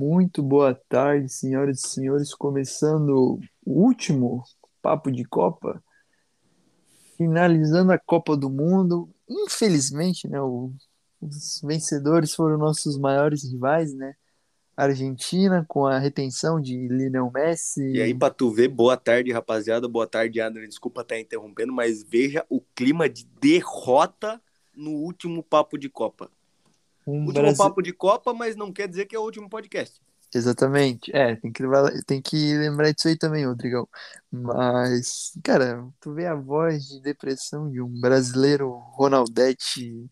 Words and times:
Muito 0.00 0.42
boa 0.42 0.74
tarde, 0.88 1.28
senhoras 1.28 1.84
e 1.84 1.88
senhores. 1.88 2.34
Começando 2.34 3.38
o 3.62 3.82
último 3.84 4.42
papo 4.80 5.12
de 5.12 5.26
Copa, 5.26 5.84
finalizando 7.18 7.92
a 7.92 7.98
Copa 7.98 8.34
do 8.34 8.48
Mundo. 8.48 9.10
Infelizmente, 9.28 10.26
né, 10.26 10.40
o- 10.40 10.72
os 11.20 11.60
vencedores 11.62 12.34
foram 12.34 12.56
nossos 12.56 12.96
maiores 12.96 13.44
rivais, 13.44 13.92
né? 13.92 14.14
Argentina, 14.74 15.66
com 15.68 15.84
a 15.84 15.98
retenção 15.98 16.58
de 16.58 16.88
Lionel 16.88 17.30
Messi. 17.30 17.82
E 17.82 18.00
aí, 18.00 18.14
pra 18.14 18.30
tu 18.30 18.50
ver, 18.50 18.68
boa 18.68 18.96
tarde, 18.96 19.30
rapaziada. 19.30 19.86
Boa 19.86 20.06
tarde, 20.06 20.40
André. 20.40 20.66
Desculpa 20.66 21.02
estar 21.02 21.20
interrompendo, 21.20 21.74
mas 21.74 22.02
veja 22.02 22.42
o 22.48 22.62
clima 22.74 23.06
de 23.06 23.26
derrota 23.38 24.40
no 24.74 24.92
último 24.92 25.42
papo 25.42 25.76
de 25.76 25.90
Copa. 25.90 26.30
Um 27.06 27.26
Último 27.26 27.32
Brasi- 27.42 27.58
papo 27.58 27.82
de 27.82 27.92
Copa, 27.92 28.32
mas 28.34 28.56
não 28.56 28.72
quer 28.72 28.88
dizer 28.88 29.06
que 29.06 29.16
é 29.16 29.18
o 29.18 29.22
último 29.22 29.48
podcast. 29.48 30.00
Exatamente. 30.32 31.10
É, 31.14 31.34
tem 31.36 31.50
que, 31.52 31.62
levar- 31.62 31.90
tem 32.06 32.22
que 32.22 32.56
lembrar 32.56 32.92
disso 32.92 33.08
aí 33.08 33.16
também, 33.18 33.44
Rodrigão. 33.46 33.88
Mas, 34.30 35.32
cara, 35.42 35.84
tu 36.00 36.12
vê 36.14 36.26
a 36.26 36.34
voz 36.36 36.84
de 36.86 37.00
depressão 37.00 37.68
de 37.68 37.80
um 37.80 38.00
brasileiro 38.00 38.70
Ronaldete, 38.92 40.08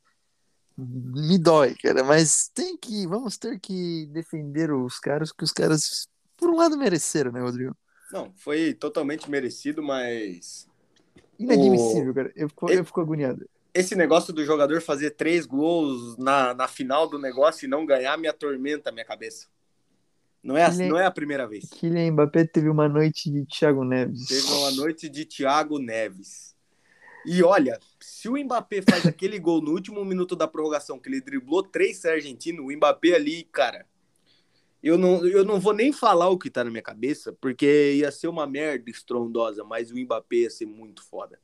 me 0.77 1.38
dói, 1.38 1.74
cara. 1.74 2.02
Mas 2.02 2.51
tem 2.52 2.77
que, 2.77 3.07
vamos 3.07 3.37
ter 3.37 3.60
que 3.60 4.07
defender 4.12 4.73
os 4.73 4.98
caras, 4.98 5.30
que 5.30 5.45
os 5.45 5.52
caras, 5.52 6.09
por 6.37 6.51
um 6.51 6.57
lado, 6.57 6.77
mereceram, 6.77 7.30
né, 7.30 7.41
Rodrigo? 7.41 7.77
Não, 8.12 8.32
foi 8.37 8.74
totalmente 8.74 9.30
merecido, 9.30 9.82
mas 9.82 10.66
Inadmissível, 11.38 12.12
cara. 12.12 12.32
Eu 12.34 12.48
fico, 12.48 12.70
E- 12.70 12.74
eu 12.74 12.84
fico 12.84 13.01
agoniado. 13.01 13.48
Esse 13.78 13.95
negócio 13.95 14.32
do 14.32 14.45
jogador 14.45 14.80
fazer 14.80 15.10
três 15.10 15.46
gols 15.46 16.16
na, 16.18 16.52
na 16.55 16.66
final 16.66 17.09
do 17.09 17.18
negócio 17.18 17.64
e 17.64 17.68
não 17.68 17.87
ganhar 17.87 18.16
me 18.18 18.27
atormenta 18.27 18.91
a 18.91 18.92
minha 18.92 19.04
cabeça. 19.04 19.46
Não 20.42 20.56
é, 20.56 20.64
assim, 20.64 20.88
não 20.88 20.98
é 20.98 21.04
a 21.04 21.10
primeira 21.10 21.46
vez. 21.46 21.68
Kylian 21.70 22.12
Mbappé 22.12 22.45
teve 22.45 22.68
uma 22.68 22.88
noite 22.88 23.30
de 23.30 23.45
Thiago 23.45 23.84
Neves. 23.84 24.26
Teve 24.26 24.52
uma 24.52 24.71
noite 24.71 25.09
de 25.09 25.24
Thiago 25.24 25.79
Neves. 25.79 26.56
E 27.26 27.43
olha, 27.43 27.79
se 28.01 28.29
o 28.29 28.37
Mbappé 28.37 28.82
faz 28.88 29.06
aquele 29.06 29.38
gol 29.40 29.60
no 29.60 29.73
último 29.73 30.04
minuto 30.04 30.34
da 30.34 30.49
prorrogação, 30.49 30.99
que 30.99 31.09
ele 31.09 31.21
driblou 31.21 31.62
três 31.62 32.04
argentinos, 32.04 32.65
o 32.65 32.76
Mbappé 32.76 33.15
ali, 33.15 33.45
cara. 33.45 33.87
Eu 34.82 34.96
não, 34.96 35.26
eu 35.26 35.45
não 35.45 35.59
vou 35.59 35.73
nem 35.73 35.93
falar 35.93 36.29
o 36.29 36.38
que 36.38 36.49
tá 36.49 36.62
na 36.62 36.71
minha 36.71 36.82
cabeça, 36.82 37.32
porque 37.40 37.95
ia 37.96 38.12
ser 38.12 38.29
uma 38.29 38.46
merda 38.46 38.88
estrondosa, 38.88 39.65
mas 39.65 39.90
o 39.90 39.96
Mbappé 39.96 40.37
ia 40.37 40.51
ser 40.51 40.66
muito 40.66 41.04
foda. 41.04 41.38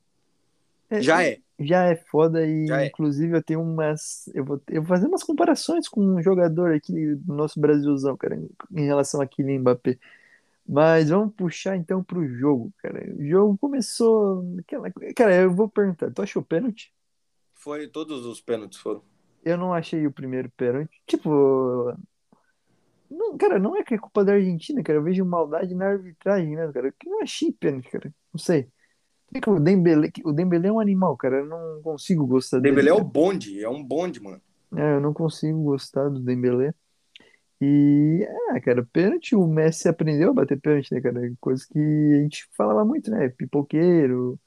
Já 0.91 1.23
é. 1.23 1.39
Já 1.57 1.85
é 1.85 1.95
foda 1.95 2.45
e, 2.45 2.69
é. 2.69 2.87
inclusive, 2.87 3.35
eu 3.35 3.41
tenho 3.41 3.61
umas. 3.61 4.29
Eu 4.33 4.43
vou, 4.43 4.61
eu 4.67 4.81
vou 4.81 4.89
fazer 4.89 5.07
umas 5.07 5.23
comparações 5.23 5.87
com 5.87 6.01
um 6.01 6.21
jogador 6.21 6.73
aqui 6.73 7.15
do 7.15 7.33
nosso 7.33 7.59
Brasilzão, 7.59 8.17
cara, 8.17 8.37
em, 8.73 8.85
relação 8.85 9.21
a 9.21 9.27
Kylian 9.27 9.59
Mbappé. 9.59 9.97
Mas 10.67 11.09
vamos 11.09 11.33
puxar 11.33 11.77
então 11.77 12.03
pro 12.03 12.27
jogo, 12.27 12.73
cara. 12.77 13.09
O 13.17 13.25
jogo 13.25 13.57
começou. 13.57 14.43
Cara, 15.15 15.33
eu 15.33 15.53
vou 15.53 15.69
perguntar: 15.69 16.11
tu 16.11 16.21
achou 16.21 16.43
pênalti? 16.43 16.93
Foi, 17.53 17.87
todos 17.87 18.25
os 18.25 18.41
pênaltis 18.41 18.79
foram. 18.79 19.01
Eu 19.43 19.57
não 19.57 19.73
achei 19.73 20.05
o 20.05 20.11
primeiro 20.11 20.49
pênalti. 20.57 21.01
Tipo. 21.07 21.93
Não, 23.09 23.37
cara, 23.37 23.59
não 23.59 23.77
é 23.77 23.83
que 23.83 23.93
é 23.93 23.97
culpa 23.97 24.25
da 24.25 24.33
Argentina, 24.33 24.83
cara. 24.83 24.99
Eu 24.99 25.03
vejo 25.03 25.23
maldade 25.23 25.73
na 25.73 25.85
arbitragem, 25.85 26.55
né, 26.55 26.69
cara? 26.73 26.87
Eu 26.87 27.11
não 27.11 27.21
achei 27.21 27.51
pênalti, 27.51 27.89
cara. 27.89 28.13
Não 28.33 28.39
sei. 28.39 28.67
Que 29.41 29.49
o 29.49 29.59
Dembele, 29.59 30.11
o 30.23 30.31
Dembele 30.31 30.67
é 30.67 30.71
um 30.71 30.79
animal, 30.79 31.17
cara. 31.17 31.37
Eu 31.37 31.45
não 31.45 31.81
consigo 31.81 32.25
gostar 32.25 32.59
dele. 32.59 32.75
Dembele 32.75 32.89
é 32.89 32.93
o 32.93 33.03
bonde, 33.03 33.61
é 33.61 33.69
um 33.69 33.83
bonde, 33.83 34.21
mano. 34.21 34.41
É, 34.75 34.95
eu 34.95 35.01
não 35.01 35.13
consigo 35.13 35.61
gostar 35.63 36.09
do 36.09 36.19
Dembele. 36.19 36.73
E, 37.61 38.27
é, 38.51 38.59
cara, 38.59 38.85
pênalti, 38.91 39.35
o 39.35 39.47
Messi 39.47 39.87
aprendeu 39.87 40.31
a 40.31 40.33
bater 40.33 40.59
pênalti, 40.59 40.93
né, 40.93 41.01
cara? 41.01 41.19
Coisa 41.39 41.65
que 41.71 41.79
a 41.79 42.21
gente 42.23 42.47
falava 42.55 42.83
muito, 42.83 43.09
né? 43.09 43.29
Pipoqueiro. 43.29 44.39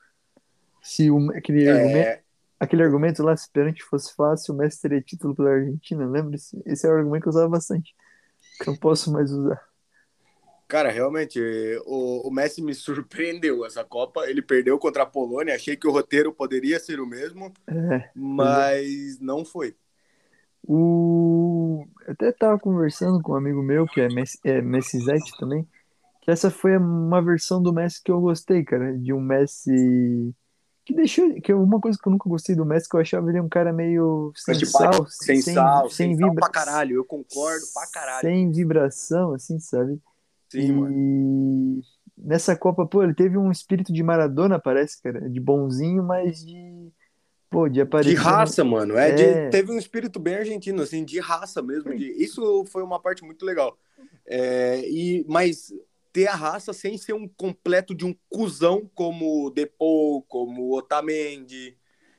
Se 0.83 1.11
o, 1.11 1.31
aquele, 1.33 1.69
argumento, 1.69 2.09
É, 2.09 2.23
aquele 2.61 2.83
argumento 2.83 3.23
lá, 3.23 3.37
se 3.37 3.51
pênalti 3.51 3.83
fosse 3.83 4.15
fácil, 4.15 4.55
o 4.55 4.57
Messi 4.57 4.81
teria 4.81 5.01
título 5.01 5.35
pela 5.35 5.51
Argentina, 5.51 6.07
lembra? 6.07 6.37
Esse, 6.37 6.63
esse 6.67 6.87
é 6.87 6.91
o 6.91 6.95
argumento 6.95 7.23
que 7.23 7.29
eu 7.29 7.33
usava 7.33 7.49
bastante. 7.49 7.95
Que 8.59 8.69
eu 8.69 8.73
não 8.73 8.79
posso 8.79 9.13
mais 9.13 9.33
usar. 9.33 9.68
Cara, 10.69 10.91
realmente, 10.91 11.41
o, 11.87 12.29
o 12.29 12.31
Messi 12.31 12.63
me 12.63 12.75
surpreendeu 12.75 13.65
essa 13.65 13.85
Copa. 13.85 14.29
Ele 14.29 14.43
perdeu 14.43 14.79
contra 14.79 15.03
a 15.03 15.07
Polônia, 15.07 15.55
achei 15.55 15.77
que 15.77 15.87
o 15.89 15.91
roteiro 15.91 16.33
poderia 16.33 16.79
ser 16.79 17.01
o 17.01 17.07
mesmo, 17.07 17.53
É, 17.67 18.11
mas 18.15 19.19
não 19.21 19.45
foi. 19.45 19.75
o... 20.67 21.85
Eu 22.07 22.13
até 22.13 22.33
tava 22.33 22.59
conversando 22.59 23.21
com 23.23 23.33
um 23.33 23.37
amigo 23.37 23.63
meu, 23.63 23.87
que 23.87 24.01
é, 24.01 24.09
Messi, 24.09 24.39
é 24.45 24.61
Messizete 24.61 25.37
também, 25.39 25.67
que 26.23 26.31
essa 26.31 26.51
foi 26.51 26.77
uma 26.77 27.23
versão 27.23 27.63
do 27.63 27.73
Messi 27.73 28.03
que 28.03 28.11
eu 28.11 28.21
gostei, 28.21 28.65
cara, 28.65 28.97
de 28.97 29.13
um 29.13 29.21
Messi 29.21 30.35
que 30.85 30.95
deixou, 30.95 31.39
que 31.43 31.53
é 31.53 31.55
uma 31.55 31.79
coisa 31.79 31.99
que 32.01 32.09
eu 32.09 32.13
nunca 32.13 32.29
gostei 32.31 32.57
do 32.57 32.65
Messi, 32.65 32.89
que 32.89 32.97
eu 32.97 33.01
achava 33.01 33.29
ele 33.29 33.41
um 33.41 33.49
cara 33.49 33.75
meio 33.75 34.33
sem 34.35 34.55
Antipático, 34.55 34.95
sal, 34.95 35.07
sem, 35.07 35.43
sal, 35.43 35.91
sem, 35.91 36.17
sal 36.17 36.29
vibra- 36.29 36.41
pra 36.41 36.49
caralho. 36.49 36.97
Eu 36.97 37.05
concordo 37.05 37.67
pra 37.75 37.87
caralho. 37.89 38.29
sem 38.29 38.51
vibração, 38.51 39.35
assim, 39.35 39.59
sabe? 39.59 40.01
Sim, 40.49 40.61
e 40.61 40.73
mano. 40.73 41.81
nessa 42.17 42.57
Copa, 42.57 42.87
pô, 42.87 43.03
ele 43.03 43.15
teve 43.15 43.37
um 43.37 43.51
espírito 43.51 43.93
de 43.93 44.03
Maradona, 44.03 44.59
parece, 44.59 45.01
cara, 45.03 45.29
de 45.29 45.39
bonzinho, 45.41 46.03
mas 46.03 46.45
de, 46.45 46.91
pô, 47.51 47.69
de 47.69 47.81
aparecer... 47.81 48.11
De 48.11 48.17
raça, 48.17 48.65
mano. 48.65 48.97
É, 48.97 49.11
É. 49.11 49.45
de- 49.45 49.51
teve 49.51 49.71
um 49.73 49.79
espírito 49.79 50.19
bem 50.19 50.37
argentino, 50.37 50.83
assim, 50.83 51.05
de 51.05 51.19
raça 51.21 51.61
mesmo. 51.63 51.95
de- 51.95 52.11
isso 52.23 52.65
foi 52.67 52.83
uma 52.83 53.01
parte 53.01 53.23
muito 53.25 53.45
legal. 53.45 53.79
É, 54.27 54.81
e, 54.89 55.25
mas 55.29 55.73
ter 56.13 56.27
a 56.27 56.35
raça 56.35 56.73
sem 56.73 56.97
ser 56.97 57.13
um 57.13 57.29
completo 57.29 57.95
de 57.95 58.05
um 58.05 58.15
cuzão 58.31 58.91
como 58.95 59.51
Depou, 59.51 60.23
como 60.23 60.63
o 60.63 60.77
Otamendi. 60.77 61.77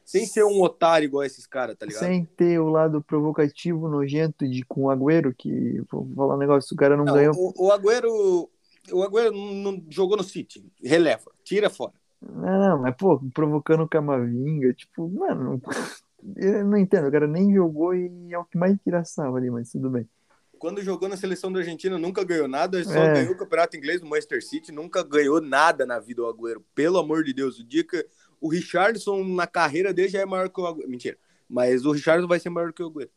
Sem 0.09 0.25
ser 0.25 0.43
um 0.43 0.59
otário 0.63 1.05
igual 1.05 1.23
esses 1.23 1.45
caras, 1.45 1.75
tá 1.77 1.85
ligado? 1.85 1.99
Sem 2.01 2.25
ter 2.25 2.59
o 2.59 2.67
lado 2.67 2.99
provocativo, 2.99 3.87
nojento 3.87 4.47
de 4.49 4.63
com 4.65 4.85
o 4.85 4.89
Agüero, 4.89 5.31
que 5.37 5.83
vou 5.91 6.11
falar 6.15 6.33
um 6.33 6.39
negócio, 6.39 6.73
o 6.73 6.75
cara 6.75 6.97
não, 6.97 7.05
Não, 7.05 7.13
ganhou. 7.13 7.35
o, 7.37 7.67
o 7.67 7.71
Agüero. 7.71 8.49
O 8.91 9.03
Agüero 9.03 9.31
não 9.31 9.85
jogou 9.87 10.17
no 10.17 10.23
City. 10.23 10.65
Releva. 10.83 11.29
Tira 11.43 11.69
fora. 11.69 11.93
Não, 12.19 12.59
não, 12.59 12.81
mas 12.81 12.95
pô, 12.97 13.21
provocando 13.35 13.83
o 13.83 13.87
Camavinga, 13.87 14.73
tipo, 14.73 15.07
mano, 15.09 15.61
eu 16.37 16.65
não 16.65 16.77
entendo, 16.79 17.07
o 17.07 17.11
cara 17.11 17.27
nem 17.27 17.53
jogou 17.53 17.93
e 17.93 18.33
é 18.33 18.37
o 18.39 18.45
que 18.45 18.57
mais 18.57 18.75
tira 18.83 19.05
sarro 19.05 19.35
ali, 19.35 19.51
mas 19.51 19.69
tudo 19.71 19.91
bem. 19.91 20.09
Quando 20.57 20.81
jogou 20.81 21.07
na 21.07 21.15
seleção 21.17 21.51
da 21.53 21.59
Argentina, 21.59 21.99
nunca 21.99 22.23
ganhou 22.23 22.47
nada, 22.47 22.83
só 22.83 22.91
É. 22.97 23.13
ganhou 23.13 23.33
o 23.33 23.37
campeonato 23.37 23.77
inglês 23.77 24.01
no 24.01 24.09
Manchester 24.09 24.43
City, 24.43 24.71
nunca 24.71 25.03
ganhou 25.03 25.39
nada 25.39 25.85
na 25.85 25.99
vida 25.99 26.23
o 26.23 26.27
Agüero. 26.27 26.63
Pelo 26.73 26.97
amor 26.97 27.23
de 27.23 27.31
Deus, 27.31 27.59
o 27.59 27.63
dia 27.63 27.83
que 27.85 28.05
o 28.39 28.49
Richardson 28.49 29.23
na 29.23 29.47
carreira 29.47 29.93
dele 29.93 30.09
já 30.09 30.21
é 30.21 30.25
maior 30.25 30.49
que 30.49 30.59
o 30.59 30.65
Agüero. 30.65 30.89
Mentira. 30.89 31.17
Mas 31.49 31.85
o 31.85 31.91
Richardson 31.91 32.27
vai 32.27 32.39
ser 32.39 32.49
maior 32.49 32.73
que 32.73 32.83
o 32.83 32.87
Agüero. 32.87 33.09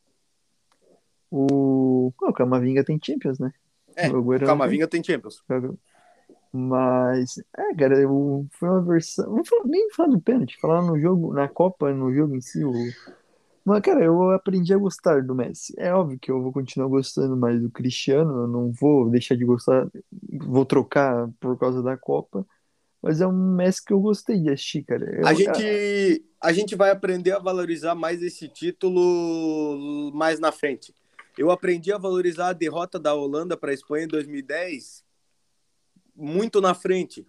O, 1.30 2.12
o 2.20 2.32
Camavinga 2.32 2.84
tem 2.84 2.98
Champions, 3.02 3.38
né? 3.38 3.52
É, 3.96 4.10
O 4.10 4.18
Agüero 4.18 4.44
o 4.44 4.46
Camavinga 4.46 4.86
tem 4.86 5.02
Champions. 5.02 5.42
Mas, 6.52 7.38
é, 7.56 7.74
cara, 7.74 7.98
eu, 7.98 8.46
foi 8.50 8.68
uma 8.68 8.82
versão. 8.82 9.24
Não 9.26 9.42
vou 9.42 9.66
nem 9.66 9.90
falar 9.90 10.10
do 10.10 10.20
pênalti, 10.20 10.60
falar 10.60 10.82
no 10.82 11.00
jogo, 11.00 11.32
na 11.32 11.48
Copa, 11.48 11.92
no 11.92 12.12
jogo 12.12 12.36
em 12.36 12.42
si. 12.42 12.62
O, 12.62 12.72
mas, 13.64 13.80
cara, 13.80 14.04
eu 14.04 14.30
aprendi 14.30 14.74
a 14.74 14.78
gostar 14.78 15.22
do 15.22 15.34
Messi. 15.34 15.72
É 15.78 15.94
óbvio 15.94 16.18
que 16.18 16.30
eu 16.30 16.42
vou 16.42 16.52
continuar 16.52 16.88
gostando 16.88 17.36
mais 17.36 17.60
do 17.60 17.70
Cristiano, 17.70 18.42
eu 18.42 18.48
não 18.48 18.72
vou 18.72 19.08
deixar 19.08 19.36
de 19.36 19.44
gostar, 19.44 19.88
vou 20.30 20.64
trocar 20.64 21.30
por 21.38 21.56
causa 21.56 21.82
da 21.82 21.96
Copa. 21.96 22.44
Mas 23.02 23.20
é 23.20 23.26
um 23.26 23.32
Messi 23.56 23.84
que 23.84 23.92
eu 23.92 24.00
gostei 24.00 24.38
de 24.38 24.50
assistir, 24.50 24.84
cara. 24.84 25.04
Eu- 25.04 25.26
A 25.26 25.34
gente, 25.34 26.24
a 26.40 26.52
gente 26.52 26.76
vai 26.76 26.90
aprender 26.90 27.32
a 27.32 27.38
valorizar 27.38 27.94
mais 27.94 28.22
esse 28.22 28.48
título 28.48 30.12
mais 30.14 30.38
na 30.38 30.52
frente. 30.52 30.94
Eu 31.36 31.50
aprendi 31.50 31.92
a 31.92 31.98
valorizar 31.98 32.48
a 32.48 32.52
derrota 32.52 32.98
da 33.00 33.14
Holanda 33.14 33.56
para 33.56 33.70
a 33.70 33.74
Espanha 33.74 34.04
em 34.04 34.08
2010 34.08 35.04
muito 36.14 36.60
na 36.60 36.74
frente. 36.74 37.26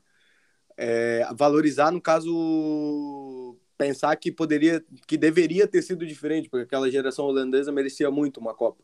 É, 0.76 1.28
valorizar, 1.36 1.92
no 1.92 2.02
caso, 2.02 3.58
pensar 3.78 4.16
que 4.16 4.32
poderia, 4.32 4.84
que 5.08 5.18
deveria 5.18 5.68
ter 5.68 5.82
sido 5.82 6.06
diferente, 6.06 6.50
porque 6.50 6.66
aquela 6.66 6.90
geração 6.90 7.26
holandesa 7.26 7.72
merecia 7.72 8.10
muito 8.12 8.40
uma 8.40 8.54
Copa. 8.54 8.84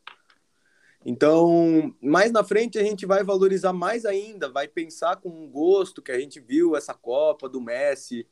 Então, 1.06 1.94
mais 2.02 2.32
na 2.32 2.44
frente 2.44 2.78
a 2.78 2.84
gente 2.84 3.06
vai 3.06 3.24
valorizar 3.24 3.72
mais 3.72 4.06
ainda, 4.06 4.50
vai 4.50 4.68
pensar 4.68 5.16
com 5.16 5.48
gosto 5.48 6.02
que 6.02 6.12
a 6.12 6.20
gente 6.20 6.40
viu 6.40 6.76
essa 6.76 6.94
Copa 6.94 7.48
do 7.48 7.62
Messi, 7.62 8.28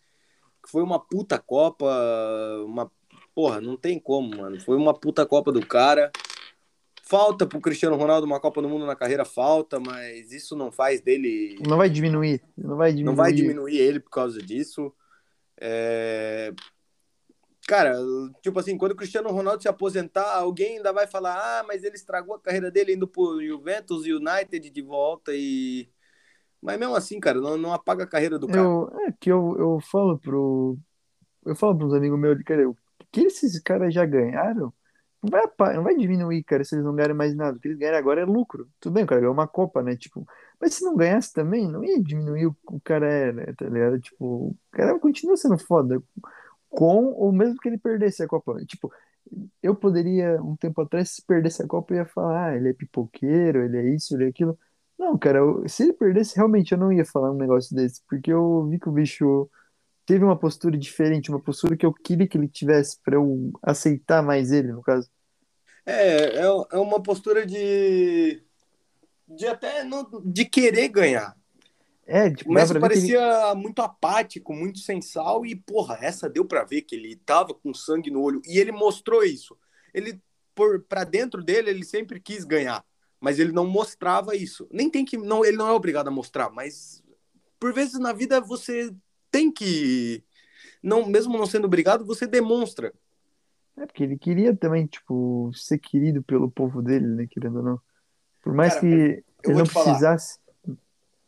que 0.62 0.70
foi 0.70 0.84
uma 0.84 1.00
puta 1.00 1.40
Copa, 1.40 1.86
uma 2.66 2.92
porra, 3.34 3.62
não 3.62 3.78
tem 3.78 4.00
como, 4.00 4.36
mano. 4.36 4.60
Foi 4.60 4.76
uma 4.76 4.94
puta 4.94 5.26
Copa 5.26 5.52
do 5.52 5.66
cara. 5.66 6.12
Falta 7.04 7.48
pro 7.48 7.62
Cristiano 7.62 7.96
Ronaldo 7.96 8.28
uma 8.28 8.40
Copa 8.40 8.62
do 8.62 8.68
Mundo 8.68 8.86
na 8.86 8.96
carreira, 8.96 9.24
falta, 9.24 9.80
mas 9.80 10.34
isso 10.34 10.58
não 10.58 10.70
faz 10.72 11.00
dele 11.00 11.58
Não 11.66 11.78
vai 11.78 11.90
diminuir, 11.90 12.42
não 12.58 12.76
vai 12.76 12.92
diminuir. 12.92 13.06
não 13.06 13.16
vai 13.16 13.32
diminuir 13.32 13.78
ele 13.78 14.00
por 14.02 14.10
causa 14.10 14.42
disso. 14.42 14.94
É... 15.58 16.54
cara, 17.68 17.94
tipo 18.42 18.58
assim, 18.58 18.78
quando 18.78 18.94
o 18.94 18.96
Cristiano 18.96 19.30
Ronaldo 19.30 19.62
se 19.62 19.68
aposentar, 19.68 20.38
alguém 20.38 20.78
ainda 20.78 20.94
vai 20.94 21.06
falar, 21.06 21.36
ah, 21.36 21.66
mas 21.68 21.84
ele 21.84 21.96
estragou 21.96 22.34
a 22.34 22.40
carreira 22.40 22.72
dele 22.72 22.94
indo 22.94 23.08
pro 23.08 23.46
Juventus, 23.46 24.06
United 24.06 24.70
de 24.70 24.82
volta 24.82 25.34
e. 25.36 25.90
Mas 26.62 26.80
mesmo 26.80 26.96
assim, 26.96 27.20
cara, 27.20 27.40
não, 27.40 27.58
não 27.58 27.74
apaga 27.74 28.06
a 28.06 28.08
carreira 28.08 28.40
do 28.40 28.48
cara. 28.48 28.64
É 29.08 29.12
que 29.20 29.30
eu, 29.30 29.56
eu 29.60 29.80
falo 29.82 30.18
pro. 30.18 30.78
Eu 31.46 31.56
falo 31.56 31.78
pros 31.78 31.94
amigos 31.94 32.18
meus 32.18 32.42
cara, 32.44 32.68
o 32.70 32.76
que 33.12 33.22
esses 33.22 33.60
caras 33.60 33.94
já 33.94 34.06
ganharam? 34.06 34.74
Não 35.22 35.30
vai, 35.30 35.76
não 35.76 35.84
vai 35.84 35.96
diminuir, 35.96 36.44
cara, 36.44 36.64
se 36.64 36.76
eles 36.76 36.86
não 36.86 36.96
ganharem 36.96 37.16
mais 37.16 37.36
nada. 37.36 37.58
O 37.58 37.60
que 37.60 37.68
eles 37.68 37.78
ganharem 37.78 38.00
agora 38.00 38.22
é 38.22 38.26
lucro. 38.26 38.70
Tudo 38.80 38.94
bem, 38.94 39.04
o 39.04 39.08
cara 39.08 39.22
ganhou 39.22 39.34
uma 39.34 39.48
Copa, 39.48 39.84
né? 39.84 39.96
Tipo, 39.96 40.26
mas 40.60 40.76
se 40.76 40.84
não 40.84 40.96
ganhasse 40.96 41.34
também, 41.34 41.68
não 41.68 41.84
ia 41.84 42.02
diminuir 42.02 42.48
o 42.48 42.54
que 42.54 42.76
o 42.76 42.80
cara 42.80 43.12
é, 43.12 43.32
né? 43.32 43.46
Tá 43.58 43.66
ligado? 43.66 44.00
Tipo, 44.00 44.26
o 44.26 44.56
cara 44.72 44.98
continua 45.00 45.36
sendo 45.36 45.58
foda. 45.58 46.02
Com 46.78 47.06
ou 47.14 47.32
mesmo 47.32 47.58
que 47.58 47.68
ele 47.68 47.80
perdesse 47.80 48.22
a 48.22 48.28
Copa. 48.28 48.56
Tipo, 48.68 48.94
eu 49.64 49.76
poderia, 49.76 50.40
um 50.44 50.56
tempo 50.56 50.80
atrás, 50.80 51.10
se 51.10 51.26
perdesse 51.26 51.64
a 51.64 51.68
Copa, 51.68 51.92
eu 51.92 51.98
ia 51.98 52.06
falar, 52.06 52.50
ah, 52.52 52.56
ele 52.56 52.70
é 52.70 52.74
pipoqueiro, 52.74 53.64
ele 53.64 53.78
é 53.78 53.96
isso, 53.96 54.16
ele 54.16 54.26
é 54.26 54.28
aquilo. 54.28 54.56
Não, 54.96 55.18
cara, 55.18 55.40
eu- 55.40 55.68
se 55.68 55.82
ele 55.82 55.94
perdesse, 55.94 56.36
realmente 56.36 56.72
eu 56.74 56.78
não 56.78 56.94
ia 56.94 57.04
falar 57.04 57.32
um 57.32 57.38
negócio 57.38 57.76
desse, 57.76 58.04
porque 58.08 58.32
eu 58.32 58.68
vi 58.68 58.80
que 58.80 58.88
o 58.88 58.92
bicho 58.92 59.50
teve 60.06 60.24
uma 60.24 60.38
postura 60.38 60.78
diferente, 60.78 61.32
uma 61.32 61.42
postura 61.42 61.76
que 61.76 61.86
eu 61.86 61.92
queria 61.92 62.28
que 62.28 62.38
ele 62.38 62.48
tivesse 62.48 63.00
pra 63.04 63.16
eu 63.16 63.52
aceitar 63.64 64.22
mais 64.22 64.52
ele, 64.52 64.72
no 64.72 64.84
caso. 64.84 65.10
É, 65.84 66.42
é, 66.42 66.44
é 66.44 66.78
uma 66.78 67.02
postura 67.02 67.44
de. 67.44 68.44
de 69.28 69.48
até 69.48 69.84
não, 69.84 70.08
de 70.24 70.46
querer 70.46 70.90
ganhar. 70.90 71.36
É, 72.10 72.30
tipo, 72.30 72.50
O 72.50 72.54
Messi 72.54 72.72
pra 72.72 72.88
que 72.88 72.98
ele... 72.98 73.12
parecia 73.12 73.54
muito 73.56 73.82
apático, 73.82 74.54
muito 74.54 74.80
sem 74.80 75.02
sal, 75.02 75.46
e, 75.46 75.54
porra, 75.54 75.98
essa 76.02 76.30
deu 76.30 76.46
pra 76.46 76.64
ver 76.64 76.84
que 76.84 76.96
ele 76.96 77.18
tava 77.18 77.54
com 77.54 77.74
sangue 77.74 78.10
no 78.10 78.22
olho. 78.22 78.42
E 78.46 78.58
ele 78.58 78.72
mostrou 78.72 79.26
isso. 79.26 79.58
Ele, 79.94 80.22
por 80.56 80.82
para 80.84 81.04
dentro 81.04 81.44
dele, 81.44 81.70
ele 81.70 81.84
sempre 81.84 82.20
quis 82.22 82.46
ganhar, 82.46 82.84
mas 83.20 83.40
ele 83.40 83.52
não 83.52 83.68
mostrava 83.68 84.36
isso. 84.36 84.68
Nem 84.72 84.90
tem 84.90 85.04
que. 85.04 85.18
Não, 85.18 85.44
ele 85.44 85.58
não 85.58 85.68
é 85.68 85.72
obrigado 85.74 86.08
a 86.08 86.12
mostrar, 86.12 86.50
mas 86.50 87.04
por 87.60 87.74
vezes 87.74 88.00
na 88.00 88.14
vida 88.14 88.40
você 88.40 88.96
tem 89.30 89.52
que. 89.52 90.24
Não, 90.82 91.06
mesmo 91.06 91.38
não 91.38 91.46
sendo 91.46 91.66
obrigado, 91.66 92.06
você 92.06 92.26
demonstra. 92.26 92.94
É 93.76 93.86
porque 93.86 94.04
ele 94.04 94.18
queria 94.18 94.56
também, 94.56 94.88
tipo, 94.88 95.52
ser 95.54 95.78
querido 95.78 96.24
pelo 96.24 96.50
povo 96.50 96.82
dele, 96.82 97.06
né, 97.06 97.28
querendo 97.30 97.58
ou 97.58 97.64
não. 97.64 97.82
Por 98.42 98.54
mais 98.54 98.76
Cara, 98.76 98.82
que 98.82 99.24
eu 99.44 99.52
ele 99.52 99.58
não 99.60 99.66
te 99.66 99.72
falar. 99.72 100.18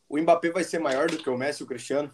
O 0.10 0.20
Mbappé 0.20 0.50
vai 0.50 0.64
ser 0.64 0.80
maior 0.80 1.08
do 1.08 1.20
que 1.20 1.30
o 1.30 1.38
Messi 1.38 1.62
e 1.62 1.64
o 1.64 1.68
Cristiano. 1.68 2.12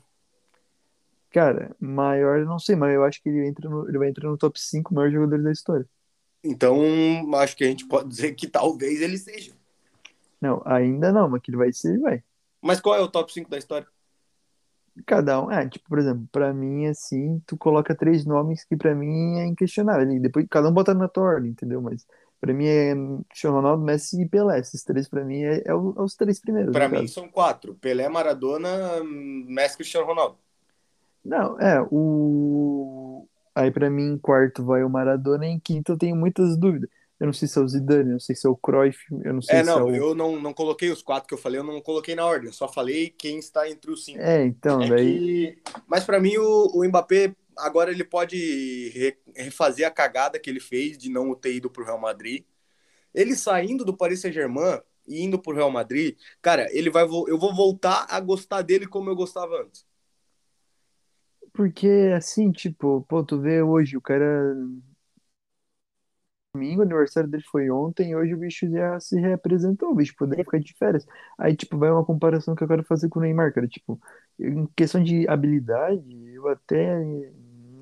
cara, 1.31 1.74
maior, 1.80 2.39
eu 2.39 2.45
não 2.45 2.59
sei, 2.59 2.75
mas 2.75 2.94
eu 2.94 3.03
acho 3.06 3.24
que 3.24 3.30
ele 3.30 3.47
entra 3.47 3.69
no, 3.69 3.88
ele 3.88 3.97
vai 3.97 4.09
entrar 4.09 4.30
no 4.30 4.38
top 4.38 4.59
5 4.59 4.94
maiores 4.94 5.13
jogadores 5.13 5.44
da 5.44 5.51
história. 5.51 5.89
Então, 6.44 6.77
acho 7.36 7.56
que 7.56 7.63
a 7.63 7.68
gente 7.68 7.88
pode 7.88 8.09
dizer 8.09 8.33
que 8.36 8.47
talvez 8.47 9.01
ele 9.01 9.18
seja. 9.18 9.53
Não, 10.39 10.62
ainda 10.65 11.12
não, 11.12 11.30
mas 11.30 11.42
que 11.42 11.50
ele 11.50 11.57
vai 11.57 11.71
ser, 11.71 11.94
ele 11.94 12.01
vai. 12.01 12.24
Mas 12.62 12.80
qual 12.80 12.95
é 12.95 13.00
o 13.00 13.07
top 13.07 13.31
5 13.31 13.50
da 13.50 13.57
história? 13.57 13.88
Cada 15.06 15.41
um, 15.41 15.51
é, 15.51 15.68
tipo, 15.68 15.89
por 15.89 16.00
exemplo, 16.00 16.27
pra 16.31 16.53
mim, 16.53 16.86
assim, 16.86 17.41
tu 17.45 17.57
coloca 17.57 17.95
três 17.95 18.25
nomes 18.25 18.63
que 18.63 18.77
pra 18.77 18.95
mim 18.95 19.39
é 19.39 19.45
inquestionável. 19.45 20.09
E 20.12 20.19
depois 20.19 20.45
cada 20.50 20.69
um 20.69 20.74
bota 20.74 20.94
na 20.94 21.07
tua 21.07 21.24
ordem, 21.24 21.51
entendeu? 21.51 21.81
Mas 21.81 22.06
pra 22.45 22.53
mim 22.53 22.65
é 22.68 22.94
Cristiano 23.30 23.56
Ronaldo, 23.57 23.83
Messi 23.83 24.21
e 24.21 24.27
Pelé. 24.30 24.59
Esses 24.59 24.83
três 24.83 25.07
pra 25.09 25.24
mim 25.25 25.42
é, 25.44 25.57
é 25.65 25.69
é 25.69 25.74
os 25.74 26.15
três 26.15 26.39
primeiros. 26.39 26.71
Para 26.71 26.88
no 26.88 26.95
mim 26.95 27.01
caso. 27.01 27.13
são 27.13 27.27
quatro: 27.27 27.75
Pelé, 27.75 28.07
Maradona, 28.09 29.03
Messi, 29.03 29.75
Cristiano 29.77 30.06
Ronaldo. 30.06 30.38
Não, 31.24 31.59
é, 31.59 31.81
o. 31.92 33.27
Aí 33.56 33.71
pra 33.71 33.89
mim, 33.89 34.12
em 34.13 34.18
quarto 34.18 34.63
vai 34.65 34.83
o 34.83 34.89
Maradona, 34.89 35.45
em 35.47 35.59
quinto 35.59 35.94
eu 35.94 35.97
tenho 35.97 36.15
muitas 36.15 36.57
dúvidas. 36.57 36.89
Eu 37.18 37.27
não 37.27 37.33
sei 37.33 37.47
se 37.47 37.57
é 37.57 37.62
o 37.62 37.68
Zidane, 37.68 38.09
eu 38.09 38.13
não 38.13 38.19
sei 38.19 38.36
se 38.36 38.45
é 38.45 38.50
o 38.50 38.57
Cruyff, 38.57 39.00
eu 39.24 39.33
não 39.33 39.41
sei 39.41 39.59
É, 39.59 39.63
se 39.63 39.69
é 39.69 39.74
não, 39.74 39.86
o. 39.86 39.95
eu 39.95 40.13
não, 40.13 40.39
não 40.41 40.53
coloquei 40.53 40.89
os 40.91 41.01
quatro 41.01 41.27
que 41.30 41.33
eu 41.33 41.38
falei, 41.38 41.59
eu 41.59 41.63
não 41.63 41.80
coloquei 41.81 42.13
na 42.13 42.25
ordem, 42.25 42.48
eu 42.50 42.53
só 42.53 42.68
falei 42.68 43.09
quem 43.09 43.39
está 43.39 43.69
entre 43.69 43.89
os 43.89 44.03
cinco. 44.03 44.19
É, 44.19 44.45
então, 44.45 44.81
É 44.81 44.89
daí. 44.89 45.18
que... 45.18 45.57
Mas 45.88 46.03
para 46.03 46.19
mim 46.19 46.36
o, 46.38 46.71
o 46.75 46.86
Mbappé 46.86 47.33
agora 47.57 47.91
ele 47.91 48.03
pode 48.03 48.89
re- 48.89 49.17
refazer 49.35 49.87
a 49.87 49.91
cagada 49.91 50.39
que 50.39 50.49
ele 50.49 50.59
fez 50.59 50.97
de 50.97 51.09
não 51.09 51.33
ter 51.35 51.53
ido 51.55 51.69
pro 51.69 51.85
Real 51.85 51.99
Madrid. 51.99 52.45
Ele 53.13 53.35
saindo 53.35 53.85
do 53.85 53.95
Paris 53.97 54.21
Saint-Germain 54.21 54.81
e 55.07 55.23
indo 55.23 55.41
pro 55.41 55.55
Real 55.55 55.71
Madrid, 55.71 56.17
cara, 56.41 56.67
ele 56.71 56.89
vai 56.89 57.03
eu 57.03 57.37
vou 57.39 57.55
voltar 57.55 58.07
a 58.09 58.19
gostar 58.19 58.61
dele 58.63 58.87
como 58.87 59.09
eu 59.09 59.15
gostava 59.15 59.61
antes. 59.63 59.85
Porque, 61.53 61.87
assim, 62.15 62.51
tipo, 62.51 63.01
pô, 63.07 63.23
tu 63.23 63.39
vê 63.39 63.61
hoje, 63.61 63.97
o 63.97 64.01
cara. 64.01 64.53
Domingo, 66.53 66.79
o 66.81 66.83
aniversário 66.85 67.29
dele 67.29 67.43
foi 67.51 67.69
ontem, 67.69 68.15
hoje 68.15 68.33
o 68.33 68.37
bicho 68.37 68.69
já 68.69 68.97
se 68.99 69.19
reapresentou, 69.19 69.91
o 69.91 69.95
bicho 69.95 70.15
poderia 70.17 70.45
ficar 70.45 70.59
de 70.59 70.73
férias. 70.77 71.05
Aí, 71.37 71.53
tipo, 71.55 71.77
vai 71.77 71.91
uma 71.91 72.05
comparação 72.05 72.55
que 72.55 72.63
eu 72.63 72.67
quero 72.67 72.83
fazer 72.85 73.09
com 73.09 73.19
o 73.19 73.21
Neymar, 73.21 73.53
cara. 73.53 73.67
Tipo, 73.67 73.99
em 74.39 74.65
questão 74.67 75.03
de 75.03 75.27
habilidade, 75.27 76.05
eu 76.33 76.47
até 76.47 76.97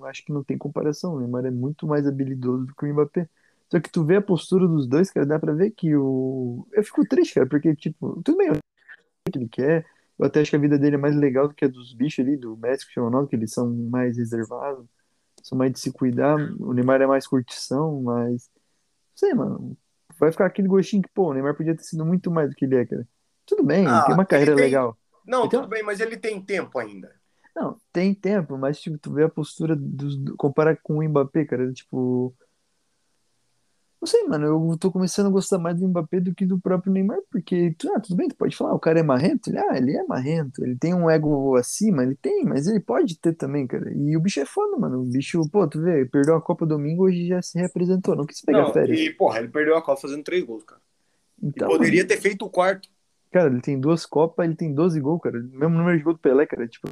acho 0.05 0.23
que 0.25 0.31
não 0.33 0.43
tem 0.43 0.57
comparação. 0.57 1.15
O 1.15 1.19
Neymar 1.19 1.45
é 1.45 1.51
muito 1.51 1.85
mais 1.87 2.05
habilidoso 2.07 2.65
do 2.65 2.75
que 2.75 2.85
o 2.85 2.93
Mbappé. 2.93 3.27
Só 3.71 3.79
que 3.79 3.89
tu 3.89 4.03
vê 4.05 4.17
a 4.17 4.21
postura 4.21 4.67
dos 4.67 4.87
dois, 4.87 5.09
cara, 5.09 5.25
dá 5.25 5.39
pra 5.39 5.53
ver 5.53 5.71
que 5.71 5.95
o. 5.95 6.67
Eu 6.71 6.83
fico 6.83 7.05
triste, 7.07 7.35
cara, 7.35 7.47
porque, 7.47 7.75
tipo, 7.75 8.21
tudo 8.23 8.37
bem, 8.37 8.51
o 8.51 8.57
que 9.31 9.37
ele 9.39 9.47
quer. 9.49 9.85
Eu 10.19 10.25
até 10.27 10.41
acho 10.41 10.51
que 10.51 10.55
a 10.55 10.59
vida 10.59 10.77
dele 10.77 10.95
é 10.95 10.99
mais 10.99 11.15
legal 11.15 11.47
do 11.47 11.55
que 11.55 11.65
a 11.65 11.67
dos 11.67 11.93
bichos 11.93 12.23
ali, 12.23 12.37
do 12.37 12.55
Messi, 12.55 12.83
Cristiano 12.85 13.07
Ronaldo, 13.09 13.27
que 13.29 13.35
eles 13.35 13.51
são 13.51 13.67
mais 13.73 14.15
reservados, 14.17 14.85
são 15.41 15.57
mais 15.57 15.71
de 15.71 15.79
se 15.79 15.91
cuidar. 15.91 16.35
O 16.59 16.71
Neymar 16.73 17.01
é 17.01 17.07
mais 17.07 17.25
curtição, 17.25 18.01
mas. 18.03 18.49
Não 18.53 19.15
sei, 19.15 19.33
mano. 19.33 19.77
Vai 20.19 20.31
ficar 20.31 20.45
aquele 20.45 20.67
gostinho 20.67 21.01
que, 21.01 21.09
pô, 21.09 21.31
o 21.31 21.33
Neymar 21.33 21.55
podia 21.55 21.75
ter 21.75 21.83
sido 21.83 22.05
muito 22.05 22.29
mais 22.29 22.49
do 22.49 22.55
que 22.55 22.65
ele 22.65 22.75
é, 22.75 22.85
cara. 22.85 23.07
Tudo 23.45 23.63
bem, 23.63 23.87
Ah, 23.87 24.03
tem 24.05 24.13
uma 24.13 24.25
carreira 24.25 24.55
tem- 24.55 24.65
legal. 24.65 24.95
Não, 25.25 25.45
Então- 25.45 25.61
tudo 25.61 25.69
bem, 25.69 25.81
mas 25.81 25.99
ele 25.99 26.15
tem 26.17 26.39
tempo 26.39 26.77
ainda. 26.77 27.11
Não, 27.55 27.77
tem 27.91 28.13
tempo, 28.15 28.57
mas 28.57 28.79
tipo, 28.81 28.97
tu 28.97 29.13
vê 29.13 29.23
a 29.23 29.29
postura 29.29 29.75
dos. 29.75 30.17
do- 30.17 30.35
Comparar 30.35 30.75
com 30.81 30.97
o 30.97 31.03
Mbappé, 31.03 31.45
cara, 31.45 31.71
tipo. 31.71 32.33
Não 34.01 34.07
sei, 34.07 34.21
mano, 34.27 34.45
eu 34.71 34.77
tô 34.77 34.91
começando 34.91 35.27
a 35.27 35.29
gostar 35.29 35.57
mais 35.57 35.79
do 35.79 35.87
Mbappé 35.87 36.19
do 36.19 36.35
que 36.35 36.45
do 36.45 36.59
próprio 36.59 36.91
Neymar, 36.91 37.19
porque, 37.31 37.73
tu- 37.77 37.89
ah, 37.95 38.01
tudo 38.01 38.17
bem, 38.17 38.27
tu 38.27 38.35
pode 38.35 38.53
falar, 38.53 38.73
o 38.73 38.79
cara 38.79 38.99
é 38.99 39.03
marrento? 39.03 39.49
Ele, 39.49 39.57
ah, 39.59 39.77
ele 39.77 39.95
é 39.95 40.03
marrento, 40.03 40.61
ele 40.61 40.75
tem 40.75 40.93
um 40.93 41.09
ego 41.09 41.55
acima, 41.55 42.03
ele 42.03 42.15
tem, 42.15 42.43
mas 42.43 42.67
ele 42.67 42.81
pode 42.81 43.17
ter 43.17 43.33
também, 43.33 43.65
cara. 43.65 43.93
E 43.95 44.17
o 44.17 44.19
bicho 44.19 44.41
é 44.41 44.45
foda, 44.45 44.75
mano. 44.77 44.99
O 45.01 45.05
bicho, 45.05 45.47
pô, 45.49 45.65
tu 45.69 45.81
vê, 45.81 46.05
perdeu 46.05 46.35
a 46.35 46.41
Copa 46.41 46.65
domingo, 46.65 47.03
hoje 47.05 47.27
já 47.27 47.41
se 47.41 47.57
representou, 47.57 48.13
não 48.13 48.25
quis 48.25 48.41
pegar 48.41 48.63
Não, 48.63 48.73
férias. 48.73 48.99
e, 48.99 49.09
porra, 49.11 49.39
ele 49.39 49.47
perdeu 49.47 49.77
a 49.77 49.81
Copa 49.81 50.01
fazendo 50.01 50.21
três 50.23 50.43
gols, 50.43 50.65
cara. 50.65 50.81
E 51.41 51.47
Então, 51.47 51.69
poderia 51.69 52.05
ter 52.05 52.17
feito 52.19 52.43
o 52.43 52.49
quarto. 52.49 52.89
cara, 53.31 53.49
ele 53.49 53.61
tem 53.61 53.79
duas 53.79 54.05
Copas, 54.05 54.45
ele 54.45 54.55
tem 54.55 54.73
12 54.73 54.99
gols, 54.99 55.21
cara. 55.21 55.39
Mesmo 55.39 55.77
número 55.77 55.97
de 55.97 56.03
gol 56.03 56.11
do 56.13 56.19
Pelé, 56.19 56.45
cara, 56.45 56.67
tipo. 56.67 56.89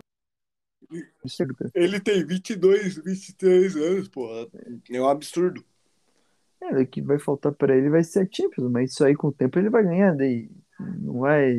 Ele 1.74 2.00
tem 2.00 2.26
22, 2.26 2.98
23 2.98 3.76
anos, 3.76 4.08
porra. 4.08 4.48
É 4.90 5.02
um 5.02 5.08
absurdo. 5.08 5.64
É, 6.62 6.80
o 6.80 6.88
que 6.88 7.02
vai 7.02 7.18
faltar 7.18 7.52
pra 7.52 7.76
ele 7.76 7.90
vai 7.90 8.04
ser 8.04 8.20
a 8.20 8.28
Champions, 8.30 8.70
mas 8.70 8.92
isso 8.92 9.04
aí 9.04 9.16
com 9.16 9.28
o 9.28 9.32
tempo 9.32 9.58
ele 9.58 9.70
vai 9.70 9.84
ganhar, 9.84 10.16
daí 10.16 10.50
não 10.80 11.20
vai. 11.20 11.56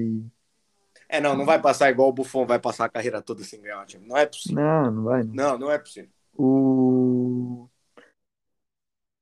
É, 1.08 1.20
não, 1.20 1.36
não 1.36 1.44
vai 1.44 1.60
passar 1.60 1.90
igual 1.90 2.08
o 2.08 2.12
Buffon 2.12 2.46
vai 2.46 2.58
passar 2.58 2.84
a 2.84 2.88
carreira 2.88 3.20
toda 3.20 3.42
sem 3.42 3.60
ganhar 3.60 3.82
o 3.82 3.86
time. 3.86 4.06
Não 4.06 4.16
é 4.16 4.26
possível. 4.26 4.62
Não, 4.62 4.90
não 4.90 5.02
vai. 5.02 5.22
Não. 5.24 5.34
Não, 5.34 5.58
não 5.58 5.70
é 5.70 5.78
possível. 5.78 6.10
O. 6.34 7.68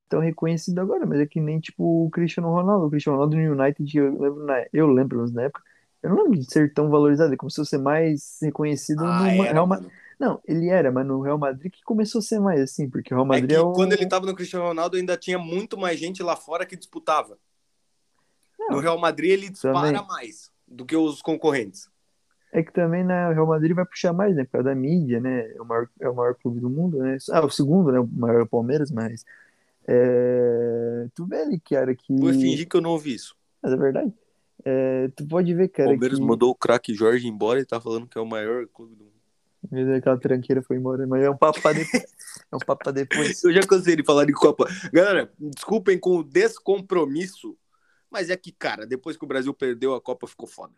Tão 0.08 0.20
reconhecido 0.20 0.80
agora, 0.80 1.06
mas 1.06 1.20
é 1.20 1.26
que 1.26 1.40
nem 1.40 1.60
tipo 1.60 2.06
o 2.06 2.10
Cristiano 2.10 2.48
Ronaldo. 2.50 2.86
O 2.86 2.90
Cristiano 2.90 3.16
Ronaldo 3.16 3.36
no 3.36 3.62
United, 3.62 3.96
eu 3.96 4.10
lembro 4.10 4.44
na, 4.44 4.66
eu 4.72 4.86
lembro, 4.86 5.30
na 5.32 5.42
época, 5.42 5.62
eu 6.02 6.10
não 6.10 6.24
lembro 6.24 6.38
de 6.38 6.50
ser 6.50 6.72
tão 6.72 6.88
valorizado. 6.90 7.30
Ele 7.30 7.36
começou 7.36 7.62
a 7.62 7.66
ser 7.66 7.78
mais 7.78 8.38
reconhecido 8.42 9.04
Ah, 9.04 9.20
no 9.20 9.42
era, 9.44 9.52
Real 9.52 9.66
Madrid. 9.66 9.90
Não, 10.18 10.40
ele 10.46 10.68
era, 10.68 10.92
mas 10.92 11.06
no 11.06 11.20
Real 11.22 11.38
Madrid 11.38 11.72
que 11.72 11.82
começou 11.82 12.18
a 12.18 12.22
ser 12.22 12.38
mais 12.40 12.60
assim, 12.60 12.88
porque 12.90 13.12
o 13.14 13.16
Real 13.16 13.26
É 13.26 13.28
Madrid 13.28 13.50
que 13.50 13.56
é, 13.56 13.60
o. 13.60 13.72
quando 13.72 13.92
ele 13.94 14.06
tava 14.06 14.26
no 14.26 14.34
Cristiano 14.34 14.66
Ronaldo 14.66 14.96
ainda 14.96 15.16
tinha 15.16 15.38
muito 15.38 15.78
mais 15.78 15.98
gente 15.98 16.22
lá 16.22 16.36
fora 16.36 16.66
que 16.66 16.76
disputava. 16.76 17.38
Não, 18.58 18.76
No 18.76 18.80
Real 18.80 18.98
Madrid 18.98 19.30
ele 19.30 19.48
dispara 19.48 19.86
também. 19.92 20.06
mais 20.06 20.50
do 20.68 20.84
que 20.84 20.94
os 20.96 21.22
concorrentes. 21.22 21.88
É 22.52 22.62
que 22.62 22.72
também 22.72 23.04
né, 23.04 23.28
o 23.28 23.32
Real 23.32 23.46
Madrid 23.46 23.74
vai 23.74 23.84
puxar 23.86 24.12
mais, 24.12 24.34
né? 24.34 24.44
Por 24.44 24.52
causa 24.52 24.68
da 24.70 24.74
mídia, 24.74 25.20
né? 25.20 25.52
É 25.54 25.62
o 25.62 25.64
maior, 25.64 25.88
é 26.00 26.08
o 26.08 26.14
maior 26.14 26.34
clube 26.34 26.60
do 26.60 26.68
mundo, 26.68 26.98
né? 26.98 27.16
Ah, 27.30 27.44
o 27.44 27.50
segundo, 27.50 27.92
né? 27.92 28.00
O 28.00 28.06
maior 28.06 28.40
é 28.40 28.42
o 28.42 28.46
Palmeiras, 28.48 28.90
mas. 28.90 29.24
É... 29.86 31.06
Tu 31.14 31.24
vê 31.26 31.42
ali, 31.42 31.60
cara, 31.60 31.94
que. 31.94 32.14
Vou 32.16 32.32
fingir 32.32 32.68
que 32.68 32.76
eu 32.76 32.80
não 32.80 32.90
ouvi 32.90 33.14
isso. 33.14 33.36
Mas 33.62 33.72
é 33.72 33.76
verdade. 33.76 34.12
É, 34.64 35.08
tu 35.16 35.26
pode 35.26 35.54
ver, 35.54 35.66
O 35.66 35.68
cara, 35.70 35.88
Palmeiras 35.90 36.18
que. 36.18 36.24
mandou 36.24 36.50
o 36.50 36.54
craque 36.54 36.94
Jorge 36.94 37.26
embora 37.26 37.60
e 37.60 37.64
tá 37.64 37.80
falando 37.80 38.06
que 38.06 38.18
é 38.18 38.20
o 38.20 38.26
maior 38.26 38.66
clube 38.68 38.94
do 38.94 39.04
mundo. 39.04 39.10
Meu, 39.70 39.94
Aquela 39.94 40.18
tranqueira 40.18 40.62
foi 40.62 40.76
embora, 40.76 41.06
mas 41.06 41.22
é 41.22 41.30
um 41.30 41.36
papo 41.36 41.60
pra 41.60 41.72
depois. 41.72 42.04
É 42.50 42.56
um 42.56 42.60
papo 42.60 42.84
pra 42.84 42.92
depois. 42.92 43.42
Eu 43.44 43.52
já 43.52 43.60
cansei 43.60 43.96
de 43.96 44.04
falar 44.04 44.24
de 44.24 44.32
Copa. 44.32 44.66
Galera, 44.92 45.30
desculpem 45.38 45.98
com 45.98 46.18
o 46.18 46.24
descompromisso, 46.24 47.56
mas 48.10 48.30
é 48.30 48.36
que, 48.36 48.52
cara, 48.52 48.86
depois 48.86 49.16
que 49.16 49.24
o 49.24 49.28
Brasil 49.28 49.52
perdeu 49.52 49.94
a 49.94 50.00
Copa 50.00 50.26
ficou 50.26 50.46
foda. 50.46 50.74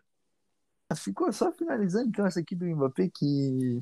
Ficou 0.95 1.31
só 1.31 1.51
finalizando 1.51 2.09
então 2.09 2.25
essa 2.25 2.39
aqui 2.39 2.55
do 2.55 2.65
Mbappé 2.65 3.09
que. 3.13 3.81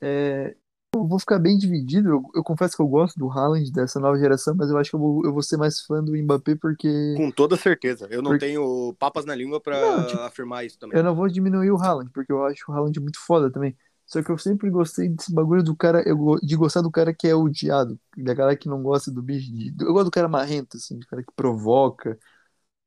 É, 0.00 0.54
eu 0.94 1.06
vou 1.06 1.18
ficar 1.18 1.38
bem 1.38 1.56
dividido. 1.56 2.10
Eu, 2.10 2.22
eu 2.34 2.44
confesso 2.44 2.76
que 2.76 2.82
eu 2.82 2.86
gosto 2.86 3.18
do 3.18 3.30
Haaland 3.30 3.70
dessa 3.72 3.98
nova 3.98 4.18
geração, 4.18 4.54
mas 4.54 4.70
eu 4.70 4.76
acho 4.76 4.90
que 4.90 4.96
eu 4.96 5.00
vou, 5.00 5.24
eu 5.24 5.32
vou 5.32 5.42
ser 5.42 5.56
mais 5.56 5.80
fã 5.80 6.02
do 6.04 6.12
Mbappé 6.16 6.54
porque. 6.54 7.14
Com 7.16 7.30
toda 7.30 7.56
certeza. 7.56 8.06
Eu 8.10 8.20
não 8.22 8.32
Porque- 8.32 8.46
tenho 8.46 8.94
papas 8.98 9.24
na 9.24 9.34
língua 9.34 9.60
pra 9.60 9.80
Não, 9.80 10.06
tipo, 10.06 10.20
afirmar 10.20 10.64
isso 10.66 10.78
também. 10.78 10.98
Eu 10.98 11.02
não 11.04 11.14
vou 11.14 11.28
diminuir 11.28 11.70
o 11.70 11.76
Haaland, 11.78 12.10
porque 12.12 12.30
eu 12.32 12.44
acho 12.44 12.64
o 12.70 12.72
Haaland 12.74 12.98
muito 13.00 13.18
foda 13.24 13.50
também. 13.50 13.76
Só 14.06 14.22
que 14.22 14.30
eu 14.30 14.36
sempre 14.36 14.68
gostei 14.68 15.08
desse 15.08 15.32
bagulho 15.32 15.62
do 15.62 15.74
cara, 15.74 16.02
eu, 16.06 16.36
de 16.42 16.54
gostar 16.56 16.82
do 16.82 16.90
cara 16.90 17.14
que 17.14 17.26
é 17.26 17.34
odiado, 17.34 17.98
da 18.16 18.34
galera 18.34 18.56
que 18.56 18.68
não 18.68 18.82
gosta 18.82 19.10
do 19.10 19.22
bicho. 19.22 19.50
de- 19.50 19.72
eu 19.80 19.92
gosto 19.94 20.06
do 20.06 20.10
cara 20.10 20.28
marrento, 20.28 20.76
assim, 20.76 20.98
do 20.98 21.06
cara 21.06 21.22
que 21.22 21.32
provoca. 21.34 22.18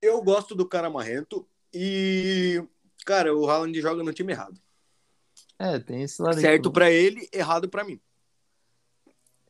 Eu 0.02 0.22
gosto 0.22 0.54
do 0.54 0.68
cara 0.68 0.88
marrento 0.90 1.48
e, 1.74 2.64
cara, 3.06 3.36
o 3.36 3.50
Haaland 3.50 3.82
joga 3.82 4.04
no 4.04 4.14
time 4.14 4.34
errado. 4.34 4.60
É, 5.58 5.80
tem 5.80 6.02
esse 6.04 6.22
lado. 6.22 6.40
Certo 6.40 6.72
pra 6.72 6.92
ele, 6.92 7.28
errado 7.32 7.70
pra 7.70 7.84
mim. 7.84 8.00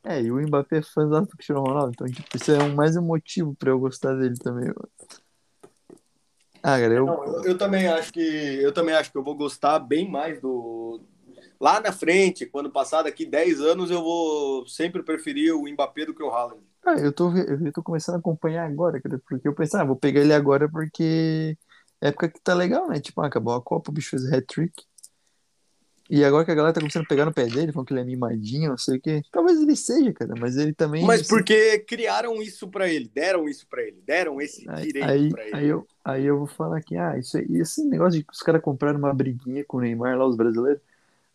É, 0.04 0.22
e 0.22 0.30
o 0.30 0.36
Mbappé 0.40 0.78
é 0.78 0.82
fã 0.82 1.04
do 1.08 1.26
Cristiano 1.26 1.62
Ronaldo, 1.62 1.90
então, 1.92 2.06
tipo, 2.06 2.28
isso 2.36 2.52
é 2.52 2.62
um- 2.62 2.74
mais 2.76 2.96
um 2.96 3.02
motivo 3.02 3.56
pra 3.56 3.70
eu 3.70 3.78
gostar 3.80 4.14
dele 4.14 4.36
também. 4.38 4.72
Ah, 6.62 6.78
cara, 6.80 6.94
eu. 6.94 7.06
Não, 7.06 7.24
eu, 7.24 7.44
eu 7.44 7.58
também 7.58 7.88
acho 7.88 8.12
que 8.12 8.20
eu 8.20 8.72
também 8.72 8.94
acho 8.94 9.10
que 9.10 9.18
eu 9.18 9.22
vou 9.24 9.34
gostar 9.34 9.78
bem 9.80 10.08
mais 10.08 10.40
do 10.40 11.00
lá 11.60 11.80
na 11.80 11.90
frente, 11.90 12.46
quando 12.46 12.70
passar 12.70 13.02
daqui 13.02 13.24
10 13.24 13.60
anos, 13.60 13.90
eu 13.90 14.02
vou 14.02 14.66
sempre 14.68 15.02
preferir 15.02 15.54
o 15.54 15.66
Mbappé 15.68 16.04
do 16.06 16.14
que 16.14 16.22
o 16.22 16.30
Haaland. 16.30 16.60
Ah, 16.84 16.94
eu 16.98 17.12
tô, 17.12 17.32
eu 17.36 17.72
tô 17.72 17.82
começando 17.82 18.16
a 18.16 18.18
acompanhar 18.18 18.64
agora, 18.66 19.00
cara, 19.00 19.20
porque 19.28 19.48
eu 19.48 19.54
pensei, 19.54 19.80
ah, 19.80 19.84
vou 19.84 19.96
pegar 19.96 20.20
ele 20.20 20.32
agora 20.34 20.68
porque 20.68 21.56
é 22.00 22.08
época 22.08 22.28
que 22.28 22.40
tá 22.40 22.54
legal, 22.54 22.88
né? 22.88 23.00
Tipo, 23.00 23.22
ah, 23.22 23.26
acabou 23.26 23.54
a 23.54 23.62
Copa, 23.62 23.90
o 23.90 23.94
bicho 23.94 24.10
fez 24.10 24.32
hat-trick. 24.32 24.72
E 26.08 26.24
agora 26.24 26.44
que 26.44 26.50
a 26.50 26.54
galera 26.54 26.72
tá 26.72 26.80
começando 26.80 27.04
a 27.04 27.08
pegar 27.08 27.24
no 27.24 27.32
pé 27.32 27.46
dele, 27.46 27.72
falando 27.72 27.86
que 27.88 27.92
ele 27.92 28.00
é 28.00 28.04
mimadinho, 28.04 28.70
não 28.70 28.78
sei 28.78 28.98
o 28.98 29.00
quê. 29.00 29.22
Talvez 29.32 29.60
ele 29.60 29.74
seja, 29.74 30.12
cara, 30.12 30.34
mas 30.38 30.56
ele 30.56 30.72
também. 30.72 31.04
Mas 31.04 31.22
assim, 31.22 31.30
porque 31.30 31.80
criaram 31.80 32.40
isso 32.40 32.68
pra 32.68 32.88
ele, 32.88 33.10
deram 33.12 33.48
isso 33.48 33.66
pra 33.68 33.82
ele, 33.82 34.00
deram 34.06 34.40
esse 34.40 34.68
Aí, 34.68 34.86
direito 34.86 35.08
aí, 35.08 35.30
pra 35.30 35.46
ele. 35.46 35.56
aí 35.56 35.66
eu, 35.66 35.86
aí 36.04 36.24
eu 36.24 36.38
vou 36.38 36.46
falar 36.46 36.80
que, 36.80 36.96
ah, 36.96 37.18
isso 37.18 37.36
aí, 37.36 37.46
esse 37.56 37.84
negócio 37.84 38.20
de 38.20 38.24
que 38.24 38.32
os 38.32 38.40
caras 38.40 38.62
compraram 38.62 38.98
uma 38.98 39.12
briguinha 39.12 39.64
com 39.64 39.78
o 39.78 39.80
Neymar 39.80 40.16
lá, 40.16 40.26
os 40.26 40.36
brasileiros. 40.36 40.80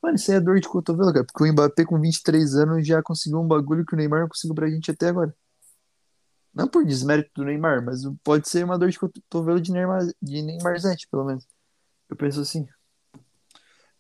Mano, 0.02 0.16
isso 0.16 0.32
aí 0.32 0.38
é 0.38 0.42
dor 0.42 0.60
de 0.60 0.68
cotovelo, 0.68 1.14
cara, 1.14 1.26
porque 1.26 1.44
o 1.44 1.52
Mbappé 1.52 1.86
com 1.86 2.00
23 2.00 2.56
anos 2.56 2.88
já 2.88 3.04
conseguiu 3.04 3.40
um 3.40 3.48
bagulho 3.48 3.86
que 3.86 3.94
o 3.94 3.98
Neymar 3.98 4.22
não 4.22 4.30
conseguiu 4.30 4.56
pra 4.56 4.70
gente 4.70 4.90
até 4.90 5.10
agora. 5.10 5.36
Não 6.54 6.68
por 6.68 6.86
desmérito 6.86 7.30
do 7.36 7.46
Neymar, 7.46 7.84
mas 7.84 8.02
pode 8.24 8.48
ser 8.50 8.64
uma 8.64 8.78
dor 8.78 8.90
de 8.90 9.00
cotovelo 9.00 9.60
de 9.60 9.72
Neymar, 9.72 10.06
de 10.22 10.42
Neymarzete, 10.42 11.08
pelo 11.10 11.26
menos. 11.26 11.46
Eu 12.10 12.16
penso 12.16 12.42
assim. 12.42 12.68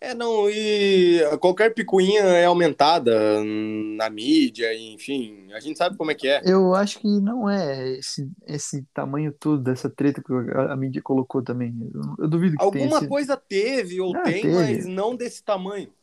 É, 0.03 0.15
não, 0.15 0.49
e 0.49 1.19
qualquer 1.39 1.75
picuinha 1.75 2.21
é 2.21 2.45
aumentada 2.45 3.43
na 3.43 4.09
mídia, 4.09 4.73
enfim, 4.73 5.47
a 5.53 5.59
gente 5.59 5.77
sabe 5.77 5.95
como 5.95 6.09
é 6.09 6.15
que 6.15 6.27
é. 6.27 6.41
Eu 6.43 6.73
acho 6.73 6.99
que 6.99 7.07
não 7.07 7.47
é 7.47 7.97
esse, 7.99 8.27
esse 8.47 8.83
tamanho 8.95 9.31
todo 9.31 9.61
dessa 9.61 9.91
treta 9.91 10.19
que 10.23 10.33
a, 10.33 10.73
a 10.73 10.75
mídia 10.75 11.03
colocou 11.03 11.43
também. 11.43 11.77
Eu, 11.93 12.01
eu 12.25 12.27
duvido 12.27 12.57
que 12.57 12.63
Alguma 12.63 12.97
sido. 12.97 13.09
coisa 13.09 13.37
teve 13.37 14.01
ou 14.01 14.15
Ah, 14.15 14.23
tem, 14.23 14.41
teve. 14.41 14.55
mas 14.55 14.85
não 14.87 15.15
desse 15.15 15.43
tamanho. 15.43 15.93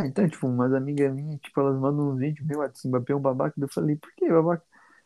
Então, 0.00 0.26
tipo, 0.26 0.46
umas 0.46 0.72
amigas 0.72 1.14
minhas, 1.14 1.38
tipo, 1.40 1.60
elas 1.60 1.78
mandam 1.78 2.12
uns 2.12 2.18
vídeos, 2.18 2.46
meu, 2.46 2.62
esse 2.64 2.88
Mbappé 2.88 3.12
é 3.12 3.16
um 3.16 3.20
babaca. 3.20 3.54
Eu 3.60 3.68
falei, 3.68 3.96
por 3.96 4.10
que 4.14 4.28
babaca? 4.30 4.62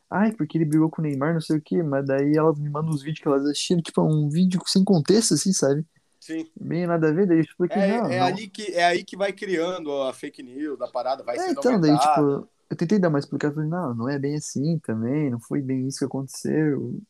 Ai, 0.09 0.33
porque 0.33 0.57
ele 0.59 0.65
brigou 0.65 0.89
com 0.89 1.03
o 1.03 1.05
Neymar, 1.05 1.35
não 1.35 1.41
sei 1.41 1.57
o 1.59 1.63
quê. 1.63 1.83
Mas 1.83 2.07
daí 2.07 2.37
elas 2.37 2.59
me 2.61 2.69
mandam 2.71 2.91
os 2.91 3.03
vídeos 3.03 3.21
que 3.21 3.29
elas 3.29 3.45
assistiram, 3.45 3.83
tipo, 3.83 4.03
um 4.03 4.29
vídeo 4.29 4.61
sem 4.67 4.85
contexto, 4.85 5.35
assim, 5.35 5.53
sabe? 5.53 5.85
Sim. 6.21 6.47
Bem 6.61 6.87
nada 6.87 7.09
a 7.09 7.13
ver, 7.13 7.27
daí 7.27 7.39
eu 7.39 7.43
expliquei, 7.43 7.81
É, 7.81 7.99
não, 7.99 8.11
é 8.11 8.19
não. 8.21 8.27
ali 8.27 8.49
que, 8.49 8.73
é 8.75 8.85
aí 8.85 9.03
que 9.03 9.17
vai 9.17 9.33
criando 9.33 9.91
a 10.03 10.13
fake 10.13 10.43
news, 10.43 10.79
da 10.79 10.87
parada, 10.87 11.25
vai 11.25 11.37
É, 11.37 11.41
sendo 11.41 11.59
então, 11.59 11.81
daí, 11.81 11.99
tipo, 11.99 12.49
eu 12.71 12.77
tentei 12.77 12.99
dar 12.99 13.09
uma 13.09 13.19
explicação, 13.19 13.65
não, 13.67 13.95
não 13.95 14.09
é 14.09 14.19
bem 14.19 14.37
assim 14.37 14.79
também, 14.81 15.31
não 15.31 15.41
foi 15.41 15.63
bem 15.63 15.89
isso 15.89 15.99
que 16.01 16.05
aconteceu. 16.05 17.01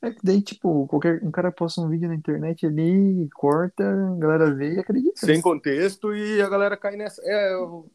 É 0.00 0.10
que 0.10 0.20
daí, 0.22 0.42
tipo, 0.42 0.86
qualquer, 0.86 1.22
um 1.22 1.30
cara 1.30 1.52
posta 1.52 1.80
um 1.80 1.88
vídeo 1.88 2.08
na 2.08 2.14
internet 2.14 2.66
ali, 2.66 3.28
corta, 3.34 3.84
a 3.84 4.16
galera 4.18 4.54
vê 4.54 4.74
e 4.74 4.78
acredita. 4.78 5.16
sem 5.16 5.40
contexto 5.40 6.14
e 6.14 6.40
a 6.40 6.48
galera 6.48 6.76
cai 6.76 6.96
nessa. 6.96 7.20
É, 7.24 7.54
eu, 7.54 7.90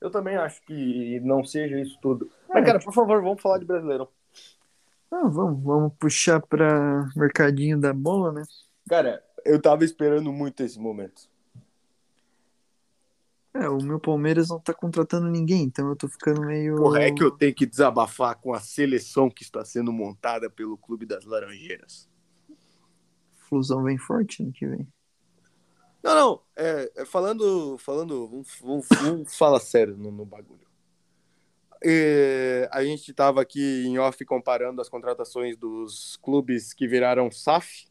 eu 0.00 0.10
também 0.10 0.36
acho 0.36 0.60
que 0.62 1.20
não 1.20 1.44
seja 1.44 1.78
isso 1.80 1.98
tudo. 2.00 2.30
Mas, 2.48 2.62
É, 2.62 2.66
cara, 2.66 2.78
por 2.80 2.92
favor, 2.92 3.22
vamos 3.22 3.40
falar 3.40 3.58
de 3.58 3.64
brasileirão. 3.64 4.08
Ah, 5.10 5.28
vamos, 5.28 5.62
vamos 5.62 5.92
puxar 5.98 6.40
pra 6.40 7.08
mercadinho 7.14 7.80
da 7.80 7.92
bola, 7.92 8.32
né? 8.32 8.42
Cara, 8.88 9.22
eu 9.44 9.60
tava 9.60 9.84
esperando 9.84 10.32
muito 10.32 10.62
esse 10.62 10.78
momento. 10.78 11.28
É, 13.54 13.68
o 13.68 13.78
meu 13.78 14.00
Palmeiras 14.00 14.48
não 14.48 14.58
tá 14.58 14.74
contratando 14.74 15.28
ninguém, 15.28 15.62
então 15.62 15.88
eu 15.88 15.94
tô 15.94 16.08
ficando 16.08 16.40
meio. 16.40 16.74
Porra, 16.76 17.02
é 17.02 17.12
que 17.12 17.22
eu 17.22 17.30
tenho 17.30 17.54
que 17.54 17.64
desabafar 17.64 18.36
com 18.40 18.52
a 18.52 18.58
seleção 18.58 19.30
que 19.30 19.44
está 19.44 19.64
sendo 19.64 19.92
montada 19.92 20.50
pelo 20.50 20.76
Clube 20.76 21.06
das 21.06 21.24
Laranjeiras. 21.24 22.08
Flusão 23.48 23.84
vem 23.84 23.96
forte 23.96 24.42
no 24.42 24.50
que 24.50 24.66
vem. 24.66 24.88
Não, 26.02 26.14
não, 26.14 26.40
é, 26.56 26.92
é 26.96 27.04
falando, 27.04 27.78
falando, 27.78 28.26
vamos, 28.28 28.48
vamos, 28.60 28.86
vamos 29.00 29.36
falar 29.36 29.60
sério 29.60 29.96
no, 29.96 30.10
no 30.10 30.24
bagulho. 30.26 30.66
É, 31.82 32.68
a 32.72 32.82
gente 32.82 33.10
estava 33.10 33.40
aqui 33.40 33.84
em 33.86 33.98
off 33.98 34.22
comparando 34.24 34.80
as 34.80 34.88
contratações 34.88 35.56
dos 35.56 36.16
clubes 36.16 36.72
que 36.72 36.88
viraram 36.88 37.30
SAF 37.30 37.86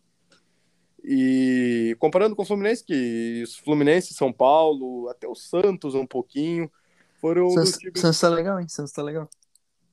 e 1.04 1.96
comparando 2.00 2.36
com 2.36 2.44
o 2.44 2.46
Fluminense, 2.46 2.84
que 2.84 3.42
os 3.44 3.58
Fluminense, 3.58 4.14
São 4.14 4.32
Paulo, 4.32 5.10
até 5.10 5.28
o 5.28 5.36
Santos 5.36 5.96
um 5.96 6.06
pouquinho, 6.06 6.72
foram 7.20 7.50
Santos, 7.50 7.78
times... 7.78 8.00
Santos 8.00 8.20
tá 8.20 8.30
legal, 8.30 8.60
hein? 8.60 8.68
Santos 8.68 8.94
tá 8.94 9.04
legal. 9.04 9.30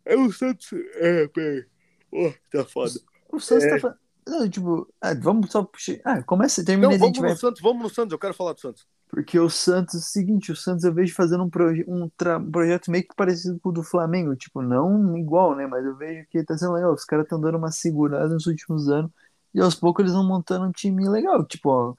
É 0.05 0.17
o 0.17 0.33
Santos... 0.33 0.69
É, 0.95 1.29
peraí. 1.29 1.65
Oh, 2.13 2.33
tá 2.51 2.65
foda. 2.65 2.93
O 3.33 3.39
Santos 3.41 3.65
É. 3.65 3.79
tá. 3.79 3.97
Não, 4.27 4.49
tipo, 4.49 4.87
ah, 5.01 5.15
vamos 5.15 5.51
só 5.51 5.65
puxar. 5.65 5.97
Ah, 6.05 6.23
começa, 6.23 6.65
termina 6.65 6.89
Não, 6.89 6.95
e 6.95 6.99
vamos 6.99 7.19
no 7.19 7.27
vai. 7.27 7.37
Santos, 7.37 7.61
vamos 7.61 7.83
no 7.83 7.91
Santos, 7.91 8.13
eu 8.13 8.19
quero 8.19 8.35
falar 8.35 8.53
do 8.53 8.61
Santos. 8.61 8.87
Porque 9.09 9.41
o 9.41 9.51
Santos, 9.51 9.95
é 9.95 9.99
o 9.99 10.01
seguinte, 10.01 10.53
o 10.53 10.57
Santos 10.57 10.85
eu 10.85 10.95
vejo 10.95 11.13
fazendo 11.15 11.43
um, 11.43 11.51
proje 11.51 11.85
um 11.89 12.09
tra- 12.17 12.39
projeto 12.39 12.91
meio 12.93 13.03
que 13.03 13.17
parecido 13.17 13.59
com 13.59 13.71
o 13.71 13.73
do 13.73 13.83
Flamengo, 13.83 14.37
tipo, 14.37 14.63
não 14.63 15.19
igual, 15.19 15.57
né? 15.57 15.67
Mas 15.67 15.85
eu 15.85 15.97
vejo 15.97 16.29
que 16.31 16.45
tá 16.45 16.57
sendo 16.57 16.75
legal. 16.75 16.93
Os 16.93 17.05
caras 17.05 17.25
estão 17.25 17.41
dando 17.41 17.59
uma 17.59 17.73
segurada 17.73 18.29
nos 18.33 18.47
últimos 18.47 18.89
anos 18.89 19.11
e 19.55 19.61
aos 19.61 19.75
poucos 19.75 20.03
eles 20.03 20.15
vão 20.15 20.27
montando 20.27 20.67
um 20.67 20.73
time 20.73 21.09
legal. 21.09 21.45
Tipo, 21.45 21.71
ó, 21.71 21.95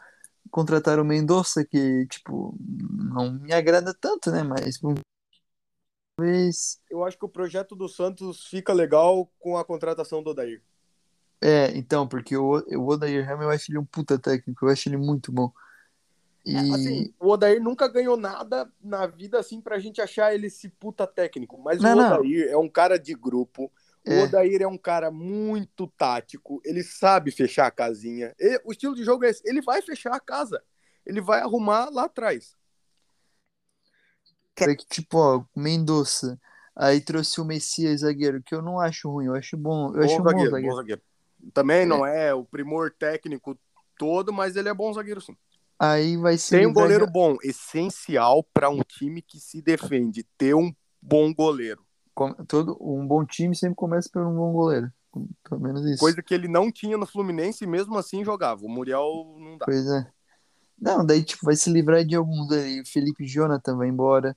contrataram 0.50 1.03
o 1.03 1.05
Mendonça, 1.05 1.65
que, 1.65 2.05
tipo, 2.08 2.55
não 2.60 3.34
me 3.34 3.53
agrada 3.53 3.93
tanto, 3.93 4.31
né? 4.31 4.43
Mas 4.43 4.79
talvez. 6.22 6.79
Eu 6.89 7.03
acho 7.03 7.17
que 7.17 7.25
o 7.25 7.29
projeto 7.29 7.75
do 7.75 7.89
Santos 7.89 8.46
fica 8.46 8.72
legal 8.72 9.29
com 9.39 9.58
a 9.58 9.65
contratação 9.65 10.22
do 10.22 10.29
Odair. 10.29 10.62
É, 11.41 11.75
então, 11.75 12.08
porque 12.08 12.38
o, 12.38 12.60
o 12.60 12.88
Odair 12.88 13.27
Helm 13.27 13.41
eu 13.41 13.50
acho 13.50 13.72
ele 13.72 13.79
um 13.79 13.86
puta 13.86 14.20
técnico, 14.20 14.65
eu 14.65 14.70
acho 14.70 14.88
ele 14.88 14.98
muito 14.98 15.31
bom. 15.31 15.51
E. 16.46 16.55
É, 16.55 16.60
assim, 16.60 17.13
o 17.20 17.29
Odair 17.29 17.62
nunca 17.62 17.88
ganhou 17.88 18.15
nada 18.15 18.72
na 18.81 19.08
vida 19.08 19.39
assim 19.39 19.60
pra 19.60 19.79
gente 19.79 20.01
achar 20.01 20.34
ele 20.34 20.48
esse 20.48 20.70
puta 20.70 21.08
técnico. 21.08 21.60
Mas 21.60 21.81
Não, 21.81 21.93
o 21.93 21.96
não. 21.96 22.20
Odair 22.20 22.50
é 22.50 22.58
um 22.58 22.70
cara 22.70 23.00
de 23.00 23.15
grupo. 23.15 23.72
O 24.05 24.12
É. 24.12 24.24
Odair 24.24 24.62
é 24.62 24.67
um 24.67 24.77
cara 24.77 25.12
muito 25.12 25.88
tático. 25.98 26.62
Ele 26.65 26.84
sabe 26.84 27.31
fechar 27.31 27.67
a 27.67 27.72
casinha. 27.72 28.34
E- 28.39 28.62
o 28.65 28.72
estilo 28.72 28.96
de 28.96 29.03
jogo 29.03 29.25
é 29.25 29.29
esse. 29.29 29.41
Ele 29.46 29.62
vai 29.62 29.81
fechar 29.81 30.13
a 30.13 30.20
casa. 30.20 30.62
Ele 31.05 31.22
vai 31.22 31.41
arrumar 31.41 31.89
lá 31.89 32.05
atrás. 32.05 32.55
cara 34.53 34.75
que, 34.75 34.86
tipo, 34.86 35.17
ó, 35.17 35.43
Mendonça. 35.55 36.39
Aí 36.75 37.01
trouxe 37.01 37.41
o 37.41 37.46
Messias 37.46 38.01
zagueiro, 38.01 38.41
que 38.43 38.53
eu 38.53 38.62
não 38.62 38.79
acho 38.79 39.10
ruim, 39.10 39.25
eu 39.25 39.36
acho 39.36 39.58
bom. 39.58 39.96
Eu 39.96 40.03
acho 40.03 40.15
um 40.15 40.17
bom 40.17 40.24
bom 40.24 40.29
zagueiro, 40.29 40.51
zagueiro. 40.51 40.72
bom 40.72 40.75
zagueiro. 40.75 41.01
Também 41.53 41.86
não 41.86 42.05
é 42.05 42.34
o 42.34 42.46
primor 42.46 42.91
técnico 42.91 43.58
todo, 43.98 44.31
mas 44.31 44.55
ele 44.55 44.70
é 44.70 44.74
bom 44.74 44.93
zagueiro 44.93 45.20
sim. 45.20 45.36
Aí 45.79 46.15
vai 46.15 46.38
se 46.38 46.51
Tem 46.51 46.67
um 46.67 46.74
goleiro 46.74 47.08
bom, 47.08 47.38
essencial 47.43 48.43
para 48.53 48.70
um 48.70 48.81
time 48.84 49.22
que 49.22 49.39
se 49.39 49.62
defende, 49.62 50.24
ter 50.38 50.53
um 50.53 50.72
bom 51.01 51.34
goleiro. 51.34 51.84
Todo 52.48 52.77
um 52.82 53.06
bom 53.06 53.25
time 53.25 53.56
sempre 53.56 53.75
começa 53.75 54.10
por 54.12 54.22
um 54.25 54.36
bom 54.36 54.51
goleiro. 54.51 54.91
Pelo 55.44 55.62
menos 55.62 55.86
isso. 55.86 56.00
Coisa 56.00 56.22
que 56.24 56.34
ele 56.34 56.48
não 56.48 56.72
tinha 56.72 56.98
no 56.98 57.06
Fluminense 57.06 57.63
e 57.63 57.68
mesmo 57.68 57.98
assim 57.98 58.24
jogava. 58.24 58.65
O 58.65 58.70
Muriel 58.70 59.36
não 59.38 59.58
dá. 59.58 59.65
Pois 59.65 59.86
é. 59.88 60.08
Não, 60.80 61.06
daí 61.06 61.24
tipo 61.24 61.46
vai 61.46 61.56
se 61.56 61.70
livrar 61.70 62.03
de 62.06 62.15
alguns 62.15 62.51
aí. 62.51 62.82
O 62.82 62.86
Felipe 62.86 63.25
Jonathan 63.25 63.77
vai 63.77 63.88
embora. 63.88 64.36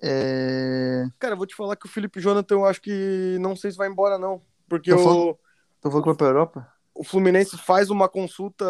É... 0.00 1.06
Cara, 1.18 1.34
eu 1.34 1.38
vou 1.38 1.46
te 1.46 1.54
falar 1.54 1.76
que 1.76 1.86
o 1.86 1.88
Felipe 1.88 2.20
Jonathan 2.20 2.54
eu 2.56 2.64
acho 2.66 2.82
que 2.82 3.38
não 3.40 3.56
sei 3.56 3.70
se 3.70 3.78
vai 3.78 3.88
embora 3.88 4.18
não, 4.18 4.42
porque 4.68 4.92
o, 4.92 4.98
falando- 4.98 5.38
Tô 5.80 5.90
falando 5.90 6.02
que 6.02 6.08
vai 6.10 6.16
pra 6.16 6.26
Europa? 6.26 6.72
o 6.94 7.02
Fluminense 7.02 7.56
faz 7.56 7.88
uma 7.88 8.08
consulta 8.08 8.64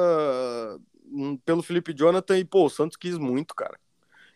hum, 1.04 1.36
pelo 1.38 1.62
Felipe 1.62 1.92
Jonathan 1.92 2.38
e 2.38 2.44
pô, 2.44 2.66
o 2.66 2.70
Santos 2.70 2.96
quis 2.96 3.18
muito, 3.18 3.54
cara. 3.54 3.76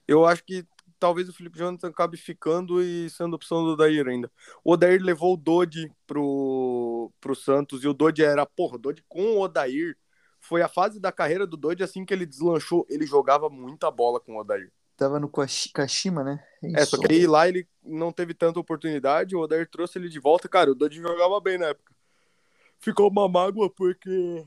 Eu 0.06 0.26
acho 0.26 0.44
que 0.44 0.66
talvez 1.00 1.28
o 1.28 1.32
Felipe 1.32 1.58
Jonathan 1.58 1.88
acabe 1.88 2.16
ficando 2.18 2.82
e 2.82 3.08
sendo 3.10 3.34
opção 3.34 3.64
do 3.64 3.70
Odair 3.70 4.06
ainda. 4.06 4.30
O 4.62 4.74
Odair 4.74 5.02
levou 5.02 5.34
o 5.34 5.36
Dodi 5.36 5.90
pro, 6.06 7.10
pro 7.20 7.34
Santos 7.34 7.82
e 7.82 7.88
o 7.88 7.94
Dodi 7.94 8.22
era, 8.22 8.44
porra, 8.44 8.76
o 8.76 8.78
Dodi 8.78 9.02
com 9.08 9.22
o 9.22 9.40
Odair 9.40 9.96
foi 10.38 10.62
a 10.62 10.68
fase 10.68 11.00
da 11.00 11.10
carreira 11.10 11.46
do 11.46 11.56
Dodi 11.56 11.82
assim 11.82 12.04
que 12.04 12.14
ele 12.14 12.26
deslanchou, 12.26 12.86
ele 12.88 13.06
jogava 13.06 13.48
muita 13.48 13.90
bola 13.90 14.20
com 14.20 14.34
o 14.34 14.40
Odair. 14.40 14.70
tava 14.96 15.18
no 15.18 15.28
Kashi- 15.28 15.72
Kashima, 15.72 16.22
né? 16.22 16.44
É, 16.62 16.84
só 16.84 16.98
que 16.98 17.12
aí 17.12 17.26
lá 17.26 17.48
ele 17.48 17.66
não 17.82 18.12
teve 18.12 18.34
tanta 18.34 18.60
oportunidade, 18.60 19.34
o 19.34 19.40
Odair 19.40 19.68
trouxe 19.68 19.98
ele 19.98 20.10
de 20.10 20.20
volta. 20.20 20.48
Cara, 20.48 20.70
o 20.70 20.74
Dodge 20.74 21.00
jogava 21.00 21.40
bem 21.40 21.56
na 21.58 21.66
época. 21.68 21.94
Ficou 22.78 23.10
uma 23.10 23.28
mágoa 23.28 23.70
porque 23.70 24.46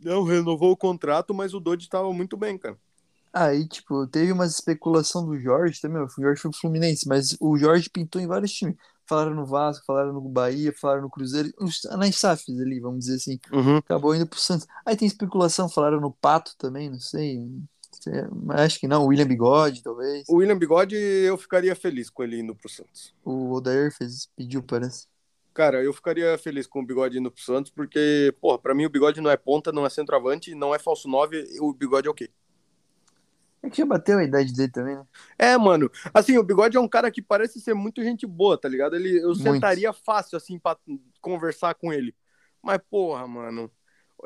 não 0.00 0.22
renovou 0.22 0.70
o 0.70 0.76
contrato, 0.76 1.34
mas 1.34 1.52
o 1.54 1.60
Dodge 1.60 1.88
tava 1.88 2.12
muito 2.12 2.36
bem, 2.36 2.56
cara. 2.56 2.78
Aí, 3.32 3.66
tipo, 3.66 4.06
teve 4.06 4.30
uma 4.30 4.44
especulação 4.44 5.24
do 5.24 5.38
Jorge 5.38 5.80
também. 5.80 6.02
O 6.02 6.08
Jorge 6.08 6.40
foi 6.40 6.50
pro 6.50 6.60
Fluminense, 6.60 7.08
mas 7.08 7.34
o 7.40 7.56
Jorge 7.56 7.88
pintou 7.88 8.20
em 8.20 8.26
vários 8.26 8.52
times. 8.52 8.76
Falaram 9.06 9.34
no 9.34 9.46
Vasco, 9.46 9.84
falaram 9.86 10.12
no 10.12 10.20
Bahia, 10.20 10.72
falaram 10.78 11.02
no 11.02 11.10
Cruzeiro, 11.10 11.50
nas 11.96 12.16
SAFs 12.16 12.60
ali, 12.60 12.78
vamos 12.78 13.00
dizer 13.00 13.16
assim. 13.16 13.38
Acabou 13.78 14.14
indo 14.14 14.26
pro 14.26 14.38
Santos. 14.38 14.66
Aí 14.86 14.96
tem 14.96 15.08
especulação, 15.08 15.68
falaram 15.68 16.00
no 16.00 16.12
Pato 16.12 16.54
também, 16.56 16.90
não 16.90 17.00
sei. 17.00 17.46
Acho 18.50 18.80
que 18.80 18.88
não, 18.88 19.04
o 19.04 19.06
William 19.08 19.26
Bigode, 19.26 19.82
talvez. 19.82 20.24
O 20.28 20.36
William 20.36 20.58
Bigode, 20.58 20.96
eu 20.96 21.36
ficaria 21.36 21.74
feliz 21.74 22.10
com 22.10 22.22
ele 22.22 22.40
indo 22.40 22.54
pro 22.54 22.68
Santos. 22.68 23.14
O 23.24 23.52
Odair 23.52 23.92
fez, 23.92 24.28
pediu, 24.36 24.62
parece. 24.62 25.06
Cara, 25.52 25.82
eu 25.82 25.92
ficaria 25.92 26.38
feliz 26.38 26.66
com 26.66 26.80
o 26.80 26.86
Bigode 26.86 27.18
indo 27.18 27.30
pro 27.30 27.42
Santos, 27.42 27.70
porque, 27.70 28.34
porra, 28.40 28.58
pra 28.58 28.74
mim 28.74 28.86
o 28.86 28.90
Bigode 28.90 29.20
não 29.20 29.30
é 29.30 29.36
ponta, 29.36 29.70
não 29.70 29.84
é 29.84 29.90
centroavante, 29.90 30.54
não 30.54 30.74
é 30.74 30.78
falso 30.78 31.08
9, 31.08 31.58
o 31.60 31.74
Bigode 31.74 32.08
é 32.08 32.10
o 32.10 32.14
quê? 32.14 32.30
É 33.62 33.70
que 33.70 33.78
já 33.78 33.86
bateu 33.86 34.18
a 34.18 34.24
idade 34.24 34.52
dele 34.52 34.72
também, 34.72 34.96
né? 34.96 35.04
É, 35.38 35.56
mano. 35.56 35.88
Assim, 36.12 36.36
o 36.36 36.42
Bigode 36.42 36.76
é 36.76 36.80
um 36.80 36.88
cara 36.88 37.10
que 37.12 37.22
parece 37.22 37.60
ser 37.60 37.74
muito 37.74 38.02
gente 38.02 38.26
boa, 38.26 38.58
tá 38.58 38.68
ligado? 38.68 38.96
Ele, 38.96 39.18
eu 39.18 39.28
Muito. 39.28 39.42
sentaria 39.42 39.92
fácil, 39.92 40.36
assim, 40.36 40.58
pra 40.58 40.76
conversar 41.20 41.74
com 41.74 41.92
ele. 41.92 42.12
Mas, 42.60 42.80
porra, 42.90 43.26
mano. 43.26 43.70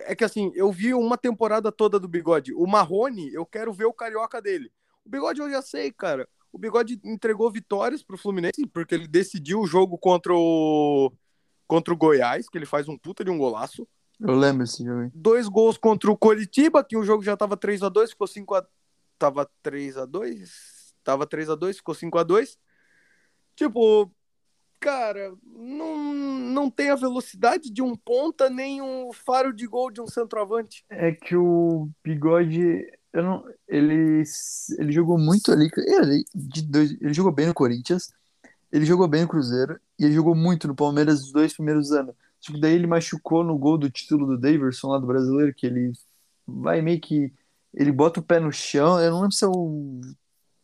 É 0.00 0.14
que, 0.14 0.24
assim, 0.24 0.50
eu 0.54 0.72
vi 0.72 0.94
uma 0.94 1.18
temporada 1.18 1.70
toda 1.70 2.00
do 2.00 2.08
Bigode. 2.08 2.54
O 2.54 2.66
Marrone, 2.66 3.32
eu 3.32 3.44
quero 3.44 3.72
ver 3.74 3.84
o 3.84 3.92
carioca 3.92 4.40
dele. 4.40 4.72
O 5.04 5.10
Bigode 5.10 5.40
eu 5.40 5.50
já 5.50 5.60
sei, 5.60 5.92
cara. 5.92 6.26
O 6.50 6.58
Bigode 6.58 6.98
entregou 7.04 7.50
vitórias 7.50 8.02
pro 8.02 8.16
Fluminense, 8.16 8.66
porque 8.66 8.94
ele 8.94 9.06
decidiu 9.06 9.60
o 9.60 9.66
jogo 9.66 9.98
contra 9.98 10.34
o. 10.34 11.12
Contra 11.66 11.92
o 11.92 11.96
Goiás, 11.96 12.48
que 12.48 12.56
ele 12.56 12.64
faz 12.64 12.88
um 12.88 12.96
puta 12.96 13.22
de 13.22 13.30
um 13.30 13.36
golaço. 13.36 13.86
Eu 14.18 14.34
lembro 14.34 14.64
esse 14.64 14.82
jogo. 14.82 15.10
Dois 15.14 15.48
gols 15.48 15.76
contra 15.76 16.10
o 16.10 16.16
Coritiba, 16.16 16.82
que 16.82 16.96
o 16.96 17.02
jogo 17.02 17.22
já 17.22 17.36
tava 17.36 17.56
3 17.56 17.82
a 17.82 17.88
2 17.88 18.10
ficou 18.10 18.26
5 18.26 18.54
a 18.54 18.66
Tava 19.18 19.48
3 19.62 19.96
a 19.96 20.04
2 20.04 20.94
Tava 21.02 21.26
3 21.26 21.50
a 21.50 21.54
2 21.54 21.76
ficou 21.76 21.94
5 21.94 22.18
a 22.18 22.22
2 22.22 22.58
Tipo, 23.54 24.12
cara, 24.78 25.34
não, 25.44 26.14
não 26.14 26.70
tem 26.70 26.90
a 26.90 26.94
velocidade 26.94 27.70
de 27.70 27.82
um 27.82 27.96
ponta, 27.96 28.50
nem 28.50 28.82
um 28.82 29.12
faro 29.12 29.52
de 29.52 29.66
gol 29.66 29.90
de 29.90 30.00
um 30.00 30.06
centroavante. 30.06 30.84
É 30.90 31.12
que 31.12 31.34
o 31.34 31.88
Bigode, 32.04 32.86
eu 33.12 33.22
não, 33.22 33.44
ele, 33.66 34.22
ele 34.78 34.92
jogou 34.92 35.18
muito 35.18 35.50
ali. 35.50 35.70
Ele, 35.76 36.24
de 36.34 36.62
dois, 36.62 36.92
ele 37.00 37.14
jogou 37.14 37.32
bem 37.32 37.46
no 37.46 37.54
Corinthians, 37.54 38.12
ele 38.70 38.84
jogou 38.84 39.08
bem 39.08 39.22
no 39.22 39.28
Cruzeiro 39.28 39.80
e 39.98 40.04
ele 40.04 40.14
jogou 40.14 40.34
muito 40.34 40.68
no 40.68 40.74
Palmeiras 40.74 41.22
os 41.22 41.32
dois 41.32 41.54
primeiros 41.54 41.92
anos. 41.92 42.14
Só 42.38 42.52
que 42.52 42.60
daí 42.60 42.74
ele 42.74 42.86
machucou 42.86 43.42
no 43.42 43.56
gol 43.58 43.78
do 43.78 43.90
título 43.90 44.26
do 44.26 44.38
Daverson 44.38 44.88
lá 44.88 44.98
do 44.98 45.06
brasileiro, 45.06 45.54
que 45.54 45.66
ele 45.66 45.92
vai 46.46 46.80
meio 46.82 47.00
que. 47.00 47.32
Ele 47.76 47.92
bota 47.92 48.20
o 48.20 48.22
pé 48.22 48.40
no 48.40 48.50
chão, 48.50 48.98
eu 48.98 49.10
não 49.10 49.20
lembro 49.20 49.32
se 49.36 49.44
é 49.44 49.48
o, 49.48 50.00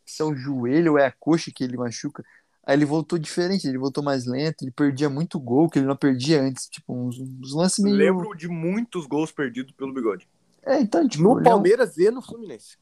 se 0.07 0.23
é 0.23 0.25
o 0.25 0.35
joelho 0.35 0.93
ou 0.93 0.99
é 0.99 1.07
a 1.07 1.13
coxa 1.13 1.53
que 1.55 1.63
ele 1.63 1.77
machuca. 1.77 2.25
Aí 2.65 2.77
ele 2.77 2.85
voltou 2.85 3.19
diferente, 3.19 3.67
ele 3.69 3.77
voltou 3.77 4.03
mais 4.03 4.25
lento, 4.25 4.63
ele 4.63 4.71
perdia 4.71 5.11
muito 5.11 5.39
gol 5.39 5.69
que 5.69 5.79
ele 5.79 5.87
não 5.87 5.97
perdia 5.97 6.41
antes. 6.41 6.69
Tipo, 6.69 6.95
uns, 6.95 7.19
uns 7.19 7.53
lances 7.53 7.85
meio. 7.85 7.97
Lembro 7.97 8.35
de 8.35 8.49
muitos 8.49 9.07
gols 9.07 9.31
perdidos 9.31 9.73
pelo 9.73 9.93
Bigode. 9.93 10.29
É, 10.63 10.81
então, 10.81 11.07
tipo, 11.07 11.23
No 11.25 11.39
ele 11.39 11.49
é 11.49 11.51
um- 11.51 11.55
Palmeiras 11.55 11.99
e 11.99 12.11
no 12.11 12.23
Fluminense. 12.23 12.79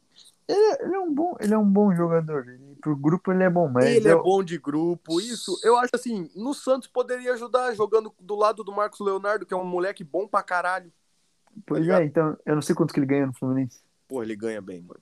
Ele 0.46 0.94
é 0.94 0.98
um 0.98 1.14
bom, 1.14 1.36
ele 1.40 1.54
é 1.54 1.58
um 1.58 1.64
bom 1.64 1.94
jogador. 1.94 2.46
Ele, 2.48 2.76
pro 2.80 2.96
grupo 2.96 3.32
ele 3.32 3.44
é 3.44 3.50
bom, 3.50 3.68
mas 3.68 3.84
Ele 3.86 4.08
é 4.08 4.16
bom 4.16 4.42
de 4.42 4.58
grupo, 4.58 5.20
isso. 5.20 5.58
Eu 5.62 5.76
acho 5.76 5.90
assim, 5.94 6.28
no 6.34 6.52
Santos 6.52 6.88
poderia 6.88 7.32
ajudar 7.34 7.72
jogando 7.74 8.12
do 8.18 8.34
lado 8.34 8.64
do 8.64 8.72
Marcos 8.72 8.98
Leonardo, 9.00 9.46
que 9.46 9.54
é 9.54 9.56
um 9.56 9.64
moleque 9.64 10.02
bom 10.02 10.26
pra 10.26 10.42
caralho. 10.42 10.92
pois 11.64 11.80
ligado? 11.82 12.02
é, 12.02 12.04
então 12.04 12.36
eu 12.44 12.54
não 12.56 12.62
sei 12.62 12.74
quanto 12.74 12.92
que 12.92 12.98
ele 12.98 13.06
ganha 13.06 13.26
no 13.26 13.32
Fluminense. 13.32 13.80
Pô, 14.10 14.24
ele 14.24 14.34
ganha 14.34 14.60
bem, 14.60 14.82
mano. 14.82 14.98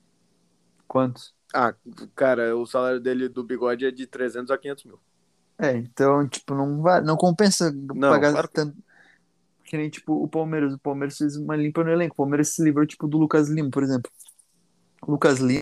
Quantos? 0.87 1.33
Ah, 1.51 1.73
cara, 2.15 2.55
o 2.55 2.63
salário 2.67 2.99
dele 2.99 3.27
do 3.27 3.43
bigode 3.43 3.83
é 3.83 3.89
de 3.89 4.05
300 4.05 4.51
a 4.51 4.57
500 4.57 4.83
mil. 4.83 4.99
É, 5.57 5.75
então, 5.75 6.29
tipo, 6.29 6.53
não 6.53 6.79
vai, 6.83 7.01
não 7.01 7.17
compensa 7.17 7.71
Não, 7.71 8.11
pagar 8.11 8.31
claro 8.31 8.47
que- 8.47 8.53
tanto. 8.53 8.77
Que 9.65 9.77
nem, 9.77 9.89
tipo, 9.89 10.13
o 10.23 10.27
Palmeiras. 10.27 10.73
O 10.75 10.79
Palmeiras 10.79 11.17
fez 11.17 11.35
uma 11.35 11.55
limpa 11.55 11.83
no 11.83 11.89
elenco. 11.91 12.13
O 12.13 12.17
Palmeiras 12.17 12.49
se 12.49 12.63
livrou, 12.63 12.85
tipo, 12.85 13.07
do 13.07 13.17
Lucas 13.17 13.49
Lima, 13.49 13.71
por 13.71 13.81
exemplo. 13.81 14.11
O 15.01 15.11
Lucas 15.11 15.39
Lima. 15.39 15.61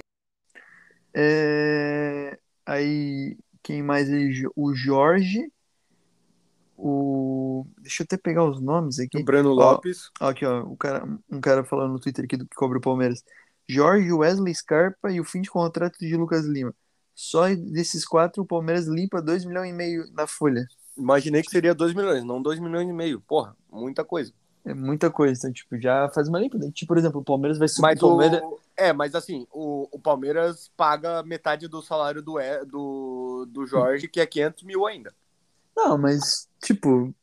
É... 1.13 2.37
Aí, 2.65 3.37
quem 3.63 3.81
mais? 3.81 4.09
O 4.55 4.73
Jorge. 4.73 5.49
O. 6.77 7.65
Deixa 7.79 8.03
eu 8.03 8.05
até 8.05 8.17
pegar 8.17 8.43
os 8.45 8.61
nomes 8.61 8.99
aqui. 8.99 9.19
O 9.19 9.25
Breno 9.25 9.51
Lopes. 9.51 10.11
Ó, 10.21 10.29
Aqui, 10.29 10.45
ó, 10.45 10.61
o 10.61 10.77
cara, 10.77 11.05
um 11.29 11.41
cara 11.41 11.63
falando 11.63 11.93
no 11.93 11.99
Twitter 11.99 12.25
aqui 12.25 12.37
do 12.37 12.45
que 12.45 12.55
cobra 12.55 12.77
o 12.77 12.81
Palmeiras. 12.81 13.23
Jorge, 13.67 14.13
Wesley 14.13 14.53
Scarpa 14.53 15.11
e 15.11 15.19
o 15.19 15.25
fim 15.25 15.41
de 15.41 15.49
contrato 15.49 15.97
de 15.99 16.15
Lucas 16.15 16.45
Lima. 16.45 16.73
Só 17.13 17.47
desses 17.53 18.05
quatro, 18.05 18.43
o 18.43 18.45
Palmeiras 18.45 18.85
limpa 18.85 19.21
2 19.21 19.43
milhões 19.43 19.71
e 19.71 19.73
meio 19.73 20.05
na 20.13 20.27
folha. 20.27 20.67
Imaginei 20.95 21.41
que 21.41 21.49
seria 21.49 21.73
2 21.73 21.93
milhões, 21.93 22.23
não 22.23 22.41
2 22.41 22.59
milhões 22.59 22.87
e 22.87 22.93
meio. 22.93 23.19
Porra, 23.21 23.55
muita 23.71 24.05
coisa. 24.05 24.31
É 24.63 24.73
muita 24.73 25.09
coisa. 25.09 25.39
Então, 25.39 25.51
tipo, 25.51 25.79
já 25.79 26.09
faz 26.09 26.27
uma 26.27 26.39
limpa. 26.39 26.59
Tipo, 26.71 26.89
por 26.89 26.97
exemplo, 26.97 27.21
o 27.21 27.23
Palmeiras 27.23 27.57
vai 27.57 27.67
subir. 27.67 27.81
Mas 27.81 28.03
o 28.03 28.07
Palmeiras... 28.07 28.41
o... 28.41 28.59
É, 28.75 28.93
mas 28.93 29.15
assim, 29.15 29.47
o, 29.51 29.87
o 29.91 29.99
Palmeiras 29.99 30.69
paga 30.77 31.23
metade 31.23 31.67
do 31.67 31.81
salário 31.81 32.21
do, 32.21 32.37
do, 32.65 33.47
do 33.49 33.65
Jorge, 33.65 34.07
que 34.07 34.19
é 34.19 34.25
500 34.25 34.63
mil 34.63 34.85
ainda. 34.85 35.13
Não, 35.77 35.95
mas, 35.95 36.49
tipo, 36.63 37.13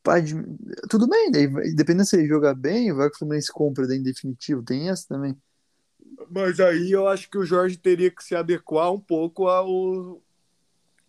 tudo 0.89 1.09
bem. 1.09 1.29
Daí, 1.29 1.45
dependendo 1.75 2.05
se 2.05 2.15
ele 2.15 2.25
jogar 2.25 2.55
bem, 2.55 2.93
vai 2.93 3.09
que 3.09 3.15
o 3.17 3.19
Fluminense 3.19 3.51
compra 3.51 3.85
daí 3.85 3.97
em 3.97 4.03
definitivo. 4.03 4.63
Tem 4.63 4.89
essa 4.89 5.05
também. 5.09 5.35
Mas 6.31 6.61
aí 6.61 6.89
eu 6.89 7.05
acho 7.05 7.29
que 7.29 7.37
o 7.37 7.45
Jorge 7.45 7.75
teria 7.77 8.09
que 8.09 8.23
se 8.23 8.33
adequar 8.33 8.93
um 8.93 8.99
pouco 8.99 9.49
ao. 9.49 10.21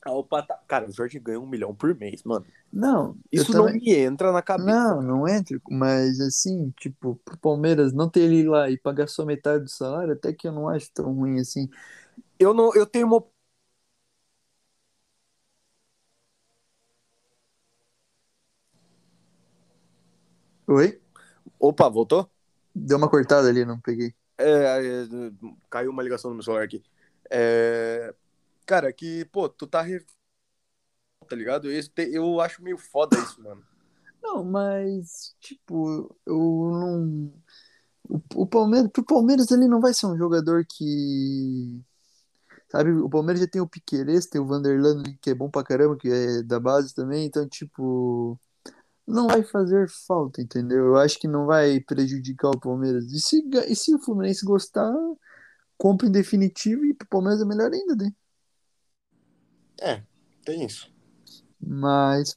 ao. 0.04 0.28
Cara, 0.66 0.88
o 0.88 0.92
Jorge 0.92 1.20
ganha 1.20 1.38
um 1.38 1.46
milhão 1.46 1.72
por 1.72 1.94
mês, 1.94 2.24
mano. 2.24 2.44
Não, 2.72 3.16
Isso 3.30 3.52
não 3.52 3.66
também- 3.66 3.80
me 3.80 3.94
entra 3.94 4.32
na 4.32 4.42
cabeça. 4.42 4.66
Não, 4.68 5.00
não 5.00 5.28
entra, 5.28 5.58
mas 5.70 6.20
assim, 6.20 6.74
tipo, 6.76 7.14
pro 7.24 7.38
Palmeiras 7.38 7.92
não 7.92 8.10
ter 8.10 8.22
ele 8.22 8.42
lá 8.48 8.68
e 8.68 8.76
pagar 8.76 9.06
só 9.08 9.24
metade 9.24 9.62
do 9.62 9.70
salário, 9.70 10.12
até 10.14 10.32
que 10.32 10.48
eu 10.48 10.52
não 10.52 10.68
acho 10.68 10.90
tão 10.92 11.12
ruim 11.14 11.38
assim. 11.38 11.70
Eu, 12.38 12.52
não, 12.52 12.74
eu 12.74 12.84
tenho 12.84 13.06
uma. 13.06 13.24
Oi? 20.76 21.00
Opa, 21.58 21.88
voltou? 21.88 22.30
Deu 22.74 22.98
uma 22.98 23.08
cortada 23.08 23.48
ali, 23.48 23.64
não 23.64 23.80
peguei. 23.80 24.14
É, 24.36 25.06
caiu 25.70 25.90
uma 25.90 26.02
ligação 26.02 26.28
no 26.30 26.34
meu 26.36 26.44
celular 26.44 26.64
aqui. 26.64 26.82
É, 27.30 28.14
cara, 28.66 28.92
que, 28.92 29.24
pô, 29.32 29.48
tu 29.48 29.66
tá. 29.66 29.80
re- 29.80 30.04
Tá 31.26 31.34
ligado? 31.34 31.68
Eu 31.96 32.40
acho 32.42 32.62
meio 32.62 32.76
foda 32.76 33.18
isso, 33.18 33.42
mano. 33.42 33.64
Não, 34.22 34.44
mas, 34.44 35.34
tipo, 35.40 36.14
eu 36.26 36.36
não. 36.70 37.32
O, 38.34 38.46
Palmeiras, 38.46 38.90
pro 38.92 39.02
Palmeiras 39.02 39.50
ele 39.50 39.66
não 39.66 39.80
vai 39.80 39.94
ser 39.94 40.06
um 40.06 40.16
jogador 40.18 40.66
que. 40.68 41.80
Sabe, 42.70 42.90
o 42.92 43.08
Palmeiras 43.08 43.40
já 43.40 43.48
tem 43.48 43.62
o 43.62 43.66
Piquerez, 43.68 44.26
tem 44.26 44.40
o 44.40 44.46
Vanderlan, 44.46 45.02
que 45.22 45.30
é 45.30 45.34
bom 45.34 45.50
pra 45.50 45.64
caramba, 45.64 45.96
que 45.96 46.08
é 46.10 46.42
da 46.42 46.60
base 46.60 46.94
também, 46.94 47.26
então, 47.26 47.48
tipo. 47.48 48.38
Não 49.06 49.28
vai 49.28 49.42
fazer 49.42 49.88
falta, 49.88 50.42
entendeu? 50.42 50.86
Eu 50.86 50.96
acho 50.96 51.18
que 51.18 51.28
não 51.28 51.46
vai 51.46 51.80
prejudicar 51.80 52.50
o 52.50 52.58
Palmeiras. 52.58 53.04
E 53.12 53.20
se, 53.20 53.42
e 53.68 53.76
se 53.76 53.94
o 53.94 53.98
Fluminense 54.00 54.44
gostar, 54.44 54.92
compra 55.78 56.08
em 56.08 56.10
definitivo 56.10 56.84
e 56.84 56.92
pro 56.92 57.06
Palmeiras 57.06 57.40
é 57.40 57.44
melhor 57.44 57.72
ainda, 57.72 57.94
né? 57.94 58.12
É, 59.80 60.02
tem 60.44 60.64
isso. 60.64 60.92
Mas. 61.60 62.34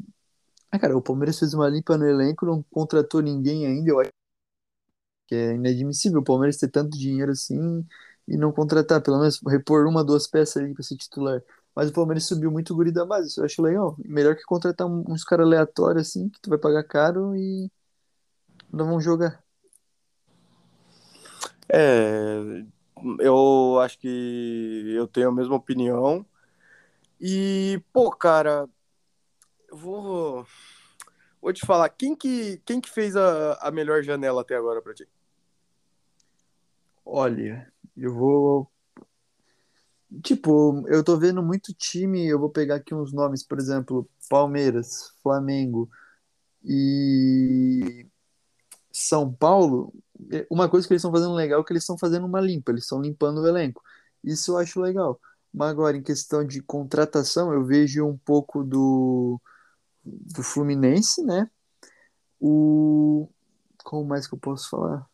Ah, 0.72 0.78
cara, 0.78 0.96
o 0.96 1.02
Palmeiras 1.02 1.40
fez 1.40 1.54
uma 1.54 1.68
limpa 1.68 1.98
no 1.98 2.08
elenco, 2.08 2.46
não 2.46 2.64
contratou 2.70 3.22
ninguém 3.22 3.66
ainda. 3.66 3.90
Eu 3.90 4.00
acho 4.00 4.12
que 5.28 5.36
é 5.36 5.54
inadmissível 5.54 6.20
o 6.20 6.24
Palmeiras 6.24 6.58
ter 6.58 6.70
tanto 6.70 6.98
dinheiro 6.98 7.32
assim 7.32 7.86
e 8.28 8.38
não 8.38 8.52
contratar, 8.52 9.02
pelo 9.02 9.20
menos 9.20 9.42
repor 9.48 9.88
uma, 9.88 10.04
duas 10.04 10.28
peças 10.28 10.58
ali 10.58 10.74
pra 10.74 10.84
ser 10.84 10.98
titular. 10.98 11.42
Mas 11.80 11.92
o 11.92 11.94
Palmeiras 11.94 12.26
subiu 12.26 12.52
muito 12.52 12.74
o 12.74 12.76
guri 12.76 12.92
da 12.92 13.06
base, 13.06 13.30
isso 13.30 13.40
eu 13.40 13.46
acho 13.46 13.62
legal. 13.62 13.96
Melhor 14.00 14.36
que 14.36 14.44
contratar 14.44 14.86
um- 14.86 15.06
uns 15.08 15.24
caras 15.24 15.46
aleatórios 15.46 16.10
assim, 16.10 16.28
que 16.28 16.38
tu 16.42 16.50
vai 16.50 16.60
pagar 16.60 16.84
caro 16.84 17.34
e 17.38 17.72
não 18.70 18.86
vão 18.86 19.00
jogar. 19.00 19.42
É, 21.70 22.36
eu 23.22 23.80
acho 23.80 23.98
que 23.98 24.94
eu 24.94 25.08
tenho 25.08 25.30
a 25.30 25.32
mesma 25.32 25.56
opinião. 25.56 26.26
E, 27.18 27.82
pô, 27.94 28.12
cara, 28.12 28.68
eu 29.70 29.78
vou, 29.78 30.46
vou 31.42 31.54
te 31.54 31.66
falar, 31.66 31.90
quem 31.90 32.16
que, 32.16 32.62
quem 32.66 32.82
que 32.82 32.90
fez 32.90 33.16
a, 33.16 33.54
a 33.62 33.72
melhor 33.72 34.04
janela 34.04 34.42
até 34.42 34.56
agora 34.56 34.82
pra 34.82 34.94
ti? 34.94 35.08
Olha, 37.06 37.72
eu 37.98 38.14
vou. 38.14 38.70
Tipo, 40.24 40.84
eu 40.88 41.04
tô 41.04 41.18
vendo 41.18 41.42
muito 41.44 41.74
time, 41.74 42.26
eu 42.28 42.40
vou 42.40 42.50
pegar 42.50 42.76
aqui 42.76 42.96
uns 42.96 43.14
nomes, 43.14 43.44
por 43.44 43.60
exemplo, 43.60 44.10
Palmeiras, 44.28 45.14
Flamengo 45.22 45.90
e 46.64 48.08
São 48.92 49.32
Paulo. 49.34 49.94
Uma 50.50 50.70
coisa 50.70 50.88
que 50.88 50.94
eles 50.94 51.02
estão 51.02 51.12
fazendo 51.12 51.34
legal 51.34 51.62
é 51.62 51.64
que 51.64 51.74
eles 51.74 51.84
estão 51.84 51.98
fazendo 51.98 52.26
uma 52.26 52.42
limpa, 52.42 52.72
eles 52.72 52.84
estão 52.84 53.02
limpando 53.02 53.42
o 53.42 53.48
elenco. 53.48 53.82
Isso 54.24 54.52
eu 54.54 54.58
acho 54.58 54.82
legal. 54.82 55.20
Mas 55.54 55.70
agora, 55.72 55.98
em 55.98 56.04
questão 56.04 56.46
de 56.46 56.62
contratação, 56.62 57.54
eu 57.54 57.64
vejo 57.66 58.06
um 58.06 58.18
pouco 58.18 58.64
do, 58.64 59.42
do 60.04 60.44
Fluminense, 60.44 61.24
né? 61.24 61.50
O. 62.40 63.30
Como 63.84 64.06
mais 64.08 64.28
que 64.28 64.36
eu 64.36 64.40
posso 64.40 64.70
falar? 64.70 65.09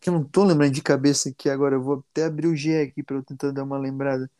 Que 0.00 0.08
eu 0.08 0.14
não 0.14 0.24
tô 0.24 0.44
lembrando 0.44 0.72
de 0.72 0.82
cabeça 0.82 1.28
aqui 1.28 1.48
agora, 1.48 1.76
eu 1.76 1.82
vou 1.82 2.04
até 2.10 2.24
abrir 2.24 2.46
o 2.46 2.56
G 2.56 2.80
aqui 2.80 3.02
para 3.02 3.16
eu 3.16 3.22
tentar 3.22 3.50
dar 3.52 3.64
uma 3.64 3.78
lembrada. 3.78 4.30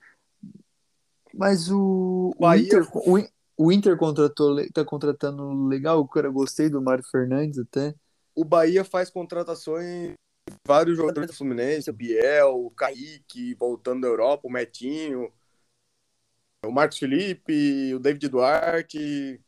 Mas 1.35 1.71
o, 1.71 2.35
o 2.37 2.55
Inter, 2.55 2.89
o, 2.95 3.19
o 3.57 3.71
Inter 3.71 3.97
contratou, 3.97 4.57
tá 4.73 4.85
contratando 4.85 5.67
legal, 5.67 6.07
cara, 6.09 6.31
gostei 6.31 6.69
do 6.69 6.81
Mário 6.81 7.05
Fernandes 7.05 7.59
até. 7.59 7.95
O 8.35 8.45
Bahia 8.45 8.85
faz 8.85 9.11
contratações 9.11 10.15
vários 10.67 10.97
jogadores 10.97 11.31
do 11.31 11.37
Fluminense, 11.37 11.91
o 11.91 11.93
Biel, 11.93 12.65
o 12.65 12.71
Kaique, 12.71 13.55
voltando 13.55 14.01
da 14.01 14.09
Europa, 14.09 14.49
o 14.49 14.51
Metinho, 14.51 15.31
o 16.65 16.73
Marcos 16.73 16.99
Felipe, 16.99 17.95
o 17.95 18.01
David 18.01 18.29
Duarte. 18.29 19.41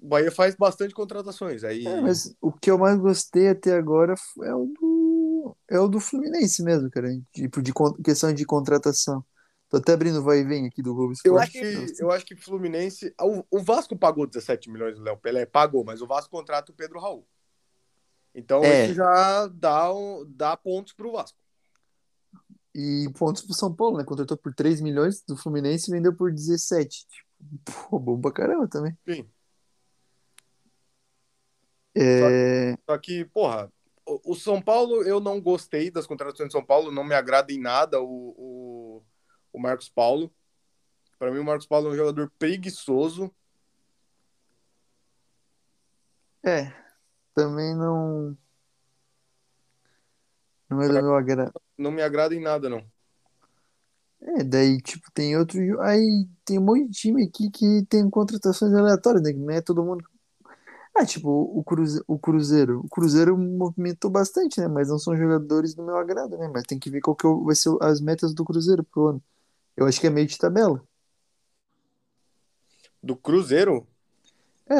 O 0.00 0.08
Bahia 0.08 0.30
faz 0.30 0.54
bastante 0.54 0.94
contratações. 0.94 1.62
Aí... 1.62 1.86
É, 1.86 2.00
mas 2.00 2.34
o 2.40 2.52
que 2.52 2.70
eu 2.70 2.78
mais 2.78 2.98
gostei 2.98 3.48
até 3.48 3.76
agora 3.76 4.14
é 4.42 4.54
o 4.54 4.66
do 4.66 4.97
é 5.68 5.78
o 5.78 5.88
do 5.88 6.00
Fluminense 6.00 6.62
mesmo, 6.62 6.90
cara. 6.90 7.08
Tipo, 7.32 7.62
de 7.62 7.72
questão 8.04 8.32
de 8.32 8.44
contratação. 8.44 9.24
Tô 9.68 9.76
até 9.76 9.92
abrindo 9.92 10.22
vai 10.22 10.38
e 10.38 10.44
vem 10.44 10.66
aqui 10.66 10.82
do 10.82 10.94
Globo 10.94 11.12
Eu 11.24 11.38
acho 11.38 11.52
que, 11.52 11.86
eu 11.98 12.10
acho 12.10 12.24
que 12.24 12.34
Fluminense. 12.34 13.14
O, 13.20 13.44
o 13.50 13.62
Vasco 13.62 13.96
pagou 13.96 14.26
17 14.26 14.70
milhões 14.70 14.96
do 14.96 15.02
Léo 15.02 15.16
Pelé, 15.18 15.44
pagou, 15.44 15.84
mas 15.84 16.00
o 16.00 16.06
Vasco 16.06 16.30
contrata 16.30 16.72
o 16.72 16.74
Pedro 16.74 16.98
Raul. 16.98 17.26
Então 18.34 18.64
é. 18.64 18.86
isso 18.86 18.94
já 18.94 19.46
dá, 19.48 19.88
dá 20.28 20.56
pontos 20.56 20.92
pro 20.94 21.12
Vasco. 21.12 21.38
E 22.74 23.10
pontos 23.18 23.42
pro 23.42 23.54
São 23.54 23.74
Paulo, 23.74 23.98
né? 23.98 24.04
Contratou 24.04 24.36
por 24.36 24.54
3 24.54 24.80
milhões 24.80 25.22
do 25.22 25.36
Fluminense 25.36 25.90
e 25.90 25.94
vendeu 25.94 26.14
por 26.14 26.32
17. 26.32 27.06
Tipo, 27.06 27.88
pô, 27.90 27.98
bom 27.98 28.20
pra 28.20 28.32
caramba 28.32 28.68
também. 28.68 28.96
Sim. 29.06 29.28
É... 31.94 32.20
Só, 32.20 32.28
que, 32.28 32.82
só 32.86 32.98
que, 32.98 33.24
porra, 33.26 33.72
o 34.24 34.34
São 34.34 34.60
Paulo, 34.60 35.02
eu 35.02 35.20
não 35.20 35.40
gostei 35.40 35.90
das 35.90 36.06
contratações 36.06 36.48
de 36.48 36.52
São 36.52 36.64
Paulo, 36.64 36.90
não 36.90 37.04
me 37.04 37.14
agrada 37.14 37.52
em 37.52 37.60
nada 37.60 38.00
o, 38.00 38.34
o, 38.36 39.02
o 39.52 39.58
Marcos 39.58 39.88
Paulo. 39.88 40.32
Para 41.18 41.30
mim, 41.30 41.38
o 41.38 41.44
Marcos 41.44 41.66
Paulo 41.66 41.88
é 41.88 41.90
um 41.90 41.96
jogador 41.96 42.32
preguiçoso. 42.38 43.30
É, 46.44 46.72
também 47.34 47.74
não. 47.74 48.36
Não 50.70 50.82
é 50.82 50.88
do 50.88 50.94
meu 50.94 51.14
agrado. 51.14 51.52
Não 51.76 51.90
me 51.90 52.02
agrada 52.02 52.34
em 52.34 52.40
nada, 52.40 52.68
não. 52.68 52.84
É, 54.20 54.44
daí, 54.44 54.80
tipo, 54.80 55.10
tem 55.12 55.36
outro. 55.36 55.58
Aí 55.80 56.28
tem 56.44 56.58
um 56.58 56.64
monte 56.64 56.88
de 56.88 56.92
time 56.92 57.24
aqui 57.24 57.50
que 57.50 57.84
tem 57.88 58.08
contratações 58.08 58.72
aleatórias, 58.72 59.22
né? 59.22 59.32
Não 59.32 59.50
é 59.50 59.60
todo 59.60 59.84
mundo 59.84 60.04
ah, 60.98 61.06
tipo, 61.06 61.30
o, 61.30 61.62
cruze, 61.62 62.02
o 62.08 62.18
Cruzeiro. 62.18 62.80
O 62.80 62.88
Cruzeiro 62.88 63.38
movimentou 63.38 64.10
bastante, 64.10 64.60
né? 64.60 64.66
Mas 64.66 64.88
não 64.88 64.98
são 64.98 65.16
jogadores 65.16 65.72
do 65.72 65.84
meu 65.84 65.96
agrado, 65.96 66.36
né? 66.36 66.50
Mas 66.52 66.64
tem 66.64 66.78
que 66.78 66.90
ver 66.90 67.00
qual 67.00 67.14
que 67.14 67.26
é 67.26 67.30
vai 67.30 67.54
ser 67.54 67.70
as 67.80 68.00
metas 68.00 68.34
do 68.34 68.44
Cruzeiro 68.44 68.82
pro 68.82 69.06
ano. 69.06 69.22
Eu 69.76 69.86
acho 69.86 70.00
que 70.00 70.08
é 70.08 70.10
meio 70.10 70.26
de 70.26 70.36
tabela. 70.36 70.82
Do 73.00 73.14
Cruzeiro? 73.14 73.86
É, 74.68 74.78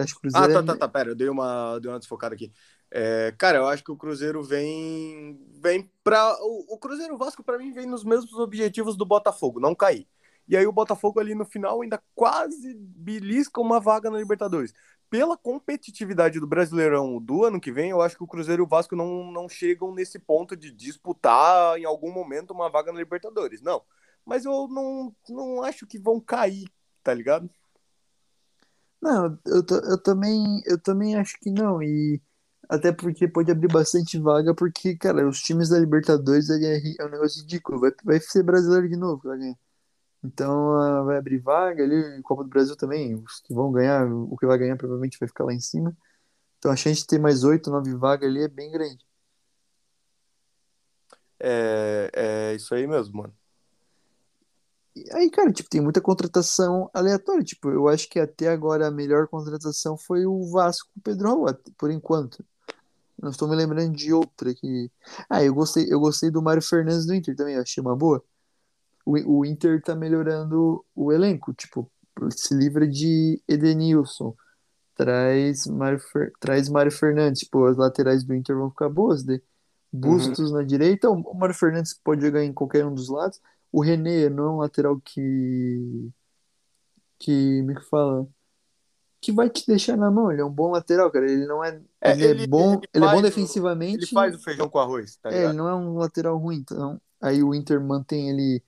acho 0.00 0.14
que 0.14 0.18
o 0.18 0.20
Cruzeiro. 0.22 0.46
Ah, 0.46 0.48
tá, 0.48 0.60
é... 0.60 0.62
tá, 0.62 0.76
tá. 0.76 0.88
Pera, 0.88 1.10
eu 1.10 1.14
dei 1.14 1.28
uma, 1.28 1.78
dei 1.78 1.90
uma 1.90 1.98
desfocada 1.98 2.34
aqui. 2.34 2.50
É, 2.90 3.34
cara, 3.36 3.58
eu 3.58 3.66
acho 3.66 3.84
que 3.84 3.92
o 3.92 3.96
Cruzeiro 3.96 4.42
vem. 4.42 5.38
Vem 5.60 5.90
pra. 6.02 6.36
O, 6.40 6.74
o 6.74 6.78
Cruzeiro 6.78 7.18
Vasco, 7.18 7.44
para 7.44 7.58
mim, 7.58 7.70
vem 7.70 7.86
nos 7.86 8.02
mesmos 8.02 8.32
objetivos 8.32 8.96
do 8.96 9.04
Botafogo, 9.04 9.60
não 9.60 9.74
cair. 9.74 10.08
E 10.48 10.56
aí 10.56 10.66
o 10.66 10.72
Botafogo 10.72 11.20
ali 11.20 11.34
no 11.34 11.44
final 11.44 11.82
ainda 11.82 12.02
quase 12.14 12.74
belisca 12.74 13.60
uma 13.60 13.78
vaga 13.78 14.10
na 14.10 14.18
Libertadores 14.18 14.72
pela 15.10 15.36
competitividade 15.36 16.38
do 16.38 16.46
Brasileirão 16.46 17.20
do 17.20 17.44
ano 17.44 17.60
que 17.60 17.72
vem, 17.72 17.90
eu 17.90 18.00
acho 18.00 18.16
que 18.16 18.22
o 18.22 18.28
Cruzeiro 18.28 18.62
e 18.62 18.64
o 18.64 18.68
Vasco 18.68 18.94
não, 18.94 19.30
não 19.32 19.48
chegam 19.48 19.92
nesse 19.92 20.20
ponto 20.20 20.56
de 20.56 20.70
disputar 20.70 21.76
em 21.76 21.84
algum 21.84 22.12
momento 22.12 22.52
uma 22.52 22.70
vaga 22.70 22.92
na 22.92 23.00
Libertadores. 23.00 23.60
Não. 23.60 23.82
Mas 24.24 24.44
eu 24.44 24.68
não, 24.68 25.14
não 25.28 25.62
acho 25.64 25.86
que 25.86 25.98
vão 25.98 26.20
cair, 26.20 26.68
tá 27.02 27.12
ligado? 27.12 27.50
Não, 29.02 29.38
eu, 29.46 29.64
eu, 29.90 30.00
também, 30.00 30.62
eu 30.64 30.78
também 30.78 31.16
acho 31.16 31.36
que 31.40 31.50
não. 31.50 31.82
E 31.82 32.22
até 32.68 32.92
porque 32.92 33.26
pode 33.26 33.50
abrir 33.50 33.68
bastante 33.68 34.16
vaga, 34.18 34.54
porque, 34.54 34.96
cara, 34.96 35.28
os 35.28 35.40
times 35.40 35.70
da 35.70 35.78
Libertadores 35.78 36.48
é, 36.50 36.80
é 37.00 37.04
um 37.04 37.10
negócio 37.10 37.42
ridículo. 37.42 37.80
Vai, 37.80 37.90
vai 38.04 38.20
ser 38.20 38.44
brasileiro 38.44 38.88
de 38.88 38.96
novo, 38.96 39.22
vai 39.24 39.38
ganhar. 39.38 39.58
Então 40.22 40.74
uh, 40.74 41.04
vai 41.06 41.16
abrir 41.16 41.38
vaga 41.38 41.82
ali, 41.82 42.22
Copa 42.22 42.44
do 42.44 42.50
Brasil 42.50 42.76
também, 42.76 43.14
os 43.14 43.40
que 43.40 43.54
vão 43.54 43.72
ganhar, 43.72 44.06
o 44.06 44.36
que 44.36 44.46
vai 44.46 44.58
ganhar 44.58 44.76
provavelmente 44.76 45.18
vai 45.18 45.28
ficar 45.28 45.44
lá 45.44 45.52
em 45.52 45.60
cima. 45.60 45.96
Então 46.58 46.70
a 46.70 46.76
chance 46.76 47.00
de 47.00 47.06
ter 47.06 47.18
mais 47.18 47.42
oito, 47.42 47.70
nove 47.70 47.94
vagas 47.94 48.28
ali 48.28 48.42
é 48.42 48.48
bem 48.48 48.70
grande. 48.70 49.04
É, 51.38 52.10
é 52.12 52.54
isso 52.54 52.74
aí 52.74 52.86
mesmo, 52.86 53.16
mano. 53.16 53.34
E 54.94 55.04
aí, 55.12 55.30
cara, 55.30 55.52
tipo, 55.52 55.70
tem 55.70 55.80
muita 55.80 56.00
contratação 56.00 56.90
aleatória. 56.92 57.44
Tipo, 57.44 57.70
eu 57.70 57.88
acho 57.88 58.08
que 58.08 58.18
até 58.18 58.48
agora 58.48 58.88
a 58.88 58.90
melhor 58.90 59.28
contratação 59.28 59.96
foi 59.96 60.26
o 60.26 60.50
Vasco 60.50 60.90
Pedro 61.02 61.28
Raul, 61.28 61.46
por 61.78 61.90
enquanto. 61.90 62.44
Não 63.22 63.30
estou 63.30 63.48
me 63.48 63.56
lembrando 63.56 63.94
de 63.96 64.12
outra 64.12 64.54
que. 64.54 64.90
Ah, 65.28 65.42
eu 65.44 65.54
gostei, 65.54 65.86
eu 65.90 66.00
gostei 66.00 66.30
do 66.30 66.42
Mário 66.42 66.62
Fernandes 66.62 67.06
do 67.06 67.14
Inter 67.14 67.36
também, 67.36 67.56
achei 67.56 67.80
uma 67.80 67.96
boa 67.96 68.22
o, 69.04 69.38
o 69.38 69.44
Inter 69.44 69.82
tá 69.82 69.94
melhorando 69.94 70.84
o 70.94 71.12
elenco, 71.12 71.52
tipo, 71.54 71.90
se 72.30 72.54
livra 72.54 72.86
de 72.86 73.42
Edenilson, 73.48 74.34
traz 74.94 75.66
Mário, 75.66 76.00
traz 76.38 76.68
Mário 76.68 76.92
Fernandes, 76.92 77.40
tipo, 77.40 77.64
as 77.64 77.76
laterais 77.76 78.24
do 78.24 78.34
Inter 78.34 78.56
vão 78.56 78.70
ficar 78.70 78.88
boas, 78.88 79.22
de 79.22 79.42
Bustos 79.92 80.50
uhum. 80.50 80.58
na 80.58 80.62
direita, 80.62 81.10
o 81.10 81.34
Mário 81.34 81.54
Fernandes 81.54 81.98
pode 82.04 82.22
jogar 82.22 82.44
em 82.44 82.52
qualquer 82.52 82.86
um 82.86 82.94
dos 82.94 83.08
lados, 83.08 83.40
o 83.72 83.82
René 83.82 84.28
não 84.28 84.44
é 84.44 84.50
um 84.50 84.56
lateral 84.58 85.00
que 85.00 86.10
que 87.18 87.62
me 87.62 87.78
fala 87.82 88.26
que 89.20 89.32
vai 89.32 89.50
te 89.50 89.66
deixar 89.66 89.96
na 89.96 90.10
mão, 90.10 90.30
ele 90.32 90.40
é 90.40 90.44
um 90.44 90.50
bom 90.50 90.70
lateral, 90.70 91.10
cara, 91.10 91.30
ele 91.30 91.44
não 91.44 91.62
é, 91.62 91.78
é 92.00 92.12
ele, 92.12 92.24
ele, 92.24 92.44
é 92.44 92.46
bom, 92.46 92.74
ele, 92.74 92.88
ele 92.94 93.04
é 93.04 93.10
bom 93.10 93.20
defensivamente. 93.20 94.04
Ele 94.04 94.06
faz 94.06 94.34
o 94.34 94.38
feijão 94.38 94.68
com 94.68 94.78
arroz, 94.78 95.16
tá 95.16 95.30
é, 95.30 95.44
ele 95.44 95.52
não 95.52 95.68
é 95.68 95.74
um 95.74 95.98
lateral 95.98 96.38
ruim, 96.38 96.58
então 96.58 97.00
aí 97.20 97.42
o 97.42 97.54
Inter 97.54 97.80
mantém 97.80 98.30
ele 98.30 98.62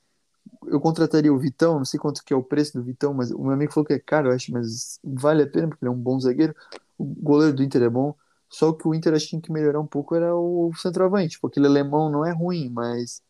eu 0.66 0.80
contrataria 0.80 1.32
o 1.32 1.38
Vitão, 1.38 1.78
não 1.78 1.84
sei 1.84 1.98
quanto 1.98 2.24
que 2.24 2.32
é 2.32 2.36
o 2.36 2.42
preço 2.42 2.74
do 2.74 2.82
Vitão, 2.82 3.12
mas 3.12 3.30
o 3.30 3.42
meu 3.42 3.52
amigo 3.52 3.72
falou 3.72 3.86
que 3.86 3.92
é 3.92 3.98
caro, 3.98 4.28
eu 4.28 4.34
acho, 4.34 4.52
mas 4.52 4.98
vale 5.02 5.42
a 5.42 5.46
pena, 5.46 5.68
porque 5.68 5.84
ele 5.84 5.90
é 5.90 5.92
um 5.92 5.98
bom 5.98 6.18
zagueiro. 6.18 6.54
O 6.98 7.04
goleiro 7.04 7.54
do 7.54 7.62
Inter 7.62 7.82
é 7.82 7.88
bom, 7.88 8.14
só 8.48 8.72
que 8.72 8.86
o 8.86 8.94
Inter 8.94 9.14
acho 9.14 9.24
que 9.24 9.30
tinha 9.30 9.42
que 9.42 9.52
melhorar 9.52 9.80
um 9.80 9.86
pouco 9.86 10.14
era 10.14 10.34
o 10.34 10.72
centroavante, 10.74 11.38
porque 11.40 11.58
aquele 11.58 11.66
alemão 11.66 12.10
não 12.10 12.24
é 12.24 12.32
ruim, 12.32 12.68
mas 12.68 13.22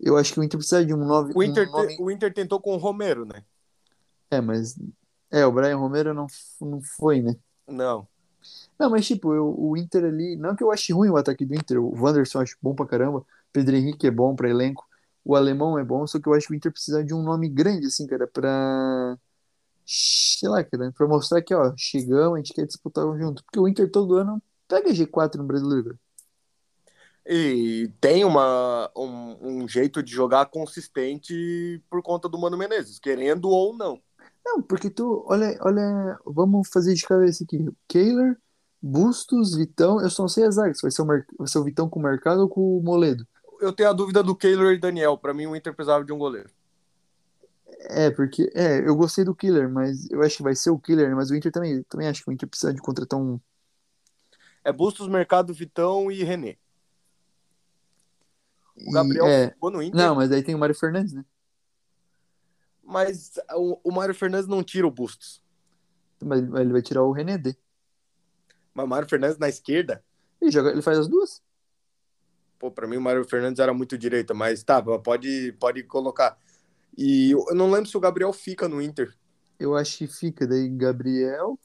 eu 0.00 0.16
acho 0.16 0.32
que 0.32 0.40
o 0.40 0.44
Inter 0.44 0.58
precisa 0.58 0.84
de 0.84 0.94
um 0.94 0.98
nove. 0.98 1.32
O 1.34 1.42
Inter, 1.42 1.68
um 1.70 2.04
o 2.04 2.10
Inter 2.10 2.32
tentou 2.32 2.60
com 2.60 2.74
o 2.74 2.78
Romero, 2.78 3.24
né? 3.24 3.42
É, 4.30 4.40
mas. 4.40 4.78
É, 5.30 5.44
o 5.46 5.52
Brian 5.52 5.76
Romero 5.76 6.14
não, 6.14 6.26
não 6.60 6.80
foi, 6.80 7.20
né? 7.20 7.36
Não. 7.66 8.06
Não, 8.78 8.90
mas 8.90 9.06
tipo, 9.06 9.34
eu, 9.34 9.54
o 9.58 9.76
Inter 9.76 10.04
ali. 10.04 10.36
Não 10.36 10.54
que 10.54 10.62
eu 10.62 10.70
ache 10.70 10.92
ruim 10.92 11.08
o 11.08 11.16
ataque 11.16 11.44
do 11.44 11.54
Inter, 11.54 11.80
o 11.80 11.94
Wanderson 11.98 12.40
acho 12.40 12.56
bom 12.62 12.74
pra 12.74 12.86
caramba, 12.86 13.24
Pedro 13.52 13.74
Henrique 13.74 14.06
é 14.06 14.10
bom 14.10 14.36
pra 14.36 14.50
elenco 14.50 14.86
o 15.26 15.34
alemão 15.34 15.76
é 15.76 15.84
bom, 15.84 16.06
só 16.06 16.20
que 16.20 16.28
eu 16.28 16.34
acho 16.34 16.46
que 16.46 16.52
o 16.52 16.56
Inter 16.56 16.70
precisa 16.70 17.02
de 17.02 17.12
um 17.12 17.20
nome 17.20 17.48
grande, 17.48 17.88
assim, 17.88 18.06
cara, 18.06 18.28
pra. 18.28 19.18
Sei 19.84 20.48
lá, 20.48 20.62
cara, 20.62 20.92
pra 20.92 21.08
mostrar 21.08 21.42
que, 21.42 21.52
ó, 21.52 21.74
chegamos, 21.76 22.34
a 22.34 22.36
gente 22.38 22.54
quer 22.54 22.64
disputar 22.66 23.04
junto. 23.18 23.42
Porque 23.44 23.58
o 23.58 23.66
Inter 23.66 23.90
todo 23.90 24.14
ano 24.14 24.40
pega 24.68 24.90
G4 24.90 25.34
no 25.36 25.44
brasileiro. 25.44 25.98
E 27.26 27.90
tem 28.00 28.24
uma, 28.24 28.88
um, 28.96 29.64
um, 29.64 29.68
jeito 29.68 30.00
de 30.00 30.12
jogar 30.12 30.46
consistente 30.46 31.82
por 31.90 32.00
conta 32.02 32.28
do 32.28 32.38
Mano 32.38 32.56
Menezes, 32.56 33.00
querendo 33.00 33.48
ou 33.48 33.76
não. 33.76 34.00
Não, 34.44 34.62
porque 34.62 34.88
tu, 34.88 35.24
olha, 35.26 35.58
olha, 35.60 36.20
vamos 36.24 36.68
fazer 36.68 36.94
de 36.94 37.02
cabeça 37.02 37.42
aqui. 37.42 37.68
Kehler, 37.88 38.38
Bustos, 38.80 39.56
Vitão, 39.56 40.00
eu 40.00 40.08
só 40.08 40.22
não 40.22 40.28
sei 40.28 40.44
as 40.44 40.56
áreas, 40.56 40.80
vai 40.80 40.90
ser 40.92 41.02
o, 41.02 41.06
vai 41.06 41.24
ser 41.46 41.58
o 41.58 41.64
Vitão 41.64 41.88
com 41.88 41.98
o 41.98 42.02
Mercado 42.02 42.42
ou 42.42 42.48
com 42.48 42.78
o 42.78 42.82
Moledo 42.82 43.26
eu 43.60 43.72
tenho 43.72 43.90
a 43.90 43.92
dúvida 43.92 44.22
do 44.22 44.34
Keylor 44.34 44.72
e 44.72 44.78
Daniel. 44.78 45.16
Para 45.16 45.34
mim, 45.34 45.46
o 45.46 45.56
Inter 45.56 45.74
precisava 45.74 46.04
de 46.04 46.12
um 46.12 46.18
goleiro. 46.18 46.50
É, 47.80 48.10
porque. 48.10 48.50
É, 48.54 48.78
eu 48.86 48.94
gostei 48.96 49.24
do 49.24 49.34
Killer, 49.34 49.68
mas 49.68 50.08
eu 50.10 50.22
acho 50.22 50.38
que 50.38 50.42
vai 50.42 50.54
ser 50.54 50.70
o 50.70 50.78
Killer, 50.78 51.14
mas 51.14 51.30
o 51.30 51.34
Inter 51.34 51.52
também, 51.52 51.82
também 51.84 52.08
acho 52.08 52.22
que 52.22 52.30
o 52.30 52.32
Inter 52.32 52.48
precisa 52.48 52.72
de 52.72 52.80
contratar 52.80 53.18
um. 53.18 53.40
É 54.64 54.72
Bustos, 54.72 55.08
Mercado, 55.08 55.54
Vitão 55.54 56.10
e 56.10 56.22
René. 56.24 56.56
O 58.76 58.92
Gabriel 58.92 59.26
E, 59.26 59.30
é, 59.30 59.50
ficou 59.50 59.70
no 59.70 59.82
Inter, 59.82 59.96
Não, 59.98 60.14
mas 60.14 60.30
aí 60.32 60.42
tem 60.42 60.54
o 60.54 60.58
Mário 60.58 60.74
Fernandes, 60.74 61.12
né? 61.12 61.24
mas 62.86 63.32
o, 63.54 63.80
o 63.82 63.92
Mário 63.92 64.14
Fernandes 64.14 64.46
não 64.46 64.62
tira 64.62 64.86
o 64.86 64.90
Bustos. 64.90 65.42
Mas 66.24 66.40
ele 66.40 66.72
vai 66.72 66.80
tirar 66.80 67.02
o 67.02 67.12
René 67.12 67.36
D. 67.36 67.54
Mas 68.72 68.86
o 68.86 68.88
Mário 68.88 69.08
Fernandes 69.08 69.38
na 69.38 69.48
esquerda, 69.48 70.02
Ele, 70.40 70.50
joga, 70.50 70.70
ele 70.70 70.82
faz 70.82 70.98
as 70.98 71.08
duas. 71.08 71.42
Pô, 72.66 72.70
pra 72.70 72.86
mim 72.86 72.96
o 72.96 73.00
Mário 73.00 73.24
Fernandes 73.24 73.60
era 73.60 73.72
muito 73.72 73.96
direita, 73.96 74.34
mas 74.34 74.62
tá, 74.62 74.82
pode, 74.82 75.54
pode 75.58 75.82
colocar. 75.84 76.36
E 76.96 77.32
eu 77.32 77.54
não 77.54 77.70
lembro 77.70 77.88
se 77.88 77.96
o 77.96 78.00
Gabriel 78.00 78.32
fica 78.32 78.68
no 78.68 78.80
Inter. 78.80 79.14
Eu 79.58 79.76
acho 79.76 79.98
que 79.98 80.06
fica. 80.06 80.46
Daí 80.46 80.68
Gabriel. 80.68 81.58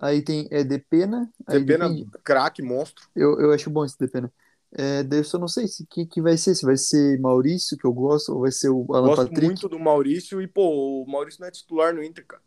Aí 0.00 0.22
tem 0.22 0.48
é 0.50 0.64
Depena. 0.64 1.30
Aí 1.46 1.60
Depena, 1.60 1.88
depende. 1.88 2.10
craque, 2.24 2.62
monstro. 2.62 3.06
Eu, 3.14 3.38
eu 3.40 3.52
acho 3.52 3.70
bom 3.70 3.84
esse 3.84 3.98
Depena. 3.98 4.32
É, 4.72 5.02
daí 5.02 5.20
eu 5.20 5.24
só 5.24 5.38
não 5.38 5.48
sei 5.48 5.66
se 5.66 5.86
que, 5.86 6.06
que 6.06 6.20
vai 6.20 6.36
ser. 6.36 6.54
Se 6.54 6.64
vai 6.64 6.76
ser 6.76 7.18
Maurício, 7.20 7.76
que 7.76 7.86
eu 7.86 7.92
gosto, 7.92 8.32
ou 8.32 8.40
vai 8.40 8.50
ser 8.50 8.70
o 8.70 8.86
Alan 8.94 9.08
Gosto 9.08 9.24
Patrick. 9.24 9.46
muito 9.46 9.68
do 9.68 9.78
Maurício 9.78 10.40
e, 10.40 10.46
pô, 10.46 11.02
o 11.02 11.06
Maurício 11.10 11.40
não 11.40 11.48
é 11.48 11.50
titular 11.50 11.94
no 11.94 12.02
Inter, 12.02 12.26
cara. 12.26 12.42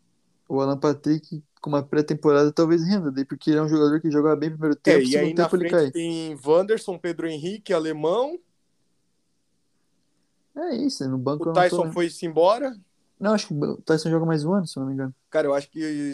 O 0.48 0.60
Alan 0.60 0.78
Patrick, 0.78 1.42
com 1.62 1.70
uma 1.70 1.82
pré-temporada, 1.82 2.52
talvez 2.52 2.84
renda. 2.84 3.10
Daí 3.10 3.24
porque 3.24 3.50
ele 3.50 3.60
é 3.60 3.62
um 3.62 3.68
jogador 3.68 4.00
que 4.00 4.10
joga 4.10 4.34
bem 4.34 4.50
no 4.50 4.56
primeiro 4.56 4.76
tempo. 4.76 4.98
É, 4.98 5.04
e 5.04 5.16
aí 5.16 5.32
na 5.32 5.48
frente 5.48 5.70
cai. 5.70 5.90
tem 5.90 6.36
Wanderson, 6.44 6.98
Pedro 6.98 7.28
Henrique, 7.28 7.72
Alemão. 7.72 8.38
É 10.56 10.74
isso. 10.74 11.08
No 11.08 11.16
banco 11.16 11.44
O 11.44 11.46
tô, 11.46 11.52
Tyson 11.52 11.84
né? 11.86 11.92
foi-se 11.92 12.26
embora. 12.26 12.76
Não, 13.18 13.32
acho 13.32 13.46
que 13.46 13.54
o 13.54 13.76
Tyson 13.76 14.10
joga 14.10 14.26
mais 14.26 14.44
um 14.44 14.52
ano, 14.52 14.66
se 14.66 14.78
não 14.78 14.86
me 14.86 14.92
engano. 14.92 15.14
Cara, 15.30 15.46
eu 15.46 15.54
acho 15.54 15.70
que. 15.70 16.12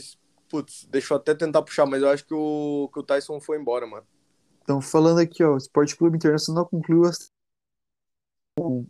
Putz, 0.48 0.86
deixa 0.90 1.12
eu 1.12 1.16
até 1.18 1.34
tentar 1.34 1.62
puxar, 1.62 1.86
mas 1.86 2.02
eu 2.02 2.08
acho 2.08 2.24
que 2.24 2.34
o, 2.34 2.88
que 2.92 3.00
o 3.00 3.02
Tyson 3.02 3.40
foi 3.40 3.58
embora, 3.58 3.86
mano. 3.86 4.06
Então, 4.62 4.80
falando 4.80 5.18
aqui, 5.18 5.42
ó, 5.42 5.54
o 5.54 5.56
Esporte 5.56 5.96
Clube 5.96 6.16
Internacional 6.16 6.66
concluiu 6.66 7.04
as 7.04 7.30
com 8.58 8.86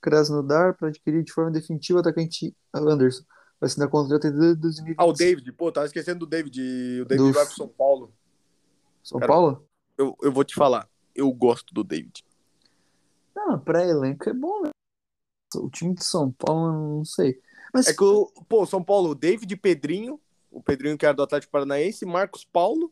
Krasnodar 0.00 0.76
para 0.76 0.88
adquirir 0.88 1.24
de 1.24 1.32
forma 1.32 1.50
definitiva 1.50 1.98
o 1.98 2.00
atacante 2.00 2.54
Anderson. 2.72 3.24
Vai 3.60 3.66
assinar 3.68 3.88
contrato 3.90 4.26
até 4.26 4.30
2025. 4.30 4.94
Ah, 5.00 5.04
o 5.04 5.12
David, 5.12 5.52
pô, 5.52 5.70
tava 5.70 5.86
esquecendo 5.86 6.20
do 6.20 6.26
David. 6.26 6.58
O 7.02 7.04
David 7.04 7.28
Do- 7.28 7.32
vai 7.34 7.44
pro 7.44 7.54
São 7.54 7.68
Paulo. 7.68 8.12
São 9.02 9.18
cara. 9.20 9.30
Paulo? 9.30 9.66
Eu, 9.98 10.16
eu 10.22 10.32
vou 10.32 10.44
te 10.44 10.54
falar, 10.54 10.88
eu 11.14 11.30
gosto 11.32 11.74
do 11.74 11.84
David. 11.84 12.24
Não, 13.36 13.58
pra 13.58 13.84
elenco 13.86 14.28
é 14.28 14.32
bom, 14.32 14.62
né? 14.62 14.70
O 15.56 15.68
time 15.68 15.94
de 15.94 16.04
São 16.04 16.30
Paulo, 16.32 16.66
eu 16.68 16.72
não 16.98 17.04
sei. 17.04 17.40
Mas 17.72 17.86
É 17.88 17.94
que 17.94 18.02
o, 18.02 18.26
pô, 18.48 18.64
São 18.64 18.82
Paulo, 18.82 19.10
o 19.10 19.14
David 19.14 19.54
Pedrinho, 19.56 20.18
o 20.50 20.62
Pedrinho 20.62 20.96
que 20.96 21.04
era 21.04 21.14
do 21.14 21.22
Atlético 21.22 21.52
Paranaense, 21.52 22.06
Marcos 22.06 22.44
Paulo. 22.44 22.90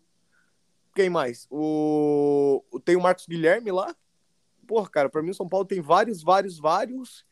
Quem 0.94 1.09
mais? 1.09 1.46
O- 1.50 2.62
tem 2.85 2.96
o 2.96 3.00
Marcos 3.00 3.26
Guilherme 3.26 3.70
lá. 3.72 3.94
Porra, 4.66 4.88
cara, 4.90 5.09
pra 5.09 5.22
mim 5.22 5.31
o 5.31 5.35
São 5.35 5.48
Paulo 5.48 5.64
tem 5.64 5.81
vários, 5.81 6.22
vários, 6.22 6.59
vários 6.59 7.24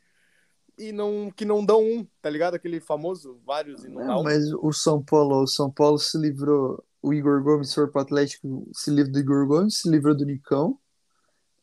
e 0.78 0.92
não 0.92 1.30
que 1.30 1.44
não 1.44 1.64
dão 1.64 1.82
um, 1.82 2.04
tá 2.20 2.28
ligado? 2.30 2.54
Aquele 2.54 2.80
famoso 2.80 3.40
vários 3.44 3.84
e 3.84 3.88
não 3.88 4.04
dá 4.04 4.06
Não, 4.06 4.20
um. 4.20 4.24
mas 4.24 4.52
o 4.52 4.72
São 4.72 5.02
Paulo, 5.02 5.42
o 5.42 5.46
São 5.46 5.70
Paulo 5.70 5.98
se 5.98 6.18
livrou, 6.18 6.82
o 7.02 7.12
Igor 7.14 7.42
Gomes 7.42 7.72
foi 7.72 7.86
pro 7.88 8.00
Atlético, 8.00 8.68
se 8.72 8.90
livrou 8.90 9.12
do 9.12 9.18
Igor 9.20 9.46
Gomes, 9.46 9.78
se 9.78 9.88
livrou 9.90 10.14
do 10.16 10.24
Nicão. 10.24 10.78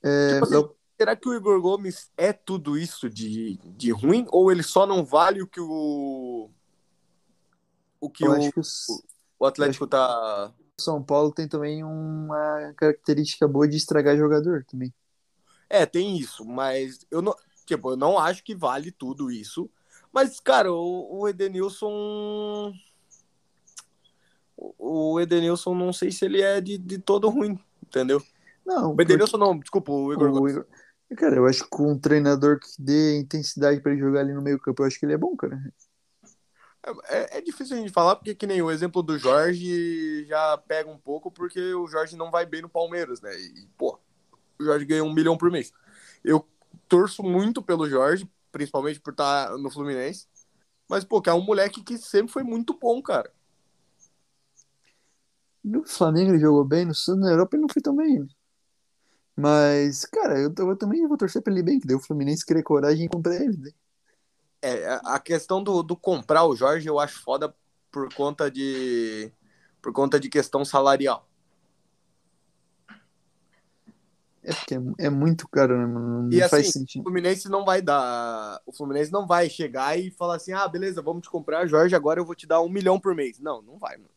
É, 0.01 0.33
Tipo 0.33 0.45
assim, 0.45 0.53
Léo- 0.55 0.75
será 0.99 1.15
que 1.15 1.29
o 1.29 1.33
Igor 1.33 1.61
Gomes 1.61 2.11
é 2.17 2.33
tudo 2.33 2.77
isso 2.77 3.09
de, 3.09 3.57
de 3.77 3.91
ruim 3.91 4.25
ou 4.31 4.51
ele 4.51 4.63
só 4.63 4.85
não 4.85 5.03
vale 5.03 5.41
o 5.41 5.47
que 5.47 5.59
o 5.59 6.49
o 7.99 8.09
que 8.09 8.25
eu 8.25 8.31
o, 8.31 8.51
que 8.51 8.59
o 8.59 8.63
o 9.39 9.45
Atlético 9.45 9.87
tá 9.87 10.53
São 10.79 11.03
Paulo 11.03 11.31
tem 11.31 11.47
também 11.47 11.83
uma 11.83 12.73
característica 12.75 13.47
boa 13.47 13.67
de 13.67 13.77
estragar 13.77 14.17
jogador 14.17 14.65
também. 14.65 14.93
É, 15.69 15.85
tem 15.85 16.17
isso, 16.17 16.45
mas 16.45 17.05
eu 17.09 17.21
não, 17.21 17.35
tipo, 17.65 17.91
eu 17.91 17.97
não 17.97 18.17
acho 18.19 18.43
que 18.43 18.55
vale 18.55 18.91
tudo 18.91 19.31
isso. 19.31 19.69
Mas, 20.11 20.39
cara, 20.39 20.71
o, 20.71 21.21
o 21.21 21.27
Edenilson. 21.27 22.73
O, 24.55 25.13
o 25.13 25.19
Edenilson, 25.19 25.73
não 25.73 25.91
sei 25.91 26.11
se 26.11 26.25
ele 26.25 26.41
é 26.41 26.61
de, 26.61 26.77
de 26.77 26.97
todo 26.99 27.29
ruim, 27.29 27.59
entendeu? 27.81 28.21
Não, 28.65 28.95
O 28.95 29.01
Edenilson 29.01 29.37
não, 29.37 29.57
desculpa, 29.57 29.91
o 29.91 30.13
Igor 30.13 30.29
O 30.29 30.33
Gomes. 30.33 30.53
Igor- 30.53 30.65
Cara, 31.17 31.35
eu 31.35 31.45
acho 31.45 31.63
que 31.65 31.69
com 31.69 31.91
um 31.91 31.99
treinador 31.99 32.59
que 32.59 32.67
dê 32.79 33.19
intensidade 33.19 33.79
pra 33.81 33.91
ele 33.91 34.01
jogar 34.01 34.21
ali 34.21 34.33
no 34.33 34.41
meio 34.41 34.59
campo, 34.59 34.81
eu 34.81 34.87
acho 34.87 34.99
que 34.99 35.05
ele 35.05 35.13
é 35.13 35.17
bom, 35.17 35.35
cara. 35.35 35.61
É, 37.07 37.37
é 37.37 37.41
difícil 37.41 37.77
a 37.77 37.79
gente 37.79 37.91
falar, 37.91 38.15
porque 38.15 38.33
que 38.33 38.47
nem 38.47 38.61
o 38.61 38.71
exemplo 38.71 39.03
do 39.03 39.17
Jorge 39.17 40.25
já 40.25 40.57
pega 40.57 40.89
um 40.89 40.97
pouco, 40.97 41.31
porque 41.31 41.73
o 41.75 41.87
Jorge 41.87 42.15
não 42.15 42.31
vai 42.31 42.45
bem 42.45 42.61
no 42.63 42.69
Palmeiras, 42.69 43.21
né? 43.21 43.31
E, 43.39 43.67
pô, 43.77 43.99
o 44.59 44.63
Jorge 44.63 44.85
ganha 44.85 45.03
um 45.03 45.13
milhão 45.13 45.37
por 45.37 45.51
mês. 45.51 45.71
Eu 46.23 46.45
torço 46.93 47.23
muito 47.23 47.63
pelo 47.63 47.89
Jorge, 47.89 48.29
principalmente 48.51 48.99
por 48.99 49.11
estar 49.13 49.57
no 49.57 49.71
Fluminense. 49.71 50.27
Mas, 50.87 51.03
pô, 51.03 51.21
que 51.21 51.29
é 51.29 51.33
um 51.33 51.43
moleque 51.43 51.83
que 51.83 51.97
sempre 51.97 52.31
foi 52.31 52.43
muito 52.43 52.77
bom, 52.77 53.01
cara. 53.01 53.31
No 55.63 55.83
Flamengo 55.85 56.31
ele 56.31 56.39
jogou 56.39 56.63
bem, 56.63 56.85
no 56.85 56.95
Santos, 56.95 57.21
na 57.23 57.31
Europa 57.31 57.55
ele 57.55 57.61
não 57.63 57.69
foi 57.73 57.81
tão 57.81 57.95
bem. 57.95 58.27
Mas, 59.35 60.05
cara, 60.05 60.39
eu, 60.39 60.53
eu 60.55 60.77
também 60.77 61.07
vou 61.07 61.17
torcer 61.17 61.41
pra 61.41 61.51
ele 61.51 61.63
bem, 61.63 61.79
que 61.79 61.87
deu 61.87 61.97
o 61.97 62.01
Fluminense 62.01 62.45
querer 62.45 62.63
coragem 62.63 63.05
e 63.05 63.09
comprar 63.09 63.35
ele. 63.35 63.57
né? 63.57 63.71
É, 64.61 64.87
a- 64.87 65.15
a 65.15 65.19
questão 65.19 65.63
do, 65.63 65.83
do 65.83 65.95
comprar 65.97 66.45
o 66.45 66.55
Jorge 66.55 66.87
eu 66.87 66.99
acho 66.99 67.21
foda 67.21 67.53
por 67.91 68.13
conta 68.13 68.49
de 68.49 69.31
por 69.81 69.91
conta 69.91 70.19
de 70.19 70.29
questão 70.29 70.63
salarial. 70.63 71.27
É 74.43 74.53
porque 74.53 74.75
é, 74.75 75.05
é 75.05 75.09
muito 75.09 75.47
caro, 75.47 75.77
né, 75.77 75.85
mano? 75.85 76.23
Não 76.23 76.31
E 76.31 76.39
faz 76.41 76.53
assim, 76.53 76.69
O 76.69 76.71
sentido. 76.71 77.03
Fluminense 77.03 77.49
não 77.49 77.63
vai 77.63 77.81
dar. 77.81 78.61
O 78.65 78.73
Fluminense 78.73 79.11
não 79.11 79.25
vai 79.25 79.49
chegar 79.49 79.97
e 79.97 80.11
falar 80.11 80.35
assim: 80.35 80.51
ah, 80.51 80.67
beleza, 80.67 81.01
vamos 81.01 81.23
te 81.23 81.29
comprar, 81.29 81.65
Jorge, 81.65 81.95
agora 81.95 82.19
eu 82.19 82.25
vou 82.25 82.35
te 82.35 82.45
dar 82.45 82.61
um 82.61 82.69
milhão 82.69 82.99
por 82.99 83.15
mês. 83.15 83.39
Não, 83.39 83.61
não 83.61 83.77
vai, 83.77 83.95
mano. 83.97 84.09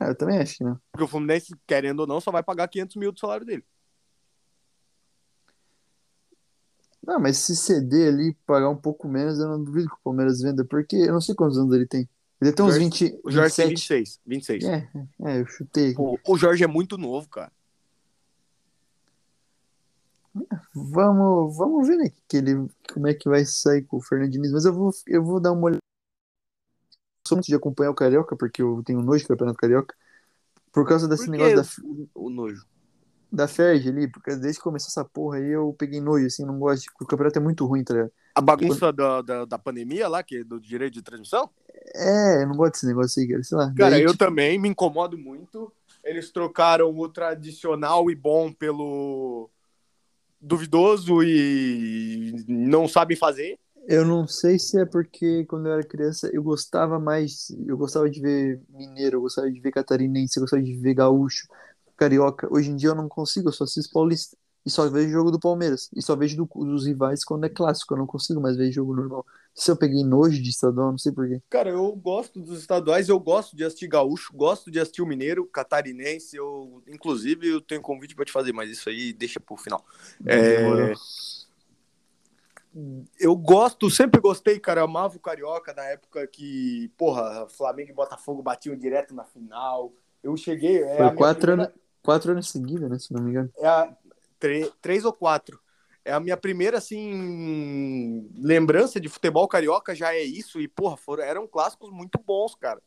Ah, 0.00 0.08
eu 0.08 0.14
também 0.16 0.38
acho 0.38 0.56
que 0.56 0.64
não. 0.64 0.80
Porque 0.90 1.04
o 1.04 1.08
Fluminense, 1.08 1.54
querendo 1.66 2.00
ou 2.00 2.06
não, 2.06 2.20
só 2.20 2.32
vai 2.32 2.42
pagar 2.42 2.66
500 2.66 2.96
mil 2.96 3.12
do 3.12 3.20
salário 3.20 3.46
dele. 3.46 3.64
Não, 7.06 7.18
mas 7.18 7.36
se 7.38 7.56
ceder 7.56 8.12
ali, 8.12 8.34
pagar 8.46 8.68
um 8.68 8.76
pouco 8.76 9.08
menos, 9.08 9.38
eu 9.38 9.48
não 9.48 9.62
duvido 9.62 9.88
que 9.88 9.94
o 9.94 10.00
Palmeiras 10.04 10.40
venda, 10.40 10.64
porque 10.64 10.96
eu 10.96 11.12
não 11.12 11.20
sei 11.20 11.34
quantos 11.34 11.58
anos 11.58 11.74
ele 11.74 11.86
tem. 11.86 12.08
Ele 12.40 12.52
tem 12.52 12.64
uns 12.64 12.70
Jorge- 12.74 12.84
20, 12.84 13.20
O 13.24 13.30
Jorge 13.30 13.56
tem 13.56 13.68
27. 13.68 14.20
26. 14.24 14.60
26. 14.60 14.64
É, 14.64 14.88
é, 15.24 15.40
eu 15.40 15.46
chutei. 15.46 15.94
O, 15.96 16.16
o 16.26 16.36
Jorge 16.38 16.62
é 16.62 16.66
muito 16.66 16.96
novo, 16.96 17.28
cara. 17.28 17.52
Vamos, 20.74 21.56
vamos 21.56 21.86
ver, 21.86 21.96
né, 21.96 22.10
que 22.28 22.38
ele, 22.38 22.66
como 22.92 23.06
é 23.06 23.14
que 23.14 23.28
vai 23.28 23.44
sair 23.44 23.82
com 23.82 23.98
o 23.98 24.02
Fernandinho, 24.02 24.50
mas 24.52 24.64
eu 24.64 24.72
vou, 24.72 24.90
eu 25.06 25.22
vou 25.22 25.40
dar 25.40 25.52
uma 25.52 25.64
olhada. 25.64 25.78
Sou 27.26 27.36
muito 27.36 27.46
de 27.46 27.54
acompanhar 27.54 27.90
o 27.90 27.94
Carioca, 27.94 28.36
porque 28.36 28.62
eu 28.62 28.82
tenho 28.84 29.02
nojo 29.02 29.24
do 29.24 29.28
Campeonato 29.28 29.58
Carioca, 29.58 29.94
por 30.72 30.86
causa 30.86 31.06
desse 31.06 31.26
Por 31.26 31.32
negócio 31.32 31.82
da, 31.82 32.08
o 32.14 32.30
nojo? 32.30 32.66
da 33.32 33.48
Ferg 33.48 33.88
ali, 33.88 34.08
porque 34.08 34.36
desde 34.36 34.58
que 34.58 34.64
começou 34.64 34.88
essa 34.88 35.04
porra 35.04 35.38
aí 35.38 35.50
eu 35.50 35.74
peguei 35.78 36.00
nojo, 36.00 36.26
assim, 36.26 36.44
não 36.44 36.58
gosto, 36.58 36.86
o 37.00 37.06
campeonato 37.06 37.38
é 37.38 37.42
muito 37.42 37.64
ruim, 37.64 37.82
tá 37.82 37.94
ligado? 37.94 38.12
A 38.34 38.40
bagunça 38.40 38.92
da, 38.92 39.22
da, 39.22 39.44
da 39.44 39.58
pandemia 39.58 40.08
lá, 40.08 40.22
que 40.22 40.38
é 40.38 40.44
do 40.44 40.60
direito 40.60 40.94
de 40.94 41.02
transmissão? 41.02 41.50
É, 41.94 42.42
eu 42.42 42.48
não 42.48 42.56
gosto 42.56 42.72
desse 42.72 42.86
negócio 42.86 43.22
aí, 43.22 43.28
cara, 43.28 43.42
sei 43.42 43.58
lá. 43.58 43.74
Cara, 43.74 43.90
Daí, 43.90 44.02
eu 44.02 44.12
tipo, 44.12 44.24
também 44.24 44.58
me 44.58 44.68
incomodo 44.68 45.18
muito. 45.18 45.72
Eles 46.04 46.30
trocaram 46.30 46.90
o 46.98 47.08
tradicional 47.08 48.10
e 48.10 48.14
bom 48.14 48.52
pelo 48.52 49.50
duvidoso 50.42 51.22
e 51.22 52.44
não 52.48 52.88
sabem 52.88 53.16
fazer. 53.16 53.58
Eu 53.86 54.04
não 54.04 54.26
sei 54.26 54.58
se 54.58 54.80
é 54.80 54.84
porque 54.84 55.44
quando 55.46 55.66
eu 55.66 55.72
era 55.72 55.82
criança 55.82 56.30
eu 56.32 56.42
gostava 56.42 56.98
mais, 56.98 57.50
eu 57.66 57.76
gostava 57.76 58.08
de 58.08 58.20
ver 58.20 58.60
mineiro, 58.68 59.16
eu 59.16 59.20
gostava 59.22 59.50
de 59.50 59.60
ver 59.60 59.72
catarinense, 59.72 60.36
eu 60.36 60.42
gostava 60.42 60.62
de 60.62 60.76
ver 60.76 60.94
gaúcho, 60.94 61.48
carioca. 61.96 62.48
Hoje 62.52 62.70
em 62.70 62.76
dia 62.76 62.90
eu 62.90 62.94
não 62.94 63.08
consigo, 63.08 63.48
eu 63.48 63.52
só 63.52 63.64
assisto 63.64 63.92
paulista. 63.92 64.36
E 64.64 64.70
só 64.70 64.88
vejo 64.88 65.08
jogo 65.10 65.30
do 65.30 65.40
Palmeiras. 65.40 65.90
E 65.94 66.00
só 66.00 66.14
vejo 66.14 66.36
do- 66.36 66.64
dos 66.64 66.86
rivais 66.86 67.24
quando 67.24 67.44
é 67.44 67.48
clássico. 67.48 67.94
Eu 67.94 67.98
não 67.98 68.06
consigo 68.06 68.40
mais 68.40 68.56
ver 68.56 68.70
jogo 68.70 68.94
normal. 68.94 69.26
Se 69.54 69.70
eu 69.70 69.76
peguei 69.76 70.02
nojo 70.04 70.40
de 70.40 70.48
estadual, 70.50 70.92
não 70.92 70.98
sei 70.98 71.12
porquê. 71.12 71.42
Cara, 71.50 71.68
eu 71.70 71.92
gosto 71.96 72.40
dos 72.40 72.60
estaduais, 72.60 73.08
eu 73.08 73.18
gosto 73.18 73.54
de 73.56 73.64
assistir 73.64 73.88
gaúcho, 73.88 74.32
gosto 74.34 74.70
de 74.70 74.78
assistir 74.80 75.02
o 75.02 75.06
mineiro, 75.06 75.44
catarinense. 75.46 76.36
Eu, 76.36 76.82
inclusive, 76.88 77.48
eu 77.48 77.60
tenho 77.60 77.82
convite 77.82 78.14
pra 78.14 78.24
te 78.24 78.32
fazer, 78.32 78.52
mas 78.52 78.70
isso 78.70 78.88
aí 78.88 79.12
deixa 79.12 79.38
pro 79.40 79.56
final. 79.56 79.84
É, 80.24 80.94
eu 83.20 83.36
gosto, 83.36 83.90
sempre 83.90 84.20
gostei, 84.20 84.58
cara. 84.58 84.80
Eu 84.80 84.84
amava 84.84 85.16
o 85.16 85.20
Carioca 85.20 85.74
na 85.74 85.84
época 85.84 86.26
que, 86.26 86.90
porra, 86.96 87.46
Flamengo 87.50 87.90
e 87.90 87.94
Botafogo 87.94 88.42
batiam 88.42 88.74
direto 88.76 89.14
na 89.14 89.24
final. 89.24 89.92
Eu 90.22 90.34
cheguei. 90.36 90.82
É 90.82 90.96
Foi 90.96 91.14
quatro, 91.16 91.40
primeira- 91.42 91.64
anos, 91.70 91.80
quatro 92.02 92.32
anos 92.32 92.48
seguidos, 92.48 92.88
né? 92.88 92.98
Se 92.98 93.12
não 93.12 93.22
me 93.22 93.30
engano. 93.30 93.50
é 93.58 93.66
a, 93.66 93.94
três 94.80 95.04
ou 95.04 95.12
quatro. 95.12 95.60
É 96.04 96.12
a 96.12 96.18
minha 96.20 96.36
primeira, 96.36 96.78
assim, 96.78 98.28
lembrança 98.36 99.00
de 99.00 99.08
futebol 99.08 99.46
carioca, 99.46 99.94
já 99.94 100.12
é 100.14 100.22
isso. 100.22 100.60
E, 100.60 100.66
porra, 100.66 100.96
foram, 100.96 101.22
eram 101.22 101.46
clássicos 101.46 101.90
muito 101.90 102.18
bons, 102.18 102.54
cara. 102.56 102.82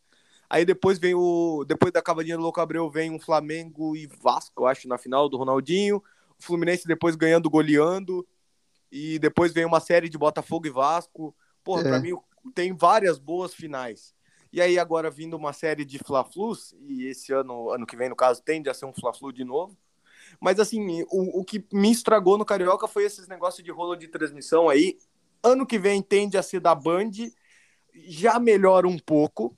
Aí 0.49 0.65
depois 0.65 0.99
vem 0.99 1.15
o. 1.15 1.63
Depois 1.65 1.91
da 1.91 2.01
cavadinha 2.01 2.35
do 2.37 2.43
Louco 2.43 2.59
Abreu, 2.61 2.89
vem 2.89 3.09
um 3.11 3.19
Flamengo 3.19 3.95
e 3.95 4.05
Vasco, 4.05 4.61
eu 4.63 4.67
acho, 4.67 4.87
na 4.87 4.97
final 4.97 5.27
do 5.29 5.37
Ronaldinho. 5.37 5.97
O 6.37 6.43
Fluminense 6.43 6.87
depois 6.87 7.15
ganhando, 7.15 7.49
goleando. 7.49 8.27
e 8.91 9.17
depois 9.19 9.51
vem 9.51 9.65
uma 9.65 9.79
série 9.79 10.07
de 10.07 10.17
Botafogo 10.17 10.67
e 10.67 10.69
Vasco. 10.69 11.35
Porra, 11.63 11.81
É. 11.81 11.89
pra 11.89 11.99
mim 11.99 12.13
tem 12.53 12.73
várias 12.73 13.17
boas 13.17 13.53
finais. 13.53 14.13
E 14.53 14.61
aí 14.61 14.77
agora 14.79 15.09
vindo 15.09 15.35
uma 15.35 15.51
série 15.51 15.83
de 15.83 15.97
Fla-Flus, 15.99 16.73
e 16.87 17.05
esse 17.07 17.33
ano, 17.33 17.71
ano 17.71 17.85
que 17.85 17.97
vem, 17.97 18.07
no 18.07 18.15
caso, 18.15 18.41
tende 18.41 18.69
a 18.69 18.73
ser 18.73 18.85
um 18.85 18.93
Fla-Flu 18.93 19.33
de 19.33 19.43
novo. 19.43 19.75
Mas 20.39 20.59
assim, 20.59 21.03
o, 21.09 21.39
o 21.41 21.45
que 21.45 21.65
me 21.71 21.91
estragou 21.91 22.37
no 22.37 22.45
Carioca 22.45 22.87
foi 22.87 23.03
esses 23.03 23.27
negócios 23.27 23.63
de 23.63 23.71
rolo 23.71 23.95
de 23.95 24.07
transmissão 24.07 24.69
aí. 24.69 24.97
Ano 25.43 25.65
que 25.65 25.77
vem 25.79 26.01
tende 26.01 26.37
a 26.37 26.43
ser 26.43 26.59
da 26.59 26.73
Band, 26.73 27.11
já 27.93 28.39
melhora 28.39 28.87
um 28.87 28.97
pouco. 28.97 29.57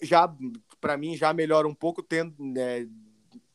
Já, 0.00 0.32
para 0.80 0.96
mim, 0.96 1.16
já 1.16 1.32
melhora 1.32 1.66
um 1.66 1.74
pouco, 1.74 2.02
tendo 2.02 2.34
né, 2.38 2.86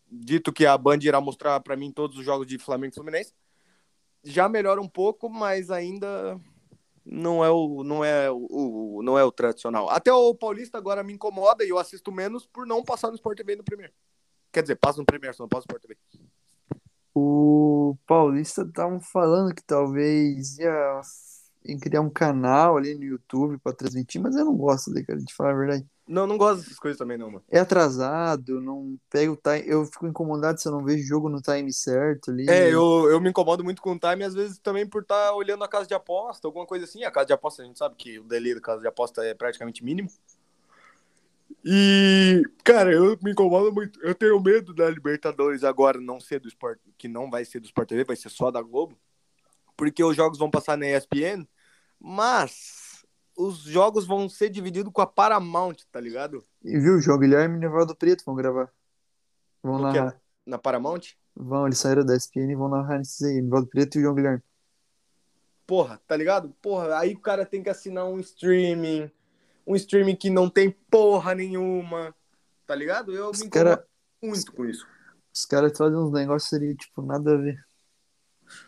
dito 0.10 0.52
que 0.52 0.66
a 0.66 0.78
Band 0.78 1.00
irá 1.02 1.22
mostrar 1.22 1.60
para 1.60 1.76
mim 1.76 1.92
todos 1.92 2.18
os 2.18 2.26
jogos 2.26 2.48
de 2.48 2.58
Flamengo 2.58 2.94
e 2.94 2.96
Fluminense. 2.96 3.34
Já 4.24 4.50
melhora 4.50 4.82
um 4.82 4.88
pouco, 4.90 5.30
mas 5.30 5.72
ainda 5.72 6.40
não 7.06 7.44
é 7.44 7.50
o 7.50 7.84
não 7.84 8.06
é 8.06 8.30
o, 8.30 8.48
o- 8.50 9.02
não 9.04 9.18
é 9.18 9.24
o 9.24 9.32
tradicional. 9.32 9.90
Até 9.90 10.14
o 10.14 10.36
Paulista 10.36 10.78
agora 10.78 11.04
me 11.04 11.14
incomoda 11.14 11.64
e 11.64 11.70
eu 11.70 11.78
assisto 11.80 12.12
menos 12.12 12.46
por 12.46 12.66
não 12.68 12.84
passar 12.84 13.10
no 13.10 13.16
Sport 13.16 13.38
TV 13.38 13.56
no 13.56 13.64
primeiro. 13.64 13.94
Quer 14.52 14.62
dizer, 14.64 14.76
passa 14.76 15.00
no 15.00 15.06
não 15.40 15.48
passa 15.48 15.66
no 15.66 15.78
Sport 15.78 15.82
TV. 15.82 15.98
O 17.14 17.98
Paulista 18.06 18.64
estavam 18.64 19.00
falando 19.00 19.54
que 19.54 19.64
talvez 19.64 20.58
ia, 20.60 21.02
ia 21.66 21.80
criar 21.80 22.02
um 22.02 22.10
canal 22.10 22.78
ali 22.78 22.96
no 22.96 23.04
YouTube 23.04 23.58
pra 23.60 23.74
transmitir, 23.74 24.22
mas 24.22 24.36
eu 24.36 24.46
não 24.46 24.56
gosto 24.56 24.94
daí, 24.94 25.06
cara, 25.06 25.20
de 25.20 25.34
falar 25.34 25.52
a 25.52 25.56
verdade. 25.56 25.86
Não, 26.08 26.28
não 26.28 26.38
gosto 26.38 26.62
dessas 26.62 26.78
coisas 26.78 26.98
também 26.98 27.18
não, 27.18 27.28
mano. 27.28 27.44
É 27.50 27.60
atrasado, 27.60 28.60
não 28.60 28.98
pega 29.10 29.32
o 29.32 29.38
time. 29.38 29.64
Eu 29.66 29.86
fico 29.86 30.08
incomodado 30.08 30.60
se 30.60 30.68
eu 30.68 30.72
não 30.74 30.84
vejo 30.84 31.04
o 31.04 31.08
jogo 31.08 31.30
no 31.30 31.42
time 31.42 31.72
certo 31.72 32.32
ali. 32.32 32.50
É, 32.50 32.68
eu, 32.70 33.10
eu 33.10 33.22
me 33.22 33.30
incomodo 33.30 33.64
muito 33.64 33.82
com 33.82 33.94
o 33.94 34.00
time, 34.00 34.24
às 34.24 34.34
vezes 34.34 34.58
também 34.58 34.86
por 34.86 35.04
estar 35.04 35.34
olhando 35.34 35.64
a 35.64 35.70
casa 35.70 35.88
de 35.88 35.94
aposta, 35.94 36.46
alguma 36.46 36.66
coisa 36.66 36.84
assim. 36.84 37.06
A 37.06 37.12
casa 37.12 37.28
de 37.28 37.34
aposta, 37.34 37.62
a 37.62 37.66
gente 37.66 37.80
sabe 37.80 37.96
que 37.96 38.20
o 38.20 38.24
delay 38.24 38.54
da 38.54 38.60
casa 38.60 38.82
de 38.82 38.88
aposta 38.88 39.24
é 39.24 39.34
praticamente 39.34 39.84
mínimo. 39.84 40.10
E, 41.64 42.44
cara, 42.64 42.92
eu 42.92 43.18
me 43.22 43.32
incomodo 43.32 43.72
muito. 43.72 44.00
Eu 44.02 44.16
tenho 44.16 44.40
medo 44.42 44.74
da 44.74 44.90
Libertadores 44.90 45.64
agora 45.64 46.02
não 46.02 46.20
ser 46.20 46.40
do 46.40 46.48
Sport, 46.48 46.80
que 46.98 47.08
não 47.08 47.30
vai 47.30 47.46
ser 47.46 47.60
do 47.60 47.66
Sport 47.66 47.90
TV, 47.90 48.04
vai 48.04 48.16
ser 48.16 48.30
só 48.30 48.50
da 48.50 48.62
Globo. 48.62 48.98
Porque 49.78 50.04
os 50.04 50.16
jogos 50.16 50.40
vão 50.40 50.50
passar 50.50 50.78
na 50.78 50.88
ESPN, 50.88 51.48
mas 52.00 53.06
os 53.38 53.60
jogos 53.60 54.06
vão 54.06 54.28
ser 54.28 54.50
divididos 54.50 54.92
com 54.92 55.02
a 55.02 55.08
Paramount, 55.08 55.78
tá 55.92 56.00
ligado? 56.00 56.44
E 56.64 56.78
viu, 56.80 57.00
João 57.00 57.20
Guilherme 57.20 57.56
e 57.56 57.58
o 57.58 57.62
Nevaldo 57.62 57.96
Preto 57.96 58.24
vão 58.26 58.36
gravar. 58.36 58.72
Vão 59.64 59.78
No 59.78 59.84
narrar. 59.84 60.20
Na 60.46 60.58
Paramount. 60.58 61.14
Vão, 61.36 61.66
eles 61.66 61.78
saíram 61.78 62.06
da 62.06 62.16
ESPN 62.16 62.52
e 62.52 62.56
vão 62.56 62.68
narrar 62.68 62.98
nesses 62.98 63.22
aí. 63.22 63.42
Nevaldo 63.42 63.68
Preto 63.68 63.98
e 63.98 64.02
João 64.02 64.16
Guilherme. 64.16 64.42
Porra, 65.66 66.02
tá 66.06 66.18
ligado? 66.18 66.50
Porra, 66.62 66.98
aí 66.98 67.14
o 67.14 67.20
cara 67.20 67.46
tem 67.46 67.64
que 67.64 67.70
assinar 67.70 68.06
um 68.06 68.20
streaming, 68.20 69.10
um 69.66 69.76
streaming 69.76 70.16
que 70.16 70.30
não 70.30 70.50
tem 70.50 70.72
porra 70.90 71.34
nenhuma, 71.36 72.14
tá 72.66 72.76
ligado? 72.76 73.14
Eu 73.14 73.30
Os 73.30 73.42
me 73.42 73.50
cara- 73.50 73.86
muito 74.22 74.52
com 74.54 74.66
isso. 74.66 74.86
Os 75.34 75.46
caras 75.46 75.78
fazem 75.78 75.98
uns 75.98 76.12
negócios 76.12 76.52
ali, 76.54 76.76
tipo, 76.76 77.02
nada 77.02 77.34
a 77.34 77.38
ver. 77.38 77.64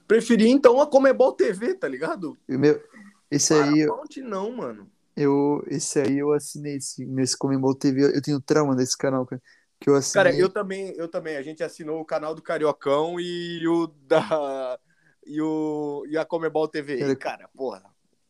Preferi 0.08 0.50
então 0.50 0.80
a 0.82 0.88
Comebol 0.88 1.34
TV, 1.34 1.74
tá 1.76 1.88
ligado? 1.88 2.38
Meu, 2.48 2.82
esse 3.30 3.54
aí, 3.54 3.82
eu, 3.82 4.02
não, 4.24 4.52
mano. 4.52 4.90
eu- 5.16 5.64
esse 5.68 6.00
aí 6.00 6.20
eu 6.20 6.32
assinei, 6.32 6.78
esse, 6.78 7.06
nesse 7.06 7.38
Comembol 7.38 7.76
TV. 7.76 8.16
Eu, 8.16 8.22
tenho 8.22 8.40
trauma 8.40 8.76
desse 8.76 8.98
canal, 8.98 9.26
cara. 9.26 9.42
Que 9.80 9.90
eu 9.90 9.96
assinei. 9.96 10.24
Cara, 10.32 10.36
eu 10.38 10.50
também, 10.50 10.94
eu 10.96 11.10
também. 11.10 11.36
A 11.36 11.42
gente 11.42 11.62
assinou 11.64 12.00
o 12.00 12.06
canal 12.06 12.34
do 12.34 12.42
Cariocão 12.42 13.20
e 13.20 13.68
o 13.68 13.88
da 13.88 14.80
e 15.26 15.42
o 15.42 16.06
e 16.08 16.18
a 16.18 16.24
Comebol 16.24 16.68
TV. 16.68 17.00
Cara, 17.00 17.16
cara, 17.18 17.50
porra, 17.54 17.84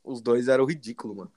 os 0.03 0.21
dois 0.21 0.47
eram 0.47 0.65
ridículos, 0.65 1.15
mano. 1.15 1.31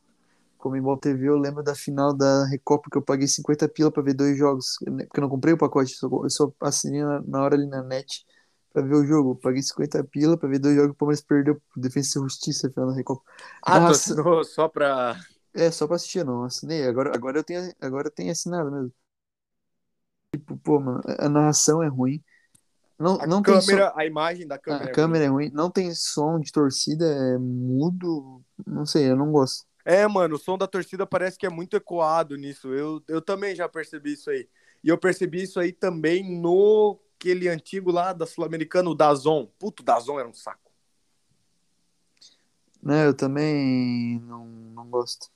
Comembol 0.68 0.96
TV, 0.98 1.28
eu 1.28 1.36
lembro 1.38 1.62
da 1.62 1.74
final 1.74 2.12
da 2.16 2.46
Recopa 2.46 2.88
que 2.90 2.98
eu 2.98 3.02
paguei 3.02 3.28
50 3.28 3.68
pila 3.68 3.90
pra 3.92 4.02
ver 4.02 4.14
dois 4.14 4.36
jogos. 4.36 4.76
Porque 4.80 5.20
eu 5.20 5.22
não 5.22 5.28
comprei 5.28 5.54
o 5.54 5.58
pacote, 5.58 5.92
só- 5.94 6.08
eu 6.24 6.30
só 6.30 6.52
assinei 6.60 7.02
na, 7.02 7.20
na 7.22 7.42
hora 7.42 7.54
ali 7.56 7.66
na 7.66 7.82
net 7.82 8.26
pra 8.72 8.82
ver 8.82 8.94
o 8.94 9.04
jogo. 9.06 9.32
Eu 9.32 9.36
paguei 9.36 9.62
50 9.62 10.02
pila 10.04 10.36
pra 10.36 10.48
ver 10.48 10.58
dois 10.58 10.74
jogos, 10.76 10.90
o 10.92 10.94
Palmeiras 10.94 11.22
perdeu 11.24 11.60
pro 11.72 11.80
Defensa 11.80 12.18
e 12.18 12.22
Justiça 12.22 12.70
final 12.70 12.88
da 12.90 12.96
Recopa. 12.96 13.22
Ah, 13.62 13.78
tu 13.78 13.82
Nossa. 13.84 14.12
assinou 14.12 14.44
só 14.44 14.68
pra. 14.68 15.16
É, 15.54 15.70
só 15.70 15.86
pra 15.86 15.96
assistir, 15.96 16.24
não 16.24 16.44
assinei. 16.44 16.84
Agora, 16.86 17.14
agora, 17.14 17.38
eu 17.38 17.44
tenho, 17.44 17.72
agora 17.80 18.08
eu 18.08 18.12
tenho 18.12 18.30
assinado 18.32 18.70
mesmo. 18.70 18.92
Tipo, 20.32 20.56
pô, 20.58 20.80
mano, 20.80 21.00
a 21.18 21.28
narração 21.28 21.82
é 21.82 21.88
ruim. 21.88 22.22
Não, 22.98 23.20
A 23.20 23.26
não 23.26 23.42
câmera, 23.42 23.92
a 23.94 24.06
imagem 24.06 24.46
da 24.46 24.58
câmera. 24.58 24.84
A 24.86 24.88
é 24.88 24.92
câmera 24.94 25.24
é 25.24 25.28
ruim, 25.28 25.50
não 25.52 25.70
tem 25.70 25.94
som 25.94 26.38
de 26.40 26.50
torcida, 26.50 27.04
é 27.04 27.38
mudo. 27.38 28.42
Não 28.66 28.86
sei, 28.86 29.10
eu 29.10 29.16
não 29.16 29.30
gosto. 29.30 29.65
É, 29.88 30.04
mano, 30.08 30.34
o 30.34 30.38
som 30.38 30.58
da 30.58 30.66
torcida 30.66 31.06
parece 31.06 31.38
que 31.38 31.46
é 31.46 31.48
muito 31.48 31.76
ecoado 31.76 32.36
nisso. 32.36 32.74
Eu, 32.74 33.00
eu 33.06 33.22
também 33.22 33.54
já 33.54 33.68
percebi 33.68 34.14
isso 34.14 34.28
aí. 34.28 34.48
E 34.82 34.88
eu 34.88 34.98
percebi 34.98 35.44
isso 35.44 35.60
aí 35.60 35.70
também 35.70 36.28
no 36.40 36.98
aquele 37.16 37.48
antigo 37.48 37.92
lá 37.92 38.12
da 38.12 38.26
Sul-Americana, 38.26 38.90
o 38.90 38.96
Dazon. 38.96 39.46
Puto, 39.60 39.84
o 39.84 39.86
Dazon 39.86 40.18
era 40.18 40.28
um 40.28 40.34
saco. 40.34 40.72
Né, 42.82 43.06
eu 43.06 43.14
também 43.14 44.18
não, 44.26 44.44
não 44.44 44.90
gosto. 44.90 45.28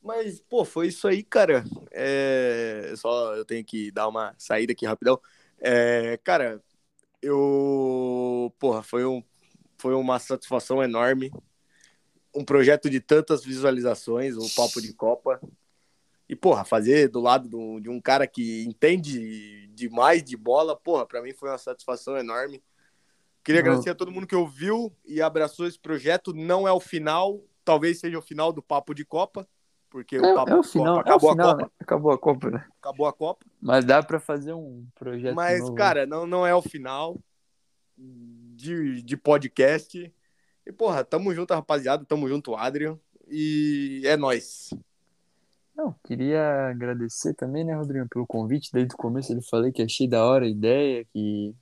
Mas, 0.00 0.40
pô, 0.40 0.64
foi 0.64 0.86
isso 0.86 1.08
aí, 1.08 1.24
cara. 1.24 1.64
É... 1.90 2.94
Só 2.96 3.34
eu 3.34 3.44
tenho 3.44 3.64
que 3.64 3.90
dar 3.90 4.06
uma 4.06 4.36
saída 4.38 4.72
aqui 4.72 4.86
rapidão. 4.86 5.20
É, 5.58 6.16
cara, 6.18 6.62
eu. 7.20 8.54
Porra, 8.56 8.84
foi, 8.84 9.04
um... 9.04 9.20
foi 9.76 9.94
uma 9.94 10.20
satisfação 10.20 10.80
enorme. 10.80 11.32
Um 12.34 12.44
projeto 12.44 12.88
de 12.90 13.00
tantas 13.00 13.44
visualizações, 13.44 14.36
o 14.36 14.54
Papo 14.54 14.80
de 14.80 14.92
Copa. 14.92 15.40
E, 16.28 16.36
porra, 16.36 16.64
fazer 16.64 17.08
do 17.08 17.20
lado 17.20 17.48
do- 17.48 17.80
de 17.80 17.88
um 17.88 18.00
cara 18.00 18.26
que 18.26 18.62
entende 18.64 19.66
demais 19.68 20.22
de 20.22 20.36
bola, 20.36 20.76
porra, 20.76 21.06
pra 21.06 21.22
mim 21.22 21.32
foi 21.32 21.48
uma 21.48 21.56
satisfação 21.58 22.16
enorme. 22.18 22.62
Queria 23.42 23.62
Não. 23.62 23.68
agradecer 23.68 23.90
a 23.90 23.94
todo 23.94 24.10
mundo 24.12 24.26
que 24.26 24.36
ouviu 24.36 24.92
e 25.06 25.22
abraçou 25.22 25.66
esse 25.66 25.78
projeto. 25.78 26.34
Não 26.34 26.68
é 26.68 26.72
o 26.72 26.80
final, 26.80 27.42
talvez 27.64 27.98
seja 27.98 28.18
o 28.18 28.22
final 28.22 28.52
do 28.52 28.62
Papo 28.62 28.92
de 28.94 29.06
Copa, 29.06 29.48
porque 29.88 30.18
o 30.18 30.24
É, 30.24 30.34
Papo 30.34 30.50
é 30.50 30.56
o 30.56 30.60
de 30.60 30.68
final, 30.68 30.96
Copa 30.96 31.08
é 31.08 31.12
o 31.12 31.16
acabou 31.16 31.30
final, 31.30 31.48
a 31.48 31.52
Copa, 31.54 31.62
né? 31.64 31.70
Acabou 31.80 32.12
a 32.12 32.18
Copa, 32.18 32.50
né? 32.50 32.66
acabou 32.78 33.06
a 33.06 33.12
Copa. 33.14 33.46
Mas 33.58 33.84
dá 33.86 34.02
pra 34.02 34.20
fazer 34.20 34.52
um 34.52 34.86
projeto 34.94 35.34
Mas, 35.34 35.60
novo. 35.60 35.72
né? 35.72 35.78
cara, 35.78 36.06
não, 36.06 36.26
não 36.26 36.46
é 36.46 36.54
o 36.54 36.60
final 36.60 37.18
de, 37.96 39.02
de 39.02 39.16
podcast. 39.16 40.12
E, 40.68 40.72
porra, 40.72 41.02
tamo 41.02 41.34
junto, 41.34 41.54
rapaziada. 41.54 42.04
Tamo 42.04 42.28
junto, 42.28 42.54
Adrian. 42.54 42.98
E 43.26 44.02
é 44.04 44.18
nóis. 44.18 44.68
Não, 45.74 45.94
queria 46.04 46.68
agradecer 46.68 47.32
também, 47.32 47.64
né, 47.64 47.74
Rodrigo, 47.74 48.06
pelo 48.06 48.26
convite. 48.26 48.70
Desde 48.70 48.92
o 48.94 48.98
começo 48.98 49.32
ele 49.32 49.40
falei 49.40 49.72
que 49.72 49.80
achei 49.80 50.06
da 50.06 50.22
hora 50.22 50.44
a 50.44 50.48
ideia, 50.48 51.06
que. 51.10 51.54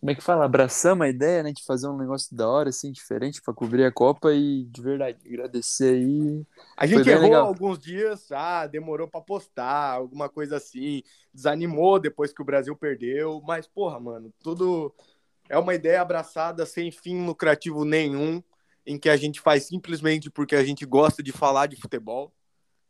Como 0.00 0.12
é 0.12 0.14
que 0.14 0.22
fala? 0.22 0.44
Abraçamos 0.44 1.04
a 1.04 1.10
ideia, 1.10 1.42
né, 1.42 1.52
de 1.52 1.62
fazer 1.64 1.88
um 1.88 1.98
negócio 1.98 2.34
da 2.34 2.48
hora, 2.48 2.68
assim, 2.70 2.90
diferente, 2.92 3.42
pra 3.42 3.52
cobrir 3.52 3.84
a 3.84 3.92
Copa 3.92 4.32
e, 4.32 4.64
de 4.64 4.80
verdade, 4.80 5.18
agradecer 5.26 5.96
aí. 5.96 6.46
A 6.76 6.86
gente 6.86 7.10
errou 7.10 7.24
legal. 7.24 7.46
alguns 7.46 7.80
dias, 7.80 8.30
ah, 8.30 8.66
demorou 8.66 9.08
pra 9.08 9.20
postar, 9.20 9.94
alguma 9.94 10.28
coisa 10.28 10.56
assim. 10.56 11.02
Desanimou 11.34 11.98
depois 11.98 12.32
que 12.32 12.40
o 12.40 12.44
Brasil 12.44 12.74
perdeu. 12.76 13.42
Mas, 13.44 13.66
porra, 13.66 13.98
mano, 13.98 14.32
tudo 14.40 14.94
é 15.48 15.58
uma 15.58 15.74
ideia 15.74 16.00
abraçada 16.02 16.64
sem 16.66 16.90
fim 16.90 17.24
lucrativo 17.24 17.84
nenhum, 17.84 18.42
em 18.86 18.98
que 18.98 19.08
a 19.08 19.16
gente 19.16 19.40
faz 19.40 19.64
simplesmente 19.66 20.30
porque 20.30 20.56
a 20.56 20.64
gente 20.64 20.84
gosta 20.86 21.22
de 21.22 21.32
falar 21.32 21.66
de 21.66 21.76
futebol. 21.76 22.32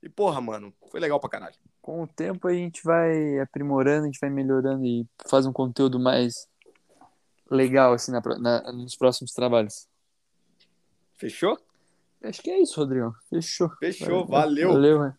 E, 0.02 0.08
porra, 0.08 0.40
mano, 0.40 0.72
foi 0.90 1.00
legal 1.00 1.18
pra 1.18 1.28
caralho. 1.30 1.56
Com 1.82 2.02
o 2.02 2.06
tempo 2.06 2.46
a 2.46 2.52
gente 2.52 2.84
vai 2.84 3.40
aprimorando, 3.40 4.02
a 4.04 4.06
gente 4.06 4.20
vai 4.20 4.30
melhorando 4.30 4.84
e 4.84 5.06
faz 5.26 5.44
um 5.46 5.52
conteúdo 5.52 5.98
mais 5.98 6.48
legal, 7.50 7.92
assim, 7.94 8.12
na, 8.12 8.20
na- 8.38 8.72
nos 8.72 8.94
próximos 8.94 9.32
trabalhos. 9.32 9.88
Fechou? 11.16 11.58
Acho 12.22 12.42
que 12.42 12.50
é 12.50 12.60
isso, 12.60 12.78
Rodrigo. 12.78 13.14
Fechou. 13.28 13.70
Fechou, 13.80 14.26
valeu. 14.26 14.72
Valeu, 14.72 15.00
né? 15.00 15.16